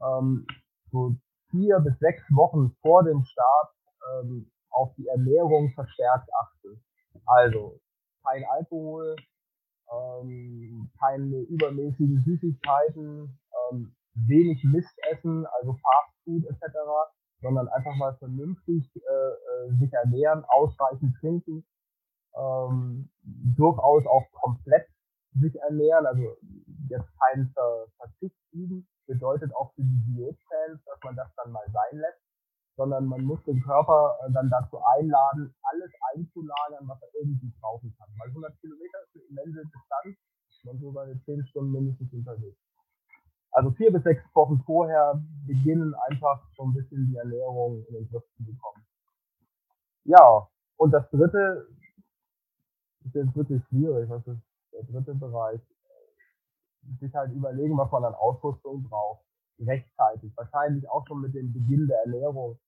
ähm, 0.01 0.47
so 0.93 1.17
vier 1.51 1.81
bis 1.81 1.99
sechs 1.99 2.23
Wochen 2.31 2.77
vor 2.81 3.03
dem 3.03 3.25
Start 3.25 3.75
ähm, 4.13 4.51
auf 4.71 4.95
die 4.97 5.07
Ernährung 5.09 5.73
verstärkt 5.75 6.29
achten. 6.41 6.81
Also 7.27 7.81
kein 8.25 8.45
Alkohol, 8.45 9.17
ähm, 9.93 10.91
keine 11.01 11.41
übermäßigen 11.49 12.23
Süßigkeiten, 12.25 13.39
ähm, 13.73 13.97
wenig 14.15 14.63
Mist 14.63 14.97
essen, 15.11 15.45
also 15.47 15.73
Fast 15.73 16.15
Food 16.25 16.45
etc., 16.47 16.77
sondern 17.41 17.69
einfach 17.69 17.97
mal 17.97 18.17
vernünftig 18.19 18.91
äh, 18.95 19.01
äh, 19.01 19.77
sich 19.79 19.93
ernähren, 19.93 20.45
ausreichend 20.47 21.17
trinken 21.21 21.65
ähm, 22.37 23.11
durchaus 23.57 24.07
auch 24.07 24.25
komplett 24.33 24.87
sich 25.41 25.55
ernähren, 25.57 26.07
also 26.07 26.37
jetzt 26.89 27.09
keinen 27.19 27.51
Ver 27.51 27.87
Verzicht 27.97 28.37
üben, 28.53 28.87
bedeutet 29.07 29.55
auch 29.55 29.73
für 29.75 29.83
die 29.83 30.03
Diätfans, 30.07 30.83
dass 30.85 30.99
man 31.03 31.17
das 31.17 31.29
dann 31.37 31.53
mal 31.53 31.67
sein 31.73 31.99
lässt, 31.99 32.23
sondern 32.77 33.07
man 33.07 33.23
muss 33.25 33.43
den 33.45 33.63
Körper 33.63 34.17
äh, 34.23 34.33
dann 34.33 34.49
dazu 34.51 34.79
einladen, 34.97 35.55
alles 35.63 35.91
einzulagern, 36.15 36.87
was 36.87 37.03
er 37.03 37.09
irgendwie 37.21 37.53
brauchen 37.61 37.95
kann. 37.99 38.09
Weil 38.19 38.29
100 38.29 38.61
Kilometer 38.61 38.99
ist 39.03 39.15
eine 39.15 39.25
immense 39.25 39.63
Distanz, 39.67 40.17
man 40.65 40.79
so 40.79 40.93
seine 40.93 41.21
10 41.25 41.47
Stunden 41.47 41.73
mindestens 41.73 42.13
unterwegs. 42.13 42.59
Also 43.53 43.71
vier 43.73 43.93
bis 43.93 44.03
sechs 44.03 44.23
Wochen 44.35 44.61
vorher 44.67 45.23
beginnen 45.47 45.95
einfach 46.09 46.43
so 46.57 46.65
ein 46.65 46.75
bisschen 46.75 47.07
die 47.07 47.17
Ernährung 47.17 47.85
in 47.89 47.95
den 47.95 48.09
Griff 48.09 48.25
zu 48.37 48.45
bekommen. 48.45 48.85
Ja, 50.05 50.49
und 50.77 50.91
das 50.91 51.09
dritte 51.11 51.69
jetzt 53.15 53.37
wirklich 53.37 53.63
schwierig. 53.69 54.09
Was 54.09 54.27
ist 54.27 54.41
der 54.73 54.83
dritte 54.85 55.15
Bereich? 55.15 55.61
Sich 57.01 57.15
halt 57.15 57.33
überlegen, 57.33 57.79
was 57.79 57.91
man 57.91 58.05
an 58.05 58.15
Ausrüstung 58.15 58.83
braucht. 58.85 59.25
Rechtzeitig. 59.59 60.33
Wahrscheinlich 60.37 60.89
auch 60.89 61.07
schon 61.07 61.21
mit 61.21 61.35
dem 61.35 61.53
Beginn 61.53 61.87
der 61.87 62.01
Ernährung. 62.05 62.59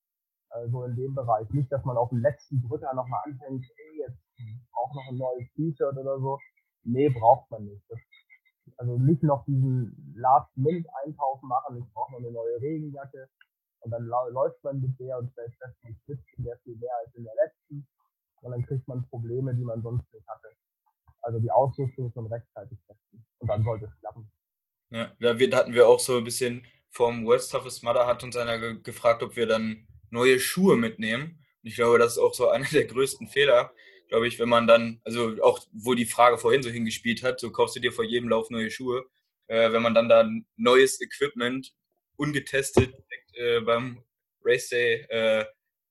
Äh, 0.51 0.69
so 0.69 0.85
in 0.85 0.97
dem 0.97 1.15
Bereich. 1.15 1.49
Nicht, 1.51 1.71
dass 1.71 1.85
man 1.85 1.97
auf 1.97 2.11
den 2.11 2.21
letzten 2.21 2.63
Drücker 2.63 2.95
nochmal 2.95 3.21
anfängt, 3.25 3.65
ey, 3.77 3.99
jetzt 3.99 4.23
braucht 4.73 4.95
noch 4.95 5.09
ein 5.09 5.19
neues 5.19 5.53
T-Shirt 5.55 5.97
oder 5.97 6.19
so. 6.21 6.39
Nee, 6.85 7.09
braucht 7.09 7.51
man 7.51 7.65
nicht. 7.65 7.83
Das 7.89 7.99
also 8.79 8.99
nicht 8.99 9.23
noch 9.23 9.45
diesen 9.45 10.15
Last-Minute-Einkauf 10.17 11.43
machen, 11.43 11.79
ich 11.79 11.93
brauche 11.93 12.13
noch 12.13 12.19
eine 12.19 12.33
neue 12.33 12.61
Regenjacke 12.61 13.29
und 13.81 13.91
dann 13.91 14.05
läuft 14.05 14.63
man 14.65 14.81
mit 14.81 14.99
der 14.99 15.19
und 15.19 15.31
stellt 15.33 15.55
fest, 15.55 15.77
man 15.83 15.97
in 16.37 16.45
der 16.45 16.59
viel 16.59 16.77
mehr 16.77 16.91
als 17.05 17.15
in 17.15 17.25
der 17.25 17.35
letzten 17.35 17.87
und 18.47 18.53
dann 18.53 18.65
kriegt 18.65 18.87
man 18.87 19.07
Probleme, 19.09 19.55
die 19.55 19.65
man 19.65 19.83
sonst 19.83 20.13
nicht 20.13 20.27
hatte. 20.29 20.49
Also 21.23 21.41
die 21.41 21.51
Ausrüstung 21.51 22.13
schon 22.13 22.27
rechtzeitig 22.27 22.79
testen 22.87 23.27
und 23.39 23.49
dann 23.49 23.65
sollte 23.65 23.87
es 23.87 24.01
klappen. 24.01 24.31
Ja, 24.91 25.13
da 25.19 25.57
hatten 25.57 25.75
wir 25.75 25.89
auch 25.89 25.99
so 25.99 26.19
ein 26.19 26.25
bisschen 26.25 26.65
vom 26.91 27.27
World's 27.27 27.49
Toughest 27.49 27.83
Mother 27.83 28.07
hat 28.07 28.23
uns 28.23 28.37
einer 28.37 28.59
ge 28.59 28.81
gefragt, 28.83 29.23
ob 29.23 29.37
wir 29.37 29.47
dann 29.47 29.87
neue 30.11 30.39
Schuhe 30.39 30.77
mitnehmen. 30.77 31.45
Und 31.63 31.69
ich 31.69 31.75
glaube, 31.75 31.99
das 31.99 32.13
ist 32.13 32.19
auch 32.19 32.35
so 32.35 32.49
einer 32.51 32.69
der 32.69 32.85
größten 32.85 33.27
Fehler, 33.27 33.73
glaube 34.09 34.29
ich, 34.29 34.39
wenn 34.39 34.49
man 34.49 34.69
dann, 34.69 35.01
also 35.05 35.37
auch 35.43 35.61
wo 35.73 35.95
die 35.95 36.07
Frage 36.07 36.39
vorhin 36.39 36.63
so 36.63 36.71
hingespielt 36.71 37.25
hat, 37.25 37.41
so 37.41 37.51
kaufst 37.51 37.75
du 37.75 37.81
dir 37.81 37.93
vor 37.93 38.05
jedem 38.05 38.29
Lauf 38.29 38.51
neue 38.51 38.71
Schuhe, 38.71 39.05
äh, 39.49 39.73
wenn 39.73 39.83
man 39.83 39.95
dann 39.95 40.09
da 40.09 40.31
neues 40.57 41.01
Equipment 41.01 41.75
ungetestet 42.17 42.95
äh, 43.35 43.61
beim 43.61 44.03
Race 44.45 44.69
Day 44.69 45.05
äh, 45.09 45.45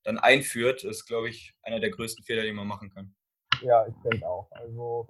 dann 0.06 0.20
einführt, 0.20 0.84
ist, 0.84 1.06
glaube 1.06 1.30
ich, 1.30 1.54
einer 1.64 1.80
der 1.80 1.90
größten 1.90 2.24
Fehler, 2.24 2.44
die 2.44 2.54
man 2.54 2.68
machen 2.68 2.90
kann. 2.92 3.14
Ja, 3.62 3.86
ich 3.88 3.96
denke 4.04 4.28
auch. 4.28 4.50
Also 4.52 5.08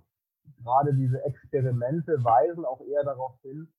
gerade 0.64 0.94
diese 0.94 1.24
Experimente 1.24 2.24
weisen 2.24 2.66
auch 2.66 2.82
eher 2.82 3.04
darauf 3.04 3.40
hin, 3.42 3.72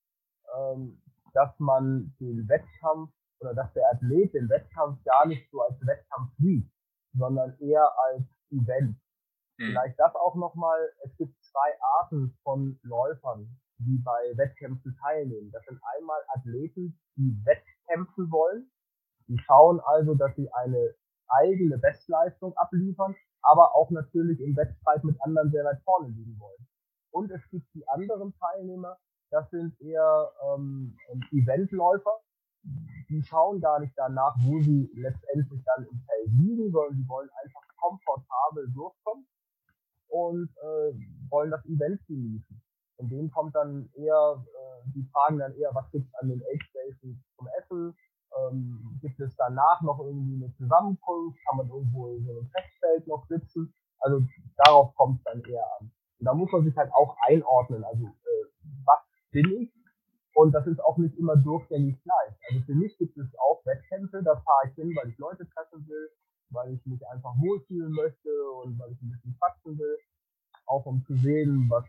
ähm, 0.56 1.02
dass 1.32 1.58
man 1.58 2.14
den 2.20 2.48
Wettkampf 2.48 3.10
oder 3.40 3.54
dass 3.54 3.72
der 3.72 3.90
Athlet 3.92 4.34
den 4.34 4.48
Wettkampf 4.48 5.02
gar 5.04 5.26
nicht 5.26 5.50
so 5.50 5.60
als 5.62 5.78
Wettkampf 5.86 6.30
sieht, 6.38 6.70
sondern 7.14 7.58
eher 7.60 7.90
als 8.10 8.24
Event. 8.50 8.96
Mhm. 9.58 9.68
Vielleicht 9.70 9.98
das 9.98 10.14
auch 10.14 10.34
nochmal, 10.34 10.78
es 11.04 11.16
gibt 11.16 11.34
zwei 11.42 11.80
Arten 12.00 12.36
von 12.42 12.78
Läufern, 12.82 13.58
die 13.78 13.98
bei 13.98 14.36
Wettkämpfen 14.36 14.96
teilnehmen. 15.02 15.50
Das 15.52 15.64
sind 15.64 15.80
einmal 15.96 16.20
Athleten, 16.28 16.98
die 17.16 17.38
wettkämpfen 17.44 18.30
wollen. 18.30 18.70
Die 19.28 19.38
schauen 19.38 19.80
also, 19.80 20.14
dass 20.14 20.34
sie 20.36 20.50
eine 20.52 20.94
eigene 21.28 21.78
Bestleistung 21.78 22.56
abliefern, 22.56 23.14
aber 23.42 23.74
auch 23.74 23.90
natürlich 23.90 24.40
im 24.40 24.56
Wettstreit 24.56 25.04
mit 25.04 25.20
anderen 25.22 25.50
sehr 25.50 25.64
weit 25.64 25.80
vorne 25.84 26.08
liegen 26.08 26.38
wollen. 26.38 26.66
Und 27.10 27.30
es 27.30 27.40
gibt 27.50 27.66
die 27.74 27.86
anderen 27.88 28.34
Teilnehmer, 28.38 28.98
das 29.30 29.48
sind 29.50 29.80
eher 29.80 30.30
ähm, 30.44 30.96
Eventläufer, 31.32 32.20
die 33.08 33.22
schauen 33.22 33.60
gar 33.60 33.80
nicht 33.80 33.92
danach, 33.96 34.34
wo 34.40 34.60
sie 34.60 34.90
letztendlich 34.94 35.62
dann 35.64 35.86
im 35.86 36.00
Feld 36.00 36.30
liegen, 36.38 36.70
sondern 36.72 36.96
die 36.96 37.08
wollen 37.08 37.28
einfach 37.42 37.62
komfortabel 37.76 38.68
durchkommen 38.72 39.26
und 40.08 40.50
äh, 40.56 40.92
wollen 41.30 41.50
das 41.50 41.64
Event 41.66 42.04
genießen. 42.06 42.60
Und 42.96 43.10
denen 43.10 43.30
kommt 43.30 43.54
dann 43.54 43.88
eher, 43.94 44.44
äh, 44.44 44.90
die 44.94 45.06
fragen 45.12 45.38
dann 45.38 45.54
eher, 45.54 45.74
was 45.74 45.90
gibt's 45.90 46.14
an 46.14 46.28
den 46.28 46.42
Aid 46.42 46.62
Stations 46.70 47.18
zum 47.36 47.48
Essen? 47.58 47.94
Ähm, 48.38 48.98
gibt 49.00 49.18
es 49.20 49.34
danach 49.36 49.80
noch 49.82 49.98
irgendwie 50.00 50.44
eine 50.44 50.54
Zusammenkunft? 50.56 51.38
Kann 51.48 51.58
man 51.58 51.68
irgendwo 51.68 52.08
in 52.08 52.24
so 52.24 52.32
einem 52.32 52.48
Festfeld 52.48 53.06
noch 53.06 53.26
sitzen? 53.28 53.72
Also 54.00 54.22
darauf 54.56 54.94
kommt 54.94 55.18
es 55.18 55.24
dann 55.24 55.42
eher 55.44 55.64
an. 55.80 55.90
Und 56.18 56.26
da 56.26 56.34
muss 56.34 56.50
man 56.52 56.64
sich 56.64 56.76
halt 56.76 56.92
auch 56.92 57.16
einordnen. 57.26 57.84
Also 57.84 58.04
äh, 58.04 58.46
was 58.84 59.00
bin 59.30 59.50
ich? 59.52 59.72
Und 60.34 60.52
das 60.52 60.66
ist 60.66 60.84
auch 60.84 60.98
nicht 60.98 61.16
immer 61.16 61.36
durchgängig 61.36 62.02
gleich. 62.02 62.34
Also 62.50 62.62
für 62.66 62.74
mich 62.74 62.96
gibt 62.98 63.16
es 63.16 63.26
auch 63.38 63.64
Wettkämpfe, 63.64 64.22
da 64.22 64.36
fahre 64.36 64.68
ich 64.68 64.74
hin, 64.74 64.94
weil 64.94 65.10
ich 65.10 65.18
Leute 65.18 65.48
treffen 65.48 65.86
will 65.88 66.10
weil 66.50 66.74
ich 66.74 66.86
mich 66.86 67.06
einfach 67.08 67.34
wohlfühlen 67.38 67.92
möchte 67.92 68.30
und 68.62 68.78
weil 68.78 68.92
ich 68.92 69.02
ein 69.02 69.10
bisschen 69.10 69.36
quatschen 69.38 69.78
will, 69.78 69.98
auch 70.66 70.84
um 70.86 71.04
zu 71.04 71.16
sehen, 71.16 71.66
was 71.68 71.84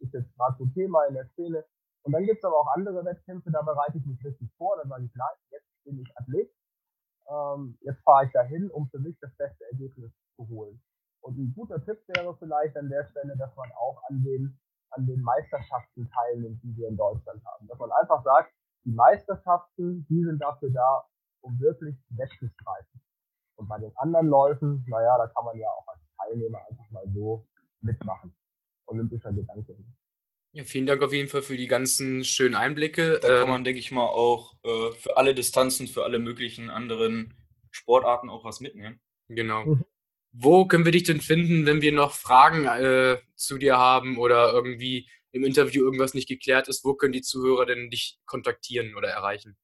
ist 0.00 0.12
jetzt 0.12 0.34
gerade 0.36 0.56
so 0.58 0.66
Thema 0.66 1.04
in 1.06 1.14
der 1.14 1.26
Szene. 1.34 1.64
Und 2.02 2.12
dann 2.12 2.24
gibt 2.24 2.38
es 2.38 2.44
aber 2.44 2.60
auch 2.60 2.74
andere 2.74 3.04
Wettkämpfe, 3.04 3.50
da 3.50 3.62
bereite 3.62 3.98
ich 3.98 4.06
mich 4.06 4.24
richtig 4.24 4.48
vor, 4.56 4.76
dann 4.78 4.88
sage 4.88 5.04
ich, 5.04 5.14
nein, 5.14 5.36
jetzt 5.50 5.77
bin 5.88 6.00
ich 6.00 6.16
Athlet, 6.18 6.50
ähm, 7.28 7.78
jetzt 7.80 8.02
fahre 8.02 8.26
ich 8.26 8.32
dahin, 8.32 8.70
um 8.70 8.88
für 8.90 8.98
mich 8.98 9.18
das 9.20 9.34
beste 9.36 9.64
Ergebnis 9.72 10.12
zu 10.36 10.48
holen. 10.48 10.80
Und 11.20 11.36
ein 11.38 11.52
guter 11.54 11.82
Tipp 11.84 11.98
wäre 12.08 12.36
vielleicht 12.36 12.76
an 12.76 12.88
der 12.88 13.04
Stelle, 13.06 13.36
dass 13.36 13.54
man 13.56 13.70
auch 13.72 14.02
an 14.08 14.22
den, 14.22 14.58
an 14.90 15.06
den 15.06 15.20
Meisterschaften 15.20 16.08
teilnimmt, 16.10 16.62
die 16.62 16.76
wir 16.76 16.88
in 16.88 16.96
Deutschland 16.96 17.44
haben. 17.44 17.66
Dass 17.66 17.78
man 17.78 17.90
einfach 17.92 18.22
sagt, 18.22 18.52
die 18.84 18.92
Meisterschaften, 18.92 20.06
die 20.08 20.24
sind 20.24 20.40
dafür 20.40 20.70
da, 20.70 21.04
um 21.40 21.58
wirklich 21.58 21.96
wegzustreifen. 22.10 23.00
Und 23.56 23.68
bei 23.68 23.78
den 23.78 23.92
anderen 23.96 24.28
Läufen, 24.28 24.84
naja, 24.88 25.18
da 25.18 25.26
kann 25.26 25.44
man 25.44 25.58
ja 25.58 25.68
auch 25.68 25.86
als 25.88 26.00
Teilnehmer 26.16 26.60
einfach 26.70 26.90
mal 26.90 27.06
so 27.12 27.46
mitmachen. 27.80 28.34
Olympischer 28.86 29.32
Gedanke. 29.32 29.76
Ja, 30.58 30.64
vielen 30.64 30.86
Dank 30.86 31.04
auf 31.04 31.12
jeden 31.12 31.28
Fall 31.28 31.42
für 31.42 31.56
die 31.56 31.68
ganzen 31.68 32.24
schönen 32.24 32.56
Einblicke. 32.56 33.20
Da 33.22 33.28
kann 33.28 33.42
ähm, 33.42 33.48
man, 33.48 33.62
denke 33.62 33.78
ich 33.78 33.92
mal, 33.92 34.06
auch 34.06 34.54
äh, 34.64 34.90
für 34.90 35.16
alle 35.16 35.32
Distanzen, 35.32 35.86
für 35.86 36.02
alle 36.02 36.18
möglichen 36.18 36.68
anderen 36.68 37.32
Sportarten 37.70 38.28
auch 38.28 38.44
was 38.44 38.58
mitnehmen. 38.58 38.98
Genau. 39.28 39.66
Mhm. 39.66 39.84
Wo 40.32 40.66
können 40.66 40.84
wir 40.84 40.90
dich 40.90 41.04
denn 41.04 41.20
finden, 41.20 41.64
wenn 41.64 41.80
wir 41.80 41.92
noch 41.92 42.10
Fragen 42.10 42.64
äh, 42.64 43.18
zu 43.36 43.56
dir 43.56 43.78
haben 43.78 44.18
oder 44.18 44.52
irgendwie 44.52 45.08
im 45.30 45.44
Interview 45.44 45.84
irgendwas 45.84 46.14
nicht 46.14 46.28
geklärt 46.28 46.66
ist? 46.66 46.84
Wo 46.84 46.94
können 46.94 47.12
die 47.12 47.22
Zuhörer 47.22 47.64
denn 47.64 47.88
dich 47.88 48.18
kontaktieren 48.26 48.96
oder 48.96 49.06
erreichen? 49.06 49.56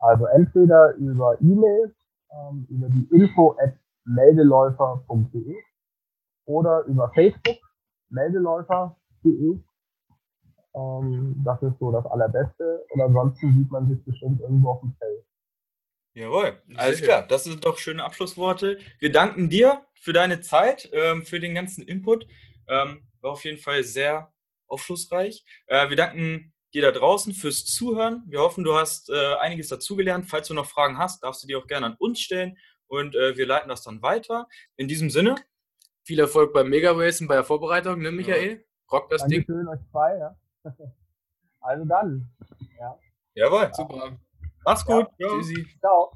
Also 0.00 0.26
entweder 0.26 0.96
über 0.96 1.40
E-Mail 1.40 1.94
ähm, 2.32 2.66
über 2.68 2.88
die 2.88 3.06
info 3.14 3.56
at 3.56 3.76
meldeläufer.de 4.04 5.54
oder 6.46 6.82
über 6.86 7.08
Facebook 7.14 7.58
meldeläufer.de. 8.08 9.60
Ähm, 10.74 11.42
das 11.44 11.62
ist 11.62 11.78
so 11.78 11.90
das 11.90 12.06
Allerbeste. 12.06 12.84
Und 12.90 13.00
ansonsten 13.00 13.54
sieht 13.58 13.70
man 13.70 13.88
sich 13.88 14.04
bestimmt 14.04 14.40
irgendwo 14.40 14.70
auf 14.70 14.80
dem 14.80 14.94
Feld. 14.98 15.24
Jawohl, 16.14 16.60
alles 16.76 17.02
klar. 17.02 17.26
Das 17.26 17.44
sind 17.44 17.64
doch 17.64 17.78
schöne 17.78 18.04
Abschlussworte. 18.04 18.78
Wir 18.98 19.12
danken 19.12 19.48
dir 19.48 19.86
für 19.94 20.12
deine 20.12 20.40
Zeit, 20.40 20.90
ähm, 20.92 21.24
für 21.24 21.38
den 21.38 21.54
ganzen 21.54 21.82
Input. 21.86 22.26
Ähm, 22.68 23.06
war 23.20 23.32
auf 23.32 23.44
jeden 23.44 23.58
Fall 23.58 23.84
sehr 23.84 24.32
aufschlussreich. 24.66 25.44
Äh, 25.66 25.88
wir 25.88 25.96
danken 25.96 26.52
dir 26.74 26.82
da 26.82 26.92
draußen 26.92 27.32
fürs 27.32 27.64
Zuhören. 27.64 28.24
Wir 28.26 28.40
hoffen, 28.40 28.64
du 28.64 28.74
hast 28.74 29.10
äh, 29.10 29.34
einiges 29.36 29.68
dazugelernt. 29.68 30.26
Falls 30.28 30.48
du 30.48 30.54
noch 30.54 30.66
Fragen 30.66 30.98
hast, 30.98 31.22
darfst 31.22 31.42
du 31.42 31.46
die 31.46 31.56
auch 31.56 31.66
gerne 31.66 31.86
an 31.86 31.96
uns 31.98 32.20
stellen 32.20 32.56
und 32.86 33.14
äh, 33.14 33.36
wir 33.36 33.46
leiten 33.46 33.68
das 33.68 33.82
dann 33.82 34.02
weiter. 34.02 34.48
In 34.76 34.88
diesem 34.88 35.10
Sinne. 35.10 35.36
Viel 36.04 36.18
Erfolg 36.18 36.52
beim 36.52 36.68
Mega 36.70 36.92
Racing 36.92 37.28
bei 37.28 37.34
der 37.34 37.44
Vorbereitung, 37.44 38.00
ne, 38.00 38.10
Michael? 38.10 38.52
Ja. 38.52 38.64
Rock 38.90 39.10
das 39.10 39.22
Dankeschön 39.22 39.58
Ding. 39.58 39.68
euch 39.68 39.80
zwei, 39.90 40.18
ja. 40.18 40.36
Also 41.62 41.84
dann. 41.84 42.26
Ja. 42.78 42.98
Jawohl. 43.34 43.70
Super. 43.74 44.18
Mach's 44.64 44.84
gut. 44.84 45.06
Ja. 45.18 45.28
Tschüssi. 45.28 45.66
Ciao. 45.78 46.10